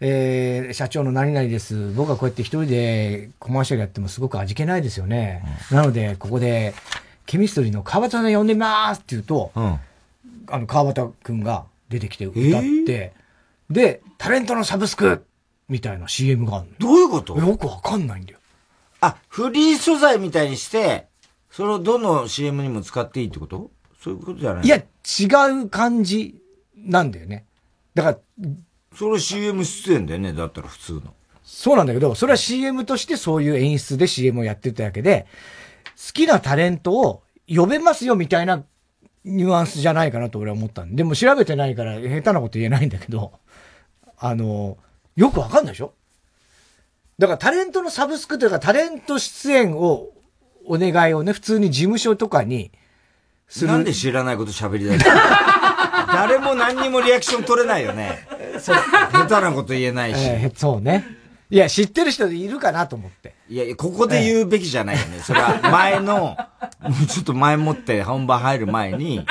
[0.00, 1.92] えー、社長の何々です。
[1.94, 5.44] 僕はこうやって一人でコマーシャルやってもすごく味気ないですよね。
[5.70, 6.74] なので、ここで、
[7.24, 9.78] ケミストリーの川端さん呼んでみますって言うと、うん。
[10.48, 13.14] あの、川端くんが出てきて歌って、
[13.70, 15.24] で、タレントのサブスク
[15.70, 17.34] みたいな CM があるどういうこと？
[17.38, 18.38] よくわかんないんだよ。
[19.00, 21.05] あ、フリー素材みたいにして、
[21.56, 23.70] それをどの CM にも使っていいってこと？
[23.98, 24.66] そういうことじゃない？
[24.66, 26.42] いや、違う感じ
[26.76, 27.46] なんだよね。
[27.94, 28.18] だから、
[28.94, 31.14] それ CM 出演だよね、だったら普通の。
[31.42, 35.26] そうなんだけど、それは CM としてそういう演出で CM をやってただけで、
[35.96, 38.62] 好きなタレントを呼べますよみたいな
[39.24, 43.32] ニュアンスじゃないかなと俺は思ったんで、でも調べてないから下手なこと言えないんだけど、
[44.18, 44.76] あの、
[45.16, 45.94] よくわかんないでしょ？
[47.18, 50.10] だからタレントのサブスクというかタレント出演を
[50.66, 52.70] お願いをね、普通に事務所とかに
[53.48, 53.68] する。
[53.68, 55.00] なんで知らないこと喋りだよ。
[56.12, 58.26] 誰も何にもリアクション取れないよね。
[58.60, 60.18] 下手なこと言えないし。
[60.20, 61.04] えーそうね。
[61.48, 63.34] いや、知ってる人いるかなと思って。
[63.48, 65.20] いやここで言うべきじゃないよね。
[65.20, 66.36] それは前の、も
[67.04, 69.24] うちょっと前もって本番入る前に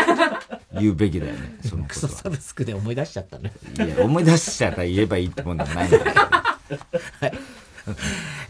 [0.79, 1.57] 言うべきだよね。
[1.67, 3.51] そのクソサブスクで思い出しちゃったね。
[3.77, 6.11] いや、思い出しちゃったら言えばいいってもんでもないんだけど。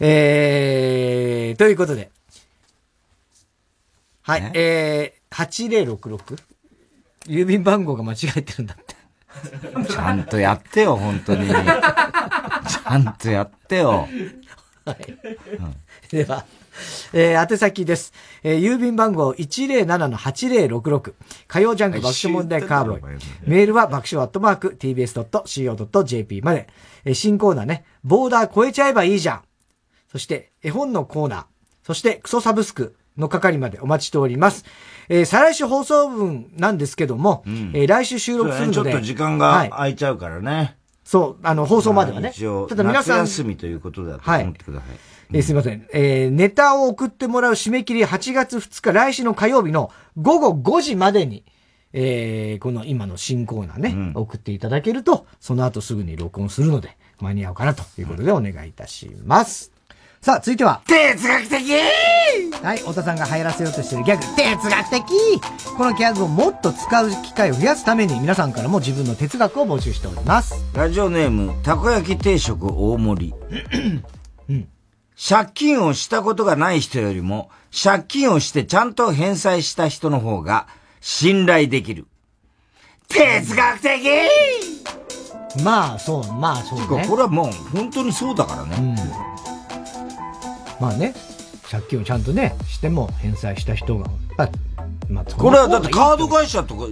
[0.00, 2.10] えー、ということで。
[4.26, 6.36] はい、えー、8066?
[7.28, 8.96] 郵便番号が間違えてるんだって。
[9.88, 11.46] ちゃんとやってよ、本当に。
[11.54, 14.08] ちゃんとやってよ。
[16.10, 16.44] では、
[17.12, 18.12] えー、宛先です。
[18.42, 21.14] えー、郵便番号107-8066。
[21.46, 23.20] 火曜ジャンク爆笑問題カーボーイ。
[23.44, 26.68] メールは爆笑アットマーク tbs.co.jp まで。
[27.04, 29.42] えー、新コーナーね、ボーダー超えちゃえばいいじゃん。
[30.10, 31.44] そして、絵本のコーナー。
[31.84, 34.64] そして、クソサブスクの係までお待ちしております。
[35.08, 38.74] えー、再来週放送分なんですけども、えー来週収録するので。
[38.74, 40.76] ちょっと時間はいが空いちゃうからね。
[41.04, 42.32] そう、あの、放送まではね。
[42.34, 44.88] 一応、ただ皆さん、夏休みということだと思ってください。
[45.32, 45.86] えーすいません。
[45.92, 51.44] えーネタを送ってもらう締め切り8月2日、来週の火曜日の午後5時までに、
[51.92, 59.72] えーこの今の新コーナーね、送っていただけると、その後すぐに録音するので、間に合うかなということでお願いいたします。
[60.26, 61.72] さあ、続いては、哲学的
[62.60, 65.04] はい、太田さんが流行らせようとしているギャグ、哲学的
[65.76, 70.56] このギャグをもっと使う機会を増やすために、皆さんからも自分の哲学を募集しております。
[70.74, 73.34] ラジオネーム、たこ焼き定食大盛
[74.48, 74.64] り。
[75.16, 80.66] 借金をしたことがない人よりも、借金をしてちゃんと返済した人の方が
[81.00, 82.04] 信頼できる。
[83.06, 84.08] 哲学的
[85.62, 87.06] まあ、そう、まあ、そうね。
[87.08, 88.96] これはもう本当にそうだからね。
[90.80, 91.14] まあね、
[91.70, 94.06] 借金をちゃんとね、しても返済した人が、
[94.38, 94.48] あ
[95.08, 96.86] まあ、これはだってカード会社とか、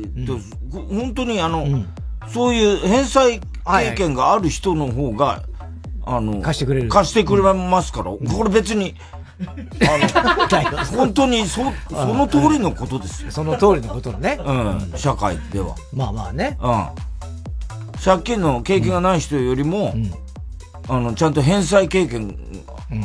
[0.73, 1.67] 本当にあの、
[2.29, 5.43] そういう返済経験がある人の方が、
[6.07, 6.89] あの、貸してくれる。
[6.89, 8.95] 貸してくれますから、これ別に、
[9.41, 9.47] あ
[10.23, 13.31] の、 本当にそ、その通りのことですよ。
[13.31, 14.39] その通りのことね。
[14.45, 15.75] うん、社会では。
[15.93, 16.59] まあまあね。
[16.61, 16.87] うん。
[18.05, 19.95] 借金の経験がない人よりも、
[20.89, 22.37] あの、ちゃんと返済経験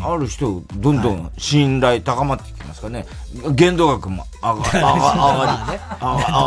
[0.04, 3.06] ある人、どんどん信頼高まってきますからね。
[3.52, 4.94] 限度額も上が、 上が、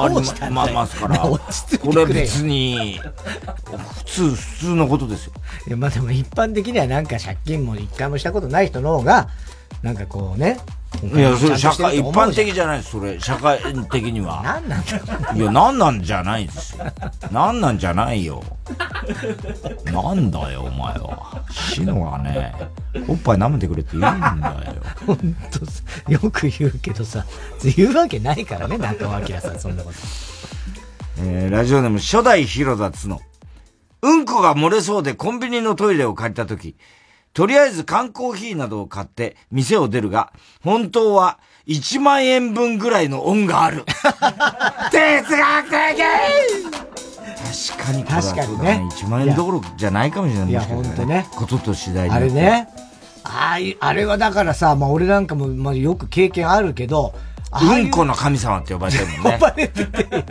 [0.02, 1.18] 上がり、上がりまますから。
[1.18, 1.38] こ
[1.94, 3.00] れ別に、
[3.96, 5.32] 普通、普通のことですよ。
[5.66, 9.28] いや、まあでも一般的にはなんか借金も一回もしたことない人の方が、
[9.82, 10.58] なんかこうね。
[11.14, 13.18] いや、それ社会、一般的じゃないです、それ。
[13.18, 13.58] 社会
[13.90, 14.42] 的には。
[14.42, 15.02] なんなんだよ。
[15.34, 16.84] いや、なんなんじゃないですよ。
[17.32, 18.42] なんなんじゃないよ。
[19.84, 21.44] なんだよ、お前は。
[21.50, 22.54] シノがね、
[23.08, 24.82] おっぱい舐めてくれって言うんだよ。
[25.06, 27.24] ほんとさ、よく言うけどさ、
[27.76, 29.98] 言うわけないからね、中尾明さん、そんなこと。
[31.18, 33.20] えーラジオネーム初代広田つの。
[34.02, 36.76] うんこが漏れそうでコンビニのトイレを借りたとき、
[37.32, 40.32] とりあえず缶コーヒーなどを買って店を出るが、
[40.62, 43.84] 本当は1万円分ぐらいの恩がある。
[44.90, 46.02] 哲学的
[47.68, 52.68] 確かにこれは確かにそうだね1万円どころじゃないかもしれないいやですけどほんとねことと次第にあれね。
[53.24, 59.32] ああいう、あれはだからさ、まあ俺なんかも、まあよく経験あるけど、うんこの神様って呼ばれてるもんね。
[59.36, 60.24] 呼ばれてて。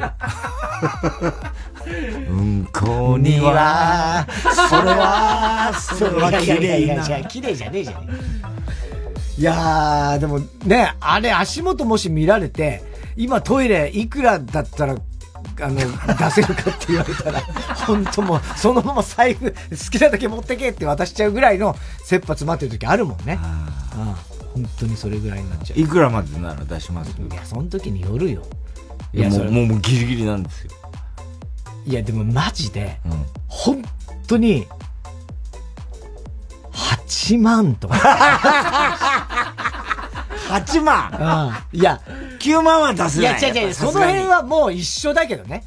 [2.30, 4.26] うんこには、
[4.70, 7.08] それは、それは綺麗な。
[7.10, 8.08] や綺麗じゃねえじゃね
[9.38, 9.42] え。
[9.42, 12.84] いやー、でもね、あれ足元もし見られて、
[13.18, 14.96] 今トイレいくらだったら、
[15.62, 17.40] あの、出せるかって言われたら、
[17.88, 19.56] 本当もう、そのまま財布、好
[19.92, 21.76] きなだけ持ってけって渡しちゃうぐらいの
[22.06, 23.40] 切羽詰まってる時あるもんね。
[23.96, 24.16] うん
[24.54, 25.80] 本当にそれぐらいになっちゃう。
[25.80, 27.12] いくらまでなら出します？
[27.12, 28.42] いや、その時によるよ。
[29.14, 30.72] いや、もうもうギリギリなんですよ。
[31.86, 33.00] いや、でもマジで、
[33.48, 33.84] 本
[34.28, 34.68] 当に、
[36.72, 37.96] 8万とか。
[40.52, 41.54] 8万？
[41.74, 41.80] うん。
[41.80, 42.02] いや、
[42.40, 43.42] 9万は出せいや、ない。
[43.42, 45.64] 違う違う、その辺はもう一緒だけどね。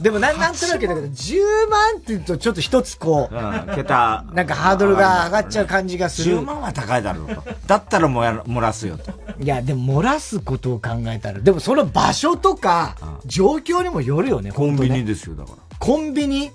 [0.00, 4.24] でもな、なんとなくだけど、10万って言うとちょっと一つこう、うん、桁。
[4.32, 6.38] なんかハードルが上がっちゃう感じがする。
[6.38, 7.42] 10万は高いだろうと。
[7.66, 9.12] だったらもや漏らすよと。
[9.40, 15.04] いや、でも漏らすことを考えたら、でもその場所とか、状況にもよるよね、コンビニで。
[15.04, 15.56] ですよ、だから。
[15.78, 16.50] コンビニ？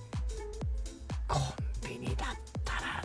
[1.27, 1.41] コン
[1.89, 2.27] ビニだっ
[2.63, 3.03] たら。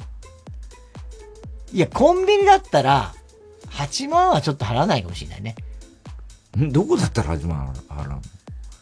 [1.72, 3.14] いや、コンビニだったら、
[3.70, 5.56] 8万はちょっと払わないかもしれないね。
[6.58, 6.70] ん？
[6.70, 8.22] どこだったら8万払うの？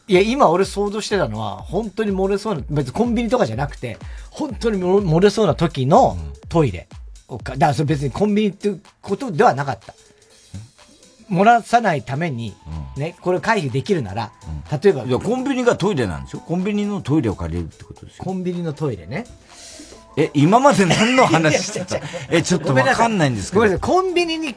[0.09, 3.97] いや、今俺想像してたのは、本当に漏れそうな、別にコンビニとかじゃなくて、
[4.31, 6.19] 本当に漏漏れそうな時の
[6.49, 6.89] トイレ。
[7.29, 9.95] だからそれ別にコンビニっていうことではなかった。
[11.31, 12.55] 漏らさないために、
[12.97, 14.33] ね、これ回避できるなら、
[14.83, 16.41] 例えば、いや、コンビニがトイレなんですよ。
[16.47, 18.25] コンビニのトイレを借りるってことですよ。
[18.25, 19.25] コンビニのトイレね。
[20.17, 21.63] え、今まで何の話？
[21.63, 22.01] してた
[22.31, 23.61] え、ちょっとわかんないんですけど。
[23.61, 24.55] ごめんなさい、コンビニに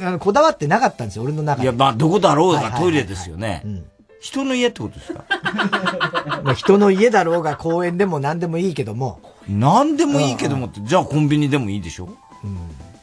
[0.00, 1.64] あのこだわってなかったんですよ、俺の中で。
[1.64, 3.64] いや、まあ、どこだろうがトイレですよね。
[4.20, 5.24] 人の家ってことですか？
[6.44, 9.18] まあ人の家だろうが公園でも何でもいいけども。
[9.48, 12.08] 何でもいいけどもって、じゃあコンビニでもいいでしょ？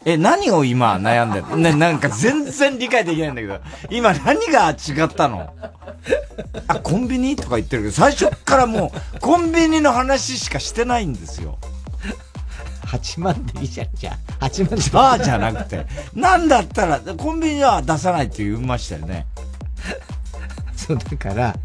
[0.06, 3.60] え、何を今悩んでるね、なんか全然理解できないんだけど、
[3.90, 5.54] 今何が違ったの？
[6.68, 7.36] あ、コンビニ？
[7.36, 11.58] とか言ってるけど、最初からもう、コンビニの話しかしてないんですよ。
[12.86, 14.46] 8万でいいじゃん、じゃあ。
[14.46, 14.90] 8万で。
[14.92, 15.86] バーじゃなくて。
[16.14, 19.28] なんだったら、コンビニは出さないって言いましたよね。
[20.76, 21.56] そう、だから、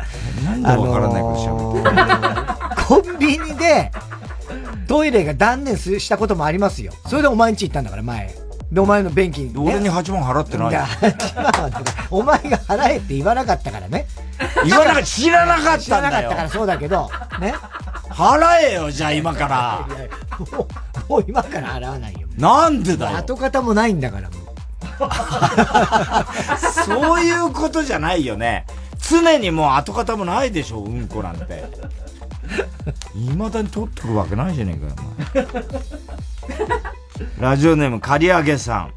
[0.45, 3.91] なんでわからないことしゃべってるあのーコンビニで、
[4.87, 6.93] トイレが断念すしたこともありますよ。
[7.09, 8.35] それでお前んち行ったんだから、前。
[8.73, 9.53] で、お前の便器、ね。
[9.57, 10.71] 俺に8万払ってない？
[10.71, 14.07] いや、8万はだから、お前が払えって言わなかったからね。
[14.65, 17.55] 言わなかった知らなかったんだよ知らなかったからそうだけど、ね。
[18.11, 19.87] 払えよ、じゃあ今から。
[20.57, 20.67] も
[21.09, 23.19] う、もう今から払わないよ、もなんでだよ？
[23.19, 24.45] 跡形もないんだから、もう。
[26.85, 28.67] そういうことじゃないよね。
[29.09, 31.65] 常にもう跡形もないでしょ、うんこなんて。
[33.15, 35.03] 未だに取ってくわけないじゃねえかよ、お
[35.37, 35.47] 前。
[37.39, 38.93] ラジオネーム、刈り上げさん。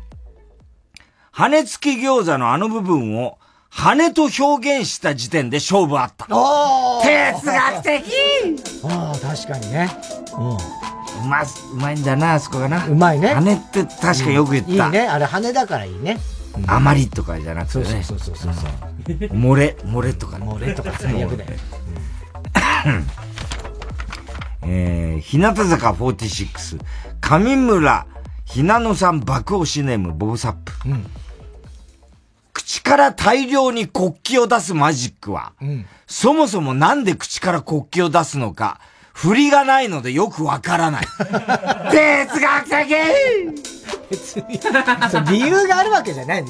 [1.31, 3.37] 羽付き餃子のあの部分を
[3.69, 6.25] 羽と表現した時点で勝負あった。
[6.25, 8.03] 哲学的
[8.83, 9.89] ああ、確かにね。
[10.35, 10.49] うん。
[10.49, 10.57] う
[11.27, 12.87] ま、うまいんだな、あそこがな。
[12.87, 13.33] うまいね。
[13.35, 14.71] 羽って確かよく言った。
[14.71, 15.07] いいね。
[15.07, 16.17] あれ羽だからいいね。
[16.65, 18.03] あまりとかじゃなくてね。
[18.03, 18.63] そうそうそうそう。
[19.29, 20.47] 漏れ、漏れとかね。
[20.47, 21.51] 漏れとか最悪だよ。
[24.69, 26.79] えー、日向坂46、
[27.21, 28.05] 上村
[28.45, 30.73] ひなのさん爆押しネームボブサップ。
[30.85, 31.05] うん、
[32.53, 38.81] 口から大量に国旗を出すマジックは、うん、そもそもなんで口から国旗を出すのか、
[39.17, 41.05] 振りがないのでよくわからない。
[41.19, 42.95] 哲学的
[44.11, 44.59] 別に、
[45.31, 46.41] 理由があるわけじゃない。
[46.41, 46.47] いっ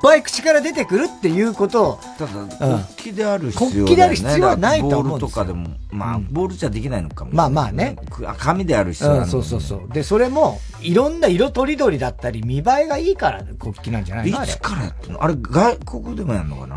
[0.00, 2.00] ぱい口から出てくるっていうことを。
[2.16, 7.96] ただ、国旗である必要、ね、国旗である必要はないと思うボールとかでも、まあ、ボールじゃできないのかも、まあまあね。
[8.38, 9.92] 紙である必要は、うん、そうそうそう。
[9.92, 14.44] で、それも、いろんな色とりどりだったり、見栄えがいいから国旗なんじゃないの？
[14.44, 15.24] いつからやってんの？
[15.24, 16.76] あれ、外国でもやんのかな？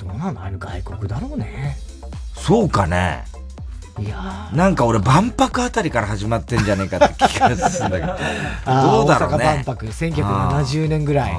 [0.00, 0.42] どうなの？
[0.42, 1.78] あれ、外国だろうね。
[2.34, 3.24] そうかね。
[4.00, 8.72] いやなんか俺、万博あたりから始まってんじゃねえかって気がするんだけど。
[8.72, 9.38] どうだろうね。
[9.38, 11.36] 大阪万博、1970年ぐらい。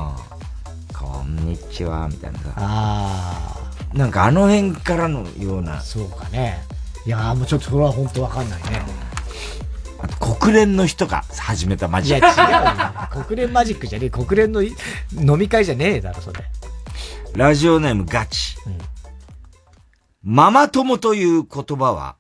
[0.94, 2.54] こんにちは、みたいなさ。
[2.58, 3.98] ああ。
[3.98, 5.82] なんかあの辺からのような。
[5.82, 6.62] そうかね。
[7.06, 8.82] いやもうちょっとそれは本当わかんないね。
[10.02, 12.26] あと国連の人が始めたマジック。
[12.26, 13.26] いや違うよ。
[13.26, 14.10] 国連マジックじゃねえ。
[14.10, 14.76] 国連の飲
[15.38, 16.44] み会じゃねえだろ、それ。
[17.36, 18.58] ラジオネームガチ。
[18.66, 18.78] うん、
[20.24, 22.16] ママ友という言葉は、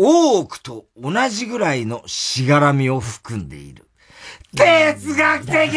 [0.00, 3.88] 多くと同じぐらいのしがらみを含んでいる。
[4.56, 5.74] 哲学的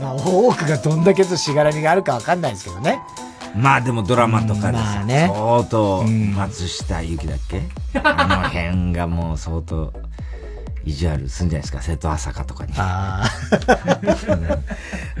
[0.00, 3.00] まあ、多くがどんだけとしがらみがあるかわかんないですけどね。
[3.54, 7.62] まあでもドラマとかでさ、まあね、相当、松下由紀だっけ、
[8.02, 9.92] あの辺がもう相当、
[10.84, 12.72] 意地悪すんじゃないですか、瀬戸朝香とかに。
[12.78, 14.58] ああ。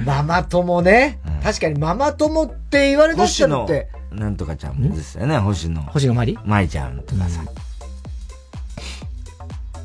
[0.02, 3.90] ママ友ね、うん、確かにママ友って言われだしたのって。
[4.12, 5.82] なんとかちゃんですよね、星野。
[5.82, 7.42] 星野まりまいちゃんとかさ。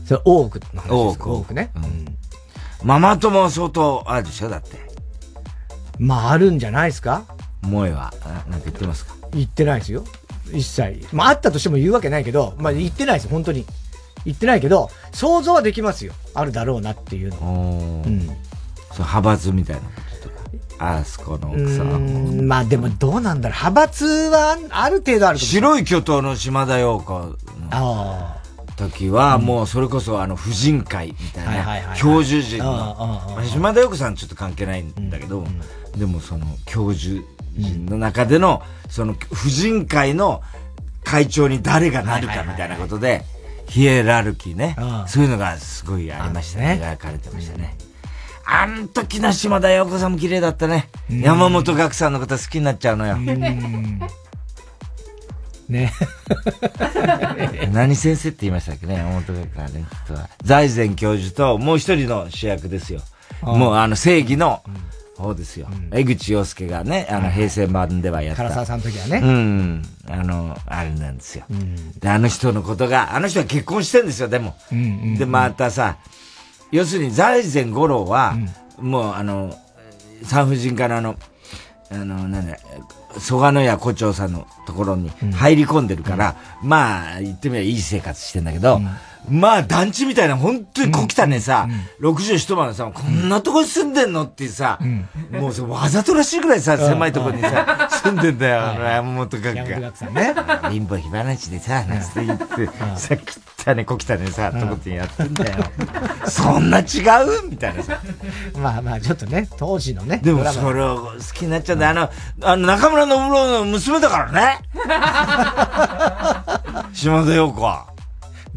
[0.06, 1.34] それ、多くの話多く。
[1.34, 1.72] 多くね。
[1.76, 2.18] うん。
[2.84, 4.49] ママ友相当あるでしょ？
[4.49, 4.78] だって。
[5.99, 7.26] まあ、あるんじゃないですか？
[7.64, 8.14] 萌えは、
[8.49, 9.16] なんか言ってますか？
[9.32, 10.06] 言ってないですよ。
[10.54, 11.06] 一切。
[11.12, 13.66] まあ、あったとしても言うわけないけど、まあ、言ってないです本当に。
[14.26, 16.14] 言ってないけど、想像はできますよ。
[16.34, 18.02] あるだろうなっていうの。
[18.06, 18.20] うん。
[18.94, 19.82] 派閥みたいな。
[20.80, 23.58] あそこの奥さんまあでもどうなんだろう。
[23.58, 27.36] 派閥はある程度ある白い巨頭の島田陽子
[27.72, 28.38] の
[28.76, 35.45] 時は、もうそれこそあの婦人会みたいな、教授陣の、島田陽子さんちょっと関係ないんだけど、
[35.98, 37.24] でもその教授
[37.58, 40.44] 陣の中での、その婦人会の
[41.04, 43.24] 会長に誰がなるかみたいなことで、
[43.68, 44.76] ヒエラルキーね。
[45.08, 46.80] そういうのがすごいありましたね。
[46.82, 47.76] 描かれてましたね。
[48.49, 50.88] あん時の島田陽子さんも綺麗だったね。
[51.10, 53.18] 山本学さんのこと好きになっちゃうのよ。
[55.68, 55.91] ね。
[57.74, 59.84] 何先生って言いましたっけね、山本学さんね。
[60.44, 63.02] 財前教授ともう一人の主役ですよ。
[63.41, 64.64] もうあの正義の
[65.18, 65.68] 方ですよ。
[65.91, 68.48] 江口洋介がね、あの平成版ではやった。
[68.48, 69.19] 唐沢さんの時はね。
[69.22, 69.84] うん。
[70.10, 71.44] あの、あれなんですよ。
[71.99, 74.56] で、あの人のことが、あの人は結婚してんですよ、でも。
[75.18, 75.98] で、またさ、
[76.72, 78.35] 要するに財前五郎は、
[78.80, 79.53] もうあの、
[80.23, 81.15] 産婦人科のあの、
[81.91, 82.57] あの、なんだ、
[83.19, 88.80] 蘇我屋胡蝶さんのところに入り込んでるから、まあ、言ってみればいい生活してんだけど、
[89.30, 91.68] まあ、団地みたいな、本当に小汚ねさ、
[91.99, 94.80] 六十一晩さ、こんなとこに住んでんのってさ、
[95.32, 99.64] もうわざとらしいぐらいさ、狭いとこにさ、 住んでんだよ、山本学が。
[100.12, 100.34] ね。
[100.72, 103.16] 貧乏暇なちでさ、なんて言って、さ、
[103.72, 105.58] 汚ね、小汚ねさ、とこにやってんだよ。
[106.28, 106.84] そんな違
[107.44, 107.49] う？
[107.49, 107.99] みたいなさ。
[108.58, 110.20] まあまあ、ちょっとね、当時のね。
[110.24, 111.90] でもそれを好きになっちゃうんだ。
[111.90, 112.10] あの、
[112.44, 114.60] あの、中村信郎の娘だからね。
[116.94, 117.88] 島田陽子は。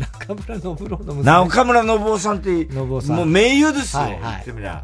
[0.00, 1.22] 中村信郎の娘。
[1.22, 4.04] 中村信夫さんって、さんもう名優ですよ。
[4.06, 4.80] 言ってみりゃ。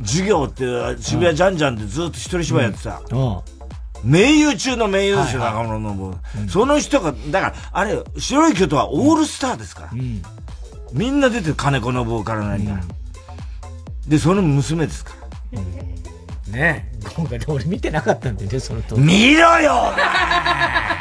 [0.00, 0.64] 授業って
[1.02, 3.02] 渋谷ジャンジャンでずっと一人芝居やってた。
[4.04, 6.14] 名優中の名優ですよ、中村信夫。
[6.48, 9.90] その人が、だから、あれ、白い巨頭はオールスターですから。
[10.92, 12.84] みんな出てる、金子信夫から何から。
[14.06, 15.14] で、その娘ですか
[15.52, 15.62] ら。
[16.52, 17.08] ねえ。
[17.16, 19.92] 今回俺見てなかったんでね、その当見ろよ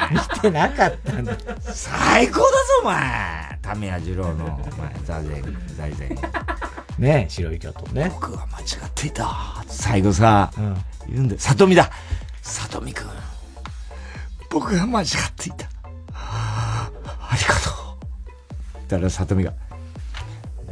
[0.10, 1.38] 見てなかったんだ。
[1.61, 2.49] 最高だぞ、
[2.84, 4.45] お前タミヤ二郎の、
[4.78, 5.44] まあ、座禅、
[5.76, 6.10] 財前。
[6.98, 8.10] ね白い巨頭ね。
[8.14, 9.64] 僕は間違っていた。
[9.68, 10.52] 最後さ、
[11.07, 11.40] 言うんだよ。
[11.40, 11.91] 里見だ。
[12.41, 13.07] 里見くん。
[14.49, 15.68] 僕が間違っていた。
[16.14, 16.90] あ
[17.34, 17.72] りがと
[18.80, 18.90] う。
[18.90, 19.53] だから里見が、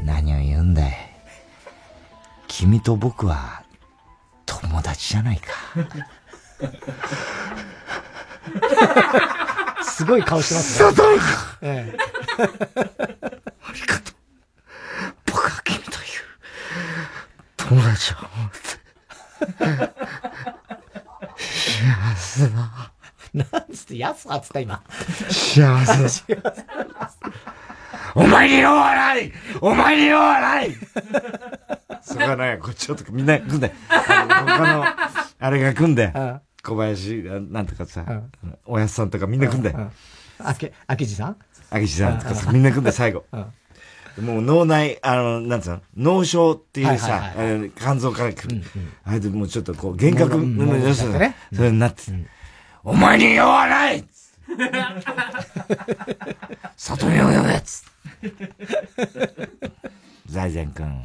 [0.04, 0.94] 何を言うんだい。
[2.48, 3.64] 君と僕は、
[4.50, 5.54] 友達じゃないか。
[9.84, 10.90] すごい顔してますね。
[10.92, 11.18] 里見
[11.62, 11.98] ええ
[12.40, 14.16] ありがとう。
[15.28, 15.98] 僕は君という、
[17.58, 18.60] 友達を思って。
[21.38, 22.92] 幸せだ。
[23.34, 24.82] なんつって、やすはっつった今。
[25.30, 26.24] 幸せだ幸せ
[28.16, 29.32] お前に用はない
[29.62, 30.76] お前に用はない
[32.02, 33.72] それがね、こっちちょっとみんな来んで。
[34.40, 34.86] あの他の、
[35.40, 36.14] あれが来んで。
[36.64, 38.06] 小林が、なんとかさ、
[38.66, 39.76] おやすさんとかみんな来んで。
[40.40, 41.38] あけ、あきじさん？
[41.70, 43.26] あきじさんとかさ、みんな来んで最後。
[44.22, 45.82] もう脳内、あの、なんつうの？
[45.96, 47.34] 脳症っていうはいさ
[47.78, 48.62] 肝臓から来る。
[49.06, 52.02] あれでもうちょっとこう、幻覚、うんうんうん要するにねそれになって、
[52.84, 54.04] お前に用はない
[56.76, 57.84] 里見を呼べっつ
[58.26, 58.50] って
[60.30, 60.88] 財前くん。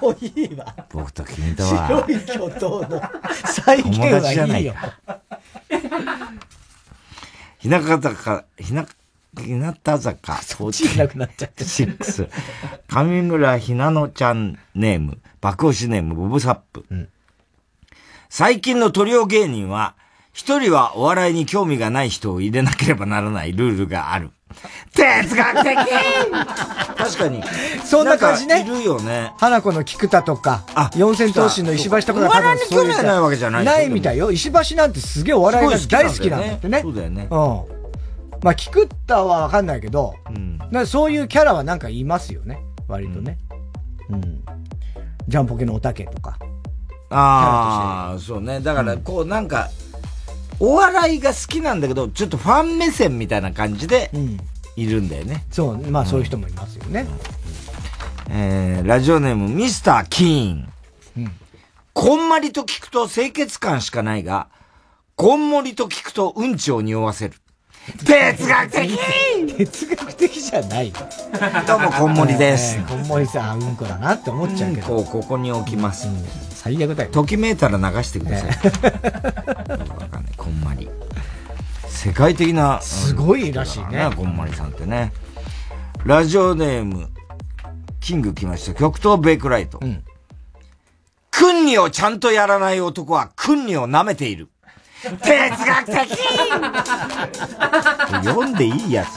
[0.00, 0.74] もういいわ。
[0.92, 3.02] 僕と君とは白い巨頭の
[3.44, 4.74] 再現はいいよ。
[7.58, 8.86] ひなか坂、ひな、
[9.38, 12.30] ひなた坂、そっちなくなっちゃって6。
[12.88, 16.86] 上村ひなのちゃんネーム、爆押しネーム、ボブサップ。
[18.30, 19.94] 最近のトリオ芸人は、
[20.32, 24.30] 一人はお笑いに興味がない人を入れなければならないルールがある。
[24.94, 25.76] 哲学的
[26.96, 27.42] 確かに。
[27.84, 28.62] そんな感じね。
[28.62, 29.32] いるよね。
[29.38, 30.64] 花子の菊田とか、
[30.96, 34.30] 四千頭身の石橋とかが多分そうお笑いに興味がないわけじゃないないみたいよ。
[34.32, 36.80] 石橋なんてすげえお笑いが大好きなんだってね。
[36.82, 37.28] そうだよね。
[37.30, 37.80] うん。
[38.42, 40.14] まあ、菊田はわかんないけど、
[40.70, 42.58] なんかそういうキャラはなんかいますよね。
[42.88, 43.38] 割とね。
[44.08, 44.42] うん。
[45.28, 46.38] ジャンポケのおたけとか。
[47.10, 48.60] ああ、そうね。
[48.60, 49.68] だから、こう、なんか、
[50.60, 54.10] お笑いが好きなんだけど、ちょっとファン目線みたいな感じで、
[54.76, 55.44] いるんだよね。
[55.50, 57.06] そう、まあそういう人もいますよね。
[58.28, 60.72] えー、ラジオネーム、ミスター・キーン。
[61.92, 64.48] こんまりと聞くと清潔感しかないが、
[65.16, 67.34] こんもりと聞くとうんちを匂わせる。
[68.06, 68.98] 哲学的
[69.66, 70.92] 哲学的じゃない
[71.66, 72.76] どうも、こんもりです。
[72.76, 74.86] えーこんもりさん、うんこだなって思っちゃうけど。
[74.86, 76.06] こう、ここに置きます。
[76.62, 77.10] 最悪だよ。
[77.10, 78.50] ときめいたら流してください。
[79.72, 80.90] わかんない、こんまり。
[81.88, 82.82] 世界的な。
[82.82, 84.10] すごいらしいね。
[84.14, 85.14] こんまりさんってね。
[86.04, 87.08] ラジオネーム、
[88.00, 88.74] キング来ました。
[88.74, 89.80] 極東ベイクライト。
[91.30, 94.50] クンニをちゃんとやらない男はクンニを舐めている。
[95.02, 95.16] 哲
[95.64, 95.94] 学的
[98.22, 99.16] 読んでいいやつ？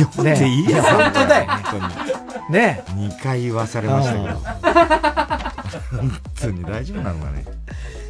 [0.00, 1.76] 読んでいいやつ、ね本当だよ本当
[2.48, 2.52] に。
[2.52, 4.34] ね2回言わされましたけど。
[5.90, 6.10] 本
[6.40, 7.44] 当に大丈夫なのかね。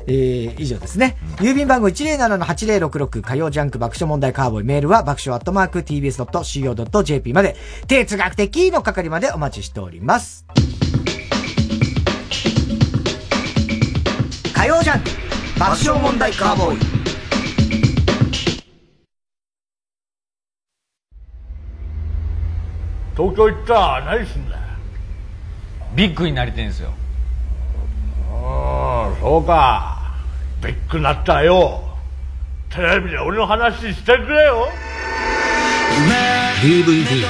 [0.08, 1.16] えー、以上ですね。
[1.38, 7.56] 郵便番号107-8066火曜ジャンク爆笑問題カーボーイメールは爆笑アットマーク tbs.co.jp まで
[7.88, 10.46] 哲学的の係までお待ちしております。
[14.54, 15.25] 火曜ジャンク
[15.58, 16.78] 爆笑問題カーボーイ。
[23.16, 24.62] 東京行ったら何すんだよ？
[25.94, 26.90] ビッグになりてんすよ。
[28.30, 29.96] ああそうか。
[30.62, 31.80] ビッグになったらよ。
[32.68, 34.68] テレビで俺の話してくれよ。
[36.62, 37.24] DVD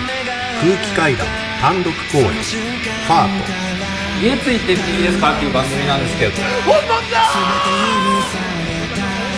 [0.61, 1.25] 空気階段
[1.61, 3.67] 単独公演ファート。
[4.21, 5.37] 家ついてっていいですか？
[5.37, 6.33] っていう番組なんですけど。
[6.65, 7.21] 本物だ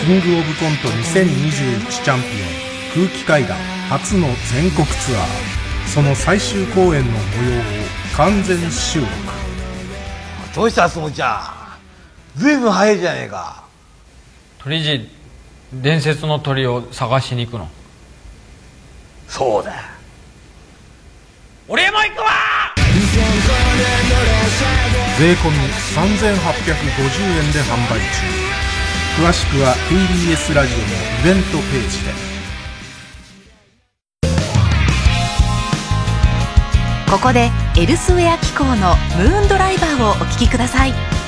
[0.09, 2.27] キングオブコント2021チャンピ
[2.97, 3.55] オン空気階段
[3.89, 5.23] 初の全国ツアー。
[5.87, 7.61] その最終公演の模様を
[8.17, 9.11] 完全収録
[10.55, 11.77] どうしたすもちゃ
[12.35, 12.39] ん。
[12.39, 13.63] ずいぶん早いじゃねえか。
[14.57, 15.07] 鳥人
[15.71, 17.69] 伝説の鳥を探しに行くの。
[19.27, 19.71] そうだ。
[21.67, 22.29] 俺も行くわ！
[25.19, 25.57] 税込み
[25.93, 26.01] 3850
[27.45, 28.68] 円で販売中
[29.19, 30.87] 詳しくは TBS ラジオのイ
[31.25, 32.13] ベントページで。
[37.11, 41.18] ここでエルスウェア機構のムーンドライバーをお聴きください。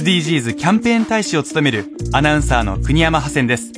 [0.00, 3.70] SDGs キャンペーン大使を務めるアナウンサーの国山ハセンです。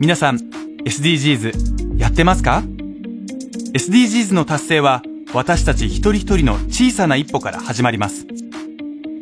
[0.00, 0.38] 皆さん、
[0.84, 2.64] SDGs やってますか
[3.72, 5.02] ?SDGs の達成は
[5.32, 8.26] 私たち一人一人の小さな一歩から始まります。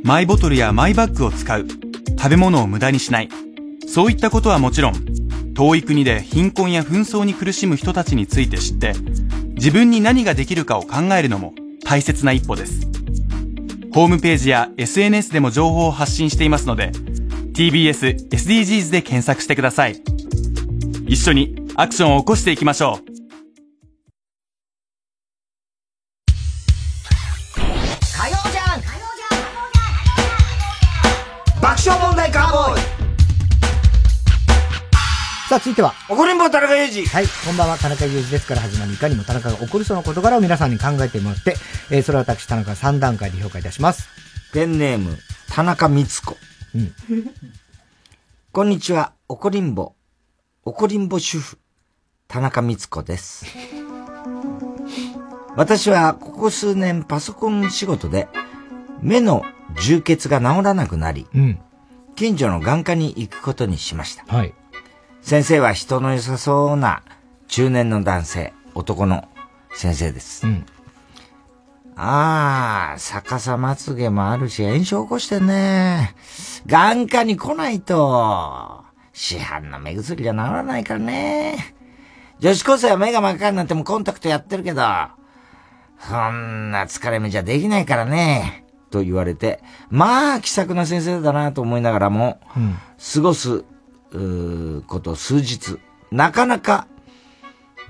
[0.05, 3.29] マイボトルやマイバッグを使う、食べ物を無駄にしない、
[3.87, 4.95] そういったことはもちろん、
[5.53, 8.95] 遠い国で貧困や紛争に苦しむ人たちについて知って、
[9.57, 11.53] 自分に何ができるかを考えるのも
[11.85, 12.92] 大切な一歩です。
[13.95, 16.93] ホームページや SNS でも情報を発信していますので、
[17.53, 20.03] TBS SDGs で検索してください。
[21.07, 23.12] 一緒にアクションを起こしていきましょう。
[35.53, 35.93] さあ、続いては。
[36.09, 37.07] 怒りんぼ田中裕二。
[37.07, 41.57] はい、こんばんは、田中裕二ですから始まるいかにも田中が起こりそうな事柄を皆さんに考えてもらって、
[41.91, 44.09] えー、それは私、田中3段階で評価いたします。
[44.55, 45.19] ペンネーム、
[45.51, 46.39] 田中光子。
[46.75, 46.95] うん。
[48.51, 49.93] こんにちは、怒りんぼ、
[50.65, 51.59] 怒りんぼ主婦、
[52.29, 53.45] 田中光子です。
[55.55, 58.27] 私はここ数年パソコン仕事で
[59.03, 59.43] 目の
[59.83, 61.61] 充血が治らなくなり、うん。
[62.17, 64.25] 近所の眼科に行くことにしました。
[64.35, 64.55] はい。
[65.23, 67.03] 先生は人の良さそうな
[67.47, 69.29] 中年の男性、男の
[69.73, 70.47] 先生です。
[70.47, 70.67] うん。
[71.95, 76.15] ああ、逆さまつげもあるし炎症起こしてんね。
[76.67, 78.83] 眼科に来ないと、
[79.13, 81.77] 市販の目薬じゃ治らないからね。
[82.41, 84.83] 女子高生は目が真っ赤になってもコンタクトやってるけど、
[86.01, 88.65] そんな疲れ目じゃできないからね。
[88.91, 92.77] と言われて、まあ気さくな先生だなと思いながらも、うん。
[93.15, 93.65] 過ごす、
[94.87, 95.79] こと数日、
[96.11, 96.87] なかなか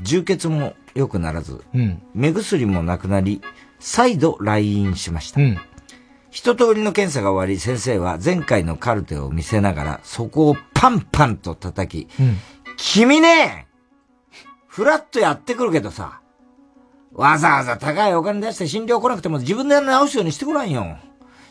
[0.01, 2.03] 充血も良くならず、うん。
[2.15, 3.41] 目薬もなくなり、
[3.79, 5.41] 再度来院しました。
[5.41, 5.59] うん。
[6.31, 12.39] 一通りの検査が終わり、先生は前回のカルテを見せながら、そこをパンパンと叩き、うん。
[12.77, 13.67] 君ね
[14.67, 16.21] フラッとやってくるけどさ、
[17.13, 20.97] わざわざ高いお金出して診療来なくても自分で治すようにしてごらんよ。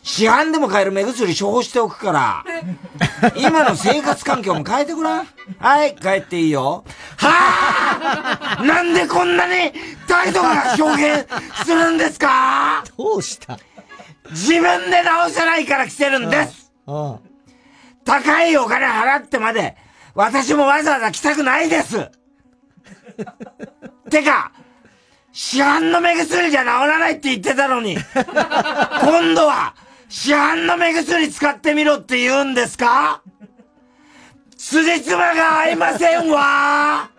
[0.02, 2.44] 市販でも買える目薬処方しておくから、
[3.36, 5.28] 今の生活環境も変えてごらん。
[5.58, 6.84] はい、帰っていいよ。
[7.18, 8.64] はぁ！
[8.64, 9.72] なんでこんなに
[10.08, 11.28] 態度が表現
[11.64, 12.82] するんですか？
[12.98, 13.58] どうした？
[14.30, 16.72] 自分で直せないから来てるんです。
[16.86, 17.18] あ
[18.04, 19.76] 高いお金払ってまで、
[20.16, 22.10] 私もわざわざ来たくないです。
[24.10, 24.50] てか、
[25.32, 29.74] 市販の目薬じゃ治らないって言ってたのに、今度は
[30.14, 33.22] 市販の目薬使ってみろって言うんですか？
[34.58, 37.10] 辻褄が合いませんわ。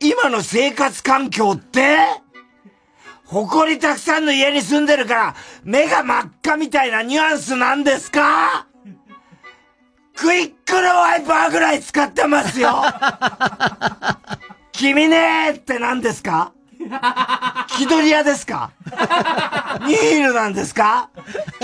[0.00, 1.98] 今の生活環境って？
[3.26, 8.66] 埃たくさんの家に住んでるから、目が真っ赤みたいなニュアンスなんですか？
[10.16, 12.82] クイックのワイパーぐらい使ってますよ。
[14.72, 16.54] 君ねーって何ですか？
[17.76, 18.72] 気取り屋ですか？
[19.86, 21.10] ニールなんですか？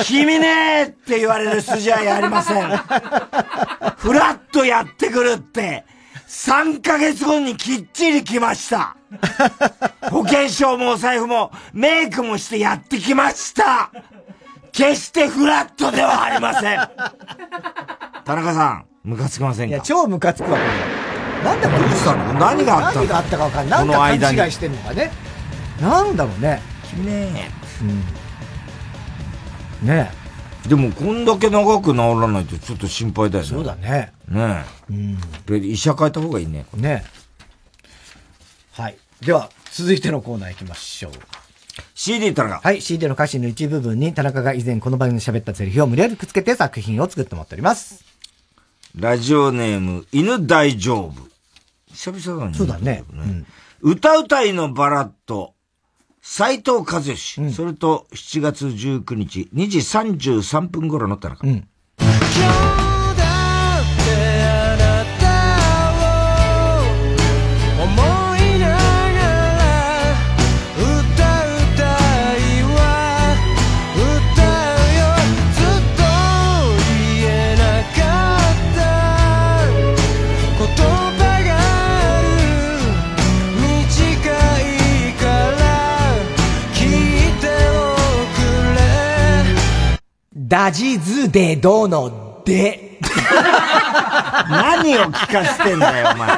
[0.04, 2.68] 君ねーって言われる筋合いありません。
[3.96, 5.84] フラッとやってくるって、
[6.28, 8.96] 3ヶ月後にきっちり来ました。
[10.10, 13.90] 保険証もお財布もメイクもしてやってきました。
[14.72, 16.78] 決してフラットではありません。
[18.24, 19.76] 田中さん、ムカつきませんか？
[19.76, 21.05] いや、超ムカつくわ、これ。
[21.44, 21.86] なんだこれ。
[22.38, 23.04] 何があったの？
[23.04, 23.78] 何があったかわかんない。
[23.80, 25.10] なんこか勘の間に違いしてんのかね。
[25.80, 26.62] なんだろうね。
[26.88, 27.50] 君ね
[29.82, 29.88] うん。
[29.88, 30.10] ね
[30.66, 33.50] でも、こんだけ長く治らないとちょっと心配だよね。
[33.50, 34.12] そうだね。
[34.28, 34.92] ねえ。
[34.92, 35.18] うん。
[35.46, 36.66] で医者変えた方がいいね。
[36.74, 37.04] ね
[38.72, 38.96] はい。
[39.24, 41.12] では、続いてのコーナー行きましょう。
[41.94, 42.60] CD 田中。
[42.60, 48.04] はい、CD の歌詞の一部分に田中が以前この番組で喋ったセリフを無理やりくっつけて作品を作ってもらっております。
[48.94, 51.25] ラジオネーム、犬大丈夫。
[51.96, 52.54] 久々だね。
[52.54, 53.04] そうだね。
[53.80, 55.54] 歌うたいのバラッド、
[56.20, 61.46] 斎藤和義、それと7月19日、2時33分頃の田中。
[61.46, 61.68] うん。
[90.48, 93.00] ダジズデドのデ。
[94.48, 96.28] 何を聞かせてんだよ、お前。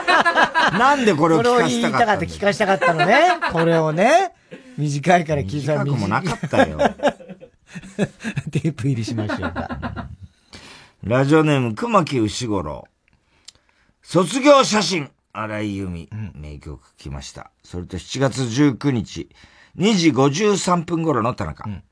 [0.79, 3.39] なんでこれを聞かせこれを言いたかった聞かしたかったのね。
[3.53, 4.33] これをね。
[4.79, 6.79] 短いから聞いたら短くもなかったよ。
[8.51, 10.09] テープ入りしましょうか。
[11.05, 12.89] ラジオネーム、熊木牛五郎。
[14.03, 17.51] 卒業写真、荒井由実、名曲来ました。
[17.63, 19.29] それと7月19日、
[19.77, 21.65] 2時53分頃の田中。
[21.69, 21.83] あ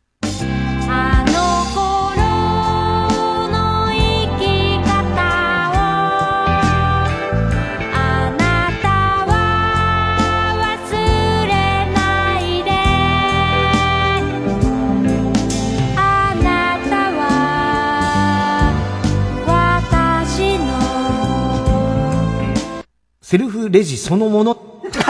[23.26, 24.52] セルフレジそのもの。
[24.52, 24.56] 青
[24.92, 25.02] 春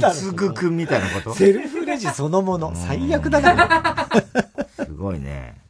[0.00, 0.14] だろ。
[0.14, 1.34] つぐくんみたいなこと？
[1.34, 2.74] セルフレジそのもの。
[2.74, 4.08] 最悪だな。
[4.76, 5.60] すごいね。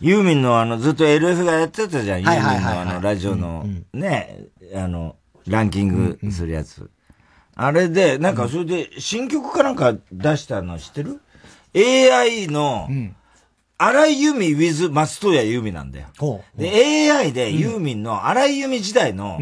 [0.00, 2.22] ユーミンのあの、ずっと LF がやってたじゃん。
[2.22, 4.44] ユーミンのあの、ラジオの、ね、
[4.76, 5.16] あの、
[5.48, 6.88] ランキングするやつ。
[7.56, 11.20] あれで、なんかそれで、新曲かなんか出したの知ってる
[11.74, 12.88] ?AI の、
[13.78, 16.08] 荒井由実 with 松任谷由実なんだよ。
[16.56, 19.38] で、AI でユーミンの荒井由実時代の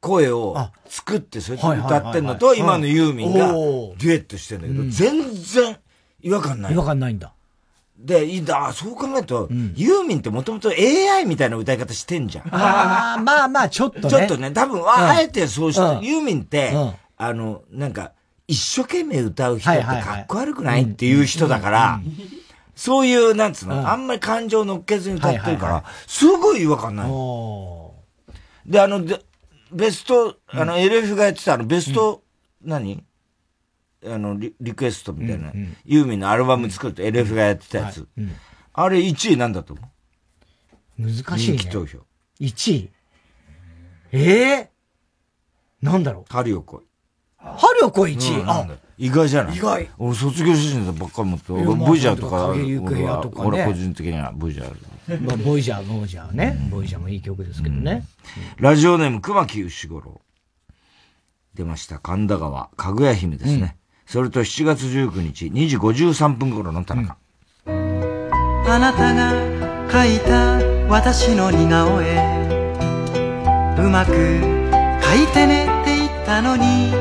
[0.00, 0.56] 声を
[0.86, 4.90] 作って、それで歌ってんのと、今のユーミンがデュエットしてんだけど、うん。
[4.90, 5.78] 全然
[6.20, 6.74] 違和感ない。
[6.74, 7.32] 違和感ないんだ。
[7.98, 12.54] で、いいんだ、あそう考えると、ユーミンってもともと AI みたいな歌い方してんじゃん。
[12.54, 14.10] ああ、まあまあ、ちょっとね。
[14.10, 16.04] ちょっとね、多分、ああえてそうして、うん。
[16.04, 16.92] ユーミンって、うん。
[17.16, 18.12] あの、なんか、
[18.46, 22.00] 一生懸命歌う人ってかっこ悪くないっていう人だから、
[22.76, 28.70] そういう、なんつうの、うんあんまり感情乗っけずに歌ってるからはいはいは、すごい違和感ない。
[28.70, 29.20] で、あの、で
[29.72, 32.22] ベスト、あの、LF がやってたあの、ベスト、
[32.62, 33.02] 何？
[34.04, 35.52] あのリ、リクエストみたいな、
[35.84, 38.06] ユーミンのアルバム作って LF がやってたやつ。
[38.74, 39.82] あれ1位なんだと思
[40.98, 41.58] う難しいね。
[41.58, 41.98] 人気投票。
[42.40, 42.90] 1位？
[44.12, 44.20] え
[44.50, 44.70] え
[45.82, 46.24] なんだろう。
[46.28, 46.84] 春よ来い。
[47.38, 48.44] 春よ来い1位？
[48.46, 48.66] あ
[48.98, 49.56] 意外じゃない？
[49.56, 49.88] 意外。
[49.98, 52.52] 俺卒業写真ばっかり持って、俺ボイジャーとか、
[53.22, 55.22] とかね俺は個人的にはボイジャー。
[55.26, 56.56] まあ、ボイジャー、ボイジャーね。
[56.70, 58.04] ボイジャーもいい曲ですけどね。
[58.58, 60.20] ラジオネーム熊木牛五郎。
[61.54, 61.98] 出ました。
[61.98, 63.76] 神田川、かぐや姫ですね。
[64.06, 67.16] それと7月19日、2時53分頃の田中。
[67.66, 69.32] あなたが
[69.88, 70.58] 描いた
[70.88, 72.16] 私の似顔絵
[73.78, 76.92] うまく描いてねって言ったのに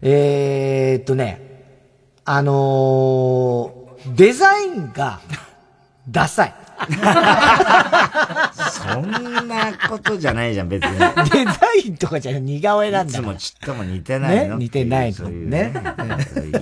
[0.00, 1.40] えーっとね、
[2.24, 5.20] あのー、デザインが、
[6.08, 6.54] ダサい。
[8.60, 10.98] そんなことじゃないじゃん、別に。
[11.30, 11.52] デザ
[11.84, 15.72] インとかじゃ似顔絵なんだいつもちっとも似てないのね似てないのね。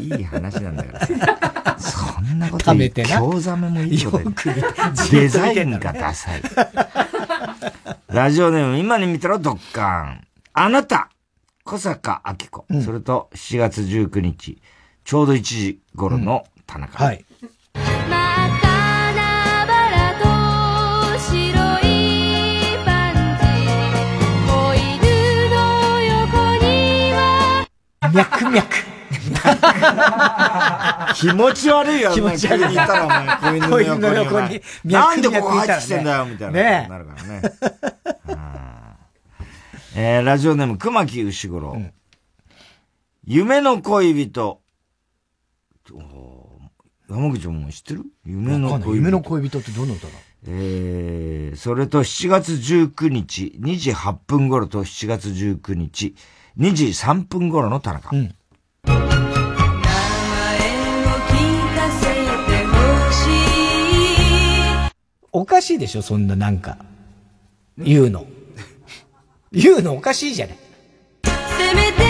[0.01, 1.79] いい話なんだから。
[1.79, 4.13] そんなこと貯めてな興ざめもいいよ
[5.11, 6.43] デザインがダサい。
[8.09, 10.27] ラジオネーム、今に見たらドッカン。
[10.55, 11.11] あなた
[11.67, 12.65] 小坂明子。
[12.85, 14.63] それと7月19日、
[15.05, 17.05] ちょうど1時頃の田中。
[17.05, 17.25] はい。
[17.75, 18.57] 花
[19.67, 21.35] バラと白
[21.81, 23.43] いパンツ
[24.47, 24.95] 子犬
[25.51, 27.67] の横には
[28.15, 28.87] 脈脈。
[31.19, 34.63] 気持ち悪いよ、気持ち悪い子犬の横に。
[34.85, 36.63] なんでここ入ってきてんだよ、みたいな。
[36.63, 37.43] ねなるからね。
[39.99, 41.75] えー、ラジオネーム、熊木牛五郎。
[43.25, 44.61] 夢の恋人。
[47.09, 48.05] 山口も知ってる？
[48.27, 48.95] 夢の恋人。
[48.97, 50.13] 夢の恋人ってどの歌だ？
[50.49, 56.15] えー、それと7月19日、2時8分頃と7月19日、
[56.59, 58.11] 2時3分頃の田中。
[58.11, 58.35] 聞か
[61.91, 63.29] せてほし
[64.89, 64.93] い
[65.33, 66.77] おかしいでしょ、そんななんか。
[67.79, 68.27] 言うの。
[69.59, 70.57] 言うのおかしいじゃない。
[71.25, 71.33] せ
[71.75, 72.03] めて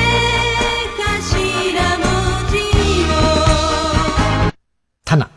[0.98, 2.10] 頭文
[2.50, 4.50] 字を
[5.04, 5.30] タナ。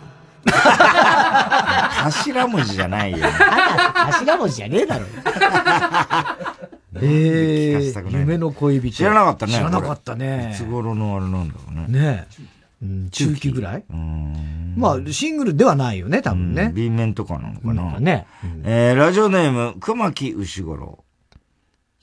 [2.04, 3.20] 頭文字じゃないよ。
[4.10, 5.06] 頭文字じゃねえだろ。
[7.00, 8.92] ええ夢の恋人。
[8.92, 9.54] 知らなかったね。
[9.54, 10.50] 知らなかったね。
[10.52, 12.00] いつ頃のあれなんだろうね。
[12.00, 12.44] ねえ。
[12.82, 13.84] うん中期ぐらい？
[14.76, 16.72] まあ、シングルではないよね、多分ね。
[16.74, 18.00] B 面とかなのかな。
[18.00, 18.26] ね。
[18.64, 21.04] えー、ラジオネーム、熊木牛五郎。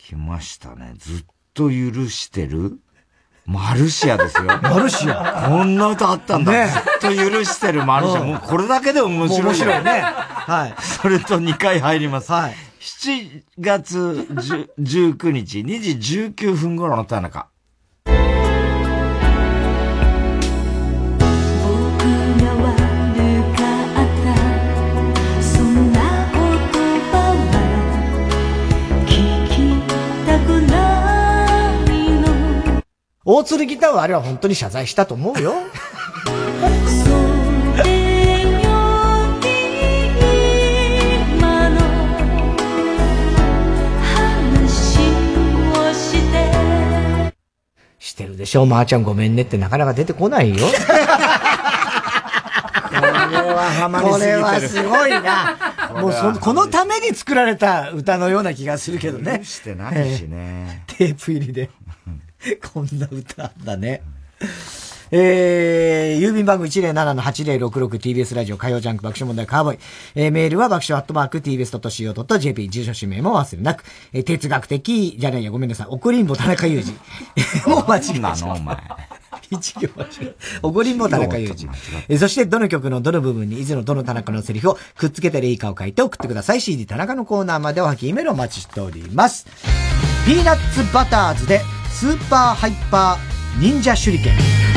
[0.06, 0.94] 来ましたね。
[0.98, 2.78] ずっと許してる？
[3.44, 4.44] マルシアですよ。
[4.62, 5.48] マルシア？
[5.48, 6.52] こんな歌あったんだ。
[6.52, 8.20] ねずっと許してるマルシア。
[8.20, 9.42] うんもうこれだけで面白い。
[9.42, 10.02] 面白いね。
[10.02, 10.74] はい。
[10.80, 12.30] それと2回入ります。
[12.30, 12.54] はい。
[12.80, 17.48] 7月10 19日、2時19分頃の田中。
[33.28, 35.52] 大鶴ギターはあれは本当に謝罪したと思うよ。
[47.98, 50.58] してるでしょまー、あ、ちゃんごめんねってなかなか出てこないよ。
[50.58, 50.68] これ
[53.42, 54.42] はハマりすぎてる。
[54.42, 55.58] これはすごいな。
[56.00, 59.42] もうそ、このために作られた歌のような気がするけどね。
[59.42, 60.84] してないしね。
[60.86, 61.70] テープ入りで。
[62.72, 64.02] こんな歌だね。
[65.12, 69.78] えー、郵便番号 107-8066TBS ラジオ火曜ジャンク爆笑問題カーボーイ。
[70.16, 73.84] えー、メールは爆笑アットマーク TBS.CO.JP 住所氏名も忘れなく。
[74.12, 75.86] えー、哲学的、じゃないや、ごめんなさい。
[75.88, 76.92] 怒りんぼ田中裕二。
[77.70, 78.36] もう間違えた。
[78.46, 78.76] のお前。
[79.50, 81.70] 一行間違えおごりんぼ田中裕二。
[82.08, 86.60] えそして、どの曲のどの部分に、いずのどの田中のセリフをくっつけてレイカを書いて送ってください。
[86.60, 89.46] CD 田中のコーナーまでおはきメールお待ちしております。
[90.26, 91.60] ピーナッツバターズで、
[91.98, 94.75] スーパーハイパー忍者手裏剣。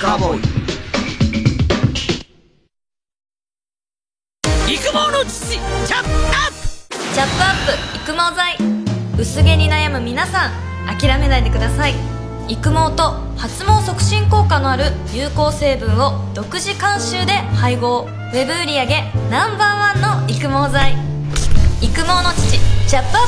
[0.00, 0.40] カーボーイ
[4.74, 6.12] 育毛の父チャップア
[6.50, 6.96] ップ。
[7.14, 8.58] チャップアップ育毛剤。
[9.18, 10.50] 薄毛に悩む皆さん
[10.98, 11.94] 諦めないでください。
[12.48, 18.02] 育毛と発毛促進効果のある有効成分を独自監修で配合。
[18.02, 18.86] ウェブ売上
[19.30, 20.94] ナンバーワンの育毛剤。
[21.80, 22.58] 育毛の父
[22.88, 23.26] チャップアッ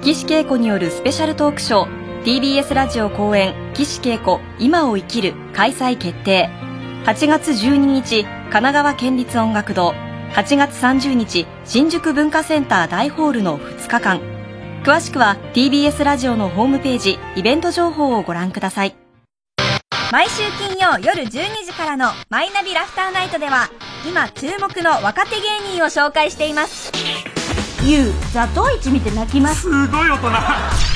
[0.00, 0.02] プ。
[0.02, 1.95] 岸恵子によるスペシャルトークショー
[2.26, 6.50] TBS ラジオ公演岸恵子今を生きる開催決定。
[7.04, 9.94] 8月12日神奈川県立音楽堂。
[10.32, 14.20] 8月30日新宿文化センター大ホールの2日間。
[14.82, 18.96] 詳しくは TBS ラジオのホームページイベント情報をご覧ください。
[20.10, 21.30] 毎週金曜夜12
[21.64, 23.70] 時からの「マイナビラフターナイト」では
[24.04, 26.90] 今注目の若手芸人を紹介しています。
[27.84, 29.60] ゆうザトウイチ見て泣きます。
[29.60, 30.95] すごい大人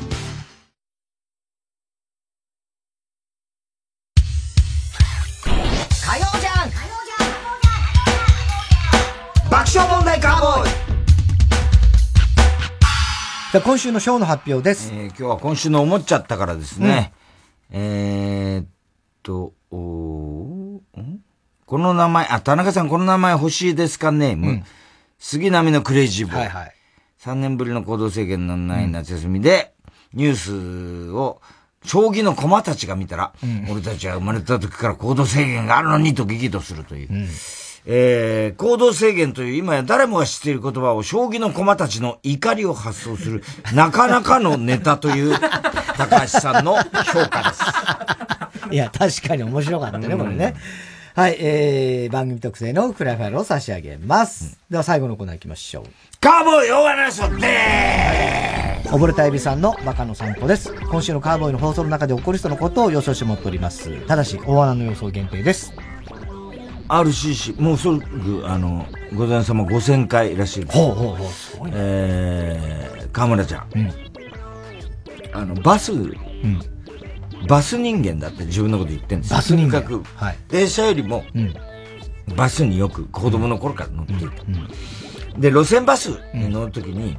[13.51, 14.93] さあ今週のショーの発表です。
[14.93, 17.11] えー今日は今週の思っちゃったからですね。
[17.69, 18.67] えーっ
[19.23, 20.81] と、こ
[21.77, 24.63] の名前、あ、田中さんこの名前欲しいですかネーム。
[25.19, 26.39] 杉並のクレイジーボーイ。
[26.39, 26.75] はいはい
[27.19, 29.73] 3年ぶりの行動制限のない夏休みで、
[30.13, 30.35] ニュー
[31.09, 31.41] スを、
[31.83, 33.33] 将棋の駒たちが見たら、
[33.69, 37.27] 俺たちは生まれた時から行動制限があるのにと激怒するという。
[37.85, 43.43] えー行動制限という今や誰もが知っている言葉を将棋の駒たちの怒りを発想する、
[43.73, 45.35] なかなかのネタという、
[45.97, 48.71] 高橋さんの評価です。
[48.71, 50.55] いや、確かに面白かったね、これね。
[51.13, 54.57] はい、えー、番組特製のフライファイルを差し上げます。
[54.69, 55.83] では最後のコーナー行きましょう。
[56.21, 60.73] カーボーイ大穴ショで溺れたエビさんのバカの散歩です。
[60.89, 63.91] 今週のカーボーイの放送の中で起こりそうなことを予想して持っております。
[64.07, 65.73] ただし、大穴の予想限定です。
[66.91, 68.85] RCC、もうすぐ、あの、
[69.15, 70.77] ござん様5000回らしいです。
[70.77, 73.67] ほうほうほうすごいねえー、河村ちゃん。
[75.33, 75.93] あの、バス、
[77.47, 79.37] バス人間だって自分のこと言ってるんですよ。
[79.37, 81.23] バス人間とにかく、はい電車よりも、
[82.35, 85.39] バスによく子供の頃から乗っていた。
[85.39, 87.17] で、路線バスに乗るときに、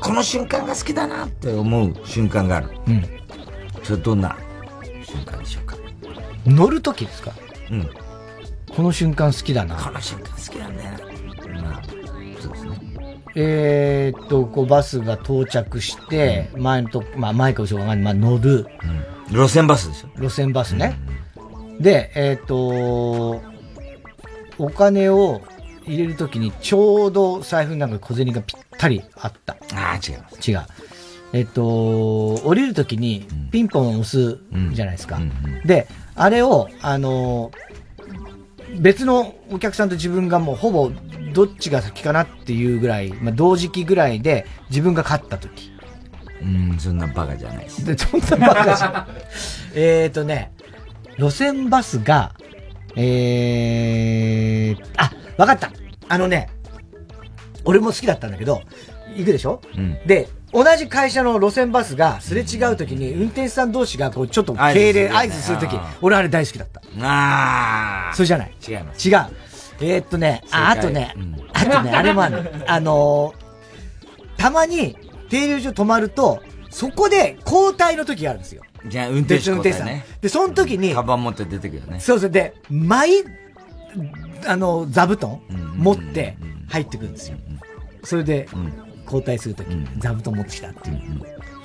[0.00, 2.70] この瞬間が好きだなって思う瞬間がある。
[2.88, 3.04] うん。
[3.84, 4.36] それどんな
[5.04, 5.76] 瞬間でしょうか？
[6.44, 7.30] 乗るときですか？
[7.70, 7.88] うん。
[8.74, 9.76] この瞬間好きだな。
[9.76, 11.62] この瞬間好きなんだよな。
[11.62, 11.82] まあ、
[12.40, 13.22] そうですね。
[13.34, 18.66] えーっと、こうバスが到着して、前のと、まあ前か後ろか、まあ乗る。
[19.30, 20.10] 路線バスですよ。
[20.16, 20.98] 路線バスね。
[21.78, 23.42] で、えーっと、
[24.58, 25.40] お金を
[25.86, 29.56] 入れるときにちょうど財布の中に小銭がぴったりあった。
[29.74, 30.50] ああ、違います。
[30.50, 30.60] 違う。
[31.32, 31.62] えっと、
[32.44, 34.38] 降りるときにピンポンを押す
[34.72, 35.20] じゃないですか。
[35.64, 35.86] で、
[36.16, 37.52] あれを、あの、
[38.78, 40.90] 別のお客さんと自分がもうほぼ
[41.32, 45.70] どっちが先かなっていうぐらい、まあ、同時期ぐらいで自分が勝ったとき。
[46.42, 47.84] うん、そんなバカじゃないです。
[47.84, 49.06] で、 そんなバカじゃん。
[49.74, 50.52] えっとね、
[51.18, 52.34] 路線バスが、
[52.96, 55.70] えー、あ、わかった。
[56.08, 56.48] あのね、
[57.64, 58.62] 俺も好きだったんだけど、
[59.16, 59.60] 行くでしょ？
[59.76, 59.98] うん。
[60.06, 66.80] で、同じ会社の路線バスがすれ違うときに運転手さん同士がこうちょっと敬礼合合図するとき俺あれ大好きだった。
[67.06, 68.14] ああ。
[68.14, 68.52] それじゃない。
[68.66, 69.08] 違います。
[69.08, 69.16] 違う。
[69.82, 71.14] えーっとね、あ、あとね、
[71.54, 72.50] あとね、あれもあるの。
[72.66, 73.50] あのー
[74.36, 74.96] たまに
[75.28, 78.62] 停留所止まると、そこで交代の時があるんですよ。
[78.86, 80.06] じゃあ、運転手運転手さんね。
[80.22, 82.00] で、その時に、カバン持って出てくるよね。
[82.00, 82.30] そうそう。
[82.30, 83.10] で、マイ、
[84.46, 85.40] あの、座布団
[85.76, 87.36] 持って入ってくるんですよ。
[88.02, 88.48] それで、
[89.10, 89.68] 交代するとき、
[89.98, 90.96] 座布団持ってきたっていう。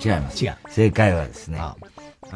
[0.04, 0.44] 違います。
[0.44, 0.56] 違う。
[0.70, 1.76] 正解はですね、あ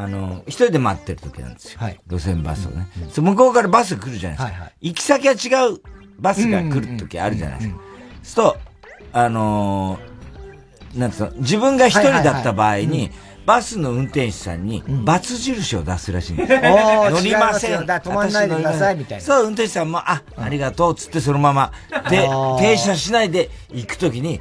[0.08, 1.80] の、一人で待ってる時なんですよ。
[2.10, 2.88] 路線バスをね。
[3.12, 4.72] そう向こうからバス来るじゃないですか。
[4.82, 5.80] 行き先は違う
[6.20, 7.76] バスが来る時あるじゃないですか。
[7.76, 8.58] そうすると、
[9.14, 10.10] あのー
[10.96, 13.12] なんつうの、自分が一人だった場合に、
[13.46, 16.60] バスの運転手さんに、罰印を出すらしいんですよ。
[16.60, 17.82] おー乗りません。
[17.82, 21.72] 止まんないでくださいみたいなそう、運転手さんも、あ、ありがとう、つってそのまま、
[22.10, 22.28] で
[22.60, 24.40] 停車しないで行くときに、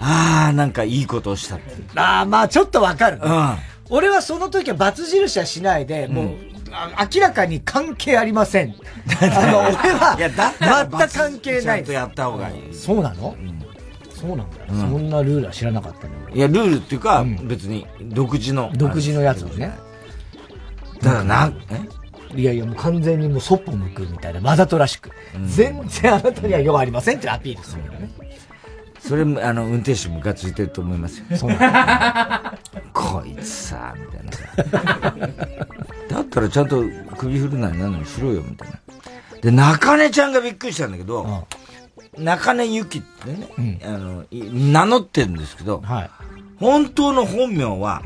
[0.00, 1.64] ああ、なんかいいことをしたって。
[1.94, 6.28] ああ、まあちょっとわかるね、うん俺はその時は罰印はしないで、もう、
[6.70, 8.76] あ明らかに関係ありません。
[9.20, 12.72] あの、俺は、いや、だ全く関係ないちゃんとやった方がいい。
[12.72, 13.34] そうなの、
[14.14, 16.12] そうなんだ、うんそんなルールは知らなかったね。
[16.32, 18.70] いや、ルールっていうか、別に、独自の。
[18.74, 19.76] 独自のやつをね。
[21.02, 21.56] だからなん、
[22.36, 25.10] いやいや、もう完全にもうそっぽ向くみたいな、わざとらしく。
[25.46, 28.08] 全然あなたには用ありませんってアピールするよね。
[29.06, 31.24] それ、あの、運転手ムカついてると思いますよ。
[32.92, 35.16] こいつさ、みたいなさ。
[36.08, 36.84] だったらちゃんと
[37.16, 38.78] 首振るなりなんなりしろよ、みたいな。
[39.40, 41.46] で、中根ちゃんがびっくりしたんだけど、
[42.18, 45.82] 中根ゆきってね、あの、い名乗ってるんですけど、
[46.58, 48.02] 本当の本名は、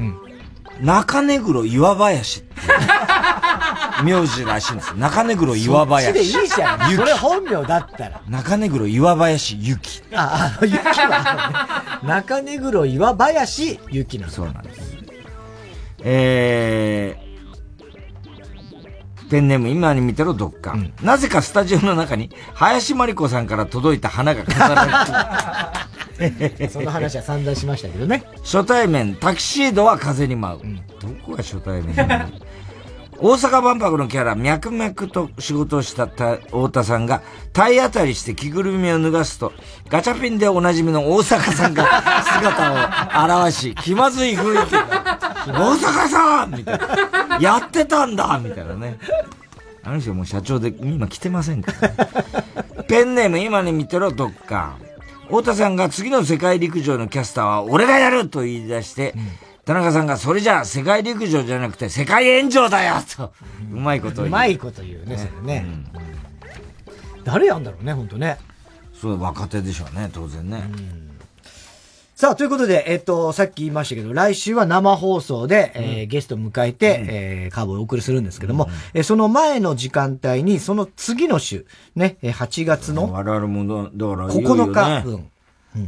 [0.81, 2.65] 中根黒岩林ってい
[4.03, 4.97] う名字らしいんですよ。
[4.97, 6.13] 中根黒岩林。
[6.13, 6.97] そっちでいいじゃん。
[6.97, 8.23] それ本名だったら。
[8.29, 10.03] 中根黒岩林ゆき。
[10.15, 14.33] あ、あ、ゆきは、ね、中根黒岩林ゆきなの。
[14.33, 14.95] そうなんです。
[16.07, 17.24] えー、
[19.35, 24.85] ペンネーム今に見てろどっか、なぜかスタジオの中に林真理子さんから届いた花が飾ら
[26.21, 26.71] れてる。
[26.71, 28.23] その話は散々しましたけどね。
[28.45, 30.61] 初対面、タキシードは風に舞う。
[31.01, 31.97] どこが初対面
[33.25, 37.23] 大阪万博のキャラ、脈々と仕事をした太田さんが、
[37.55, 39.55] 体当たりして着ぐるみを脱がすと、
[39.89, 47.39] ガチャピンでおなじみの大阪さんが 姿を現し、気まずい雰囲気大阪さんみたいな。
[47.41, 48.99] やってたんだみたいなね。
[49.83, 51.95] あの人もう社長で、今来てませんから、ね、
[52.89, 54.75] ペンネーム今に見てろ、どっか。
[55.29, 63.33] 太田さんが次の世界陸上のキャスターは俺がやると言い出して、うん田中さんが、それじゃあ世界陸上じゃなくて世界炎上だよと、
[63.73, 64.29] うまいこと言う。
[64.29, 65.67] うまいこと言うね、それね。
[67.25, 68.39] 誰やんだろうね、本当ね。
[69.01, 70.65] そう、若手でしょうね、当然ね。
[72.15, 81.67] さあ、ということで、えっと、さっき言いましたけど、来週は生放送で、えー、ゲストを迎えて、うん、えー、カーボをお送りするんですけども、うん、えー、その前の時間帯に、その次の週、
[81.97, 85.29] ね、8月の、我々もだ、だから、9日分、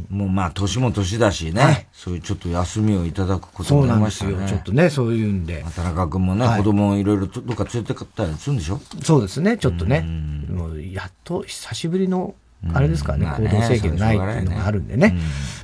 [0.09, 4.31] もうまあ、年も年だしね、はい、そういうちょっと休みをいただくことになりましたね。
[4.31, 4.57] そうなんですよ。
[4.57, 5.65] ちょっとね、そういうんで。
[5.75, 8.81] 田中君もね、はい、子供いろいろどっか連れてかったりするんでしょ？
[9.01, 10.01] そうですね、ちょっとね。
[10.49, 12.35] もう、やっと久しぶりの、
[12.73, 15.15] あれですからね、行動制限ないっていうのがあるんでね。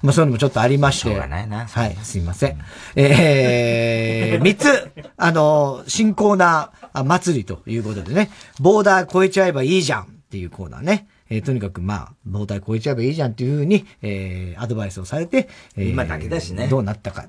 [0.04, 1.10] まあ、そういうのもちょっとありまして。
[1.10, 1.66] しょうがないな。
[1.66, 2.60] はい、すいません。
[2.96, 8.30] えー、 三つ、あの、新コーナー祭りということでね、
[8.60, 11.08] ボーダー超えちゃえばいいじゃんっていうコーナーね。
[11.34, 16.68] えー、とにかくまあ、胴体超えちゃえばいいじゃんっていうふうに、えー、アドバイスをされて、えー、今だけだしね。
[16.68, 17.26] どうなったか。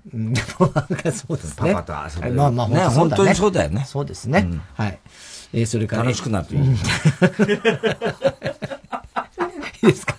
[1.11, 1.73] そうですね。
[1.73, 2.35] パパと遊べる。
[2.35, 3.85] まあまあ、本当、ね、本当にそうだよね。
[3.87, 4.47] そうですね。
[4.51, 4.99] うん、はい。
[5.55, 6.61] えー、それから、楽しくなっていい。
[6.61, 6.69] いい
[9.87, 10.19] ですか？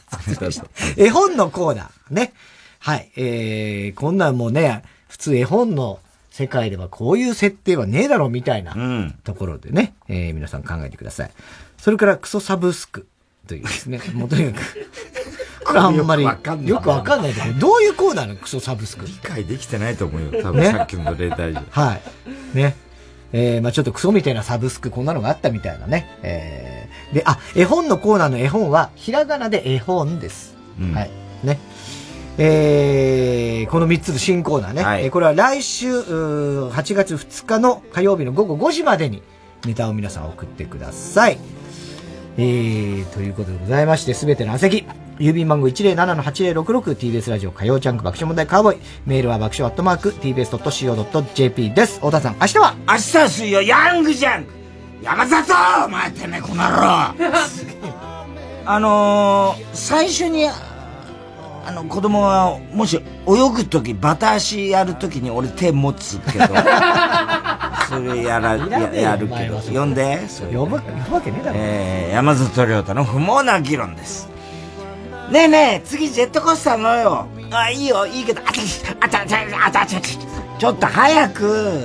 [0.98, 2.14] 絵本のコーナー。
[2.14, 2.34] ね。
[2.80, 3.12] はい。
[3.16, 5.99] えー、こんなんもうね、普通絵本の
[6.32, 8.76] 世界ではこういう設定はねえだろみたいな
[9.24, 11.32] ところでね、うん、えー、皆さん考えてください。
[11.78, 13.07] それからクソサブスク。
[13.48, 14.00] というですね。
[14.14, 15.80] もうとにかく。
[15.80, 18.36] あんまり、よくわかんないけど、どういうコーナーの？
[18.36, 20.44] クソサブスク理解できてないと思うよ。
[20.44, 21.64] 多分さっきの例題じゃ。
[21.72, 21.96] は
[22.54, 22.58] い。
[22.58, 22.76] ね。
[23.34, 26.08] えー、まあちょっとクソみたいなサブスク、こんなのがあったみたいなね。
[26.22, 30.56] えー、で、あ、絵本のコーナーの絵本は、ひらがなで絵本です。
[30.80, 31.12] うん、はい。
[31.44, 31.60] ね。
[32.38, 34.84] えー、この3つの新コーナーね。
[34.84, 39.24] はい、えー、これは来週、8月2日の火曜日の午後5時までに
[39.66, 41.38] ネタを皆さん送ってください。
[42.38, 44.86] えー、ということでございまして、すべての案席、
[45.20, 48.82] 郵便番号 107-8066TBS ラジオ火曜ジャンク爆笑問題カーボーイ。
[49.06, 51.95] メールは爆笑アットマーク TBS.CO.JP です。
[51.99, 52.76] 太田さん、明日は？
[52.88, 54.52] 明日は水曜、ヤングジャンク。
[55.02, 55.53] 山里
[55.86, 56.76] お前てめえこの野郎。
[58.68, 63.02] あのー、最初に、あの、子供が、もし泳
[63.53, 66.45] ぐとき、バタ足やるときに俺手持つけど、
[67.88, 71.60] それやら、ややるけど、呼んで、それ、呼ぶ、呼ぶわけねえだろ。
[71.60, 74.30] えー、山里亮太の不毛な議論です。
[75.32, 77.28] ねえねえ、次ジェットコースター乗よ。
[77.52, 78.60] あ、いいよ、いいけど、あち
[78.99, 80.02] あちゃ、あちゃ、あちゃ、あちゃ、
[80.57, 81.82] ちょっと早く。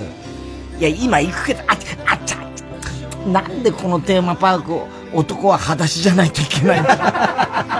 [0.78, 7.70] いや、今行くけど、あちゃ、あちゃ、なんでこのテーマパークを男は裸足じゃないといけないんだ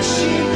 [0.00, 0.47] せ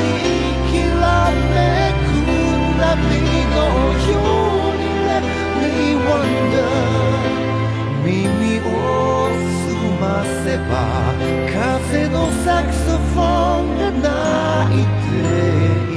[11.52, 13.90] 風のサクソフォンが
[14.68, 14.84] 泣い
[15.86, 15.91] て。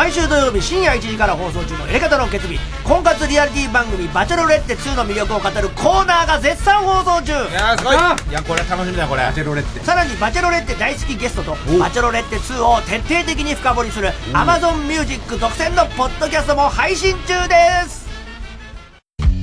[0.00, 7.32] 毎週土曜日深夜1時から放送中の「エレカタの決意」婚活リアリティ番組「バチェロレッテ2」の魅力を語るコーナーが絶賛放送中。
[7.32, 7.96] いやすごい。
[7.96, 7.98] い
[8.32, 9.24] やこれ楽しみだこれ。
[9.24, 9.84] バチェロレッテ。
[9.84, 18.08] さらにバチェロレッテ大好きゲストと「バチェロレッテ2」を徹底的に深掘りする AmazonMusic 特選のポッドキャストも配信中です。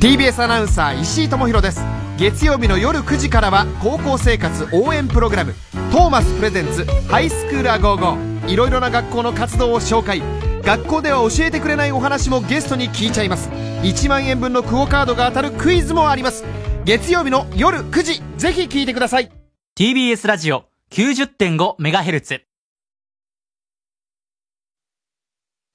[0.01, 1.81] TBS アナウンサー石井智弘です。
[2.17, 5.53] 月曜日の夜9時からは高校生活応援プログラム
[5.93, 10.23] 「トーマスプレゼンツハイスクールーゴー」いろいろな学校の活動を紹介
[10.68, 13.48] 学校では教えてくれないお話もゲストに聞いちゃいます。
[13.84, 16.44] 1万円分のクオカードが当たるクイズもあります。
[16.84, 19.31] 月曜日の夜9時ぜひ聞いてください。
[19.80, 22.41] TBS ラジオ 90.5MHz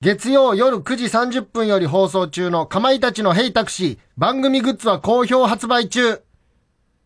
[0.02, 6.20] 月曜夜9時30分より放送中のかまいたちのヘイタクシー番組グッズは好評発売中。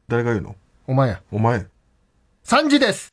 [0.09, 0.57] 誰が言うの？
[0.89, 1.23] お前や。
[1.31, 1.67] お前。
[2.47, 3.11] 3時です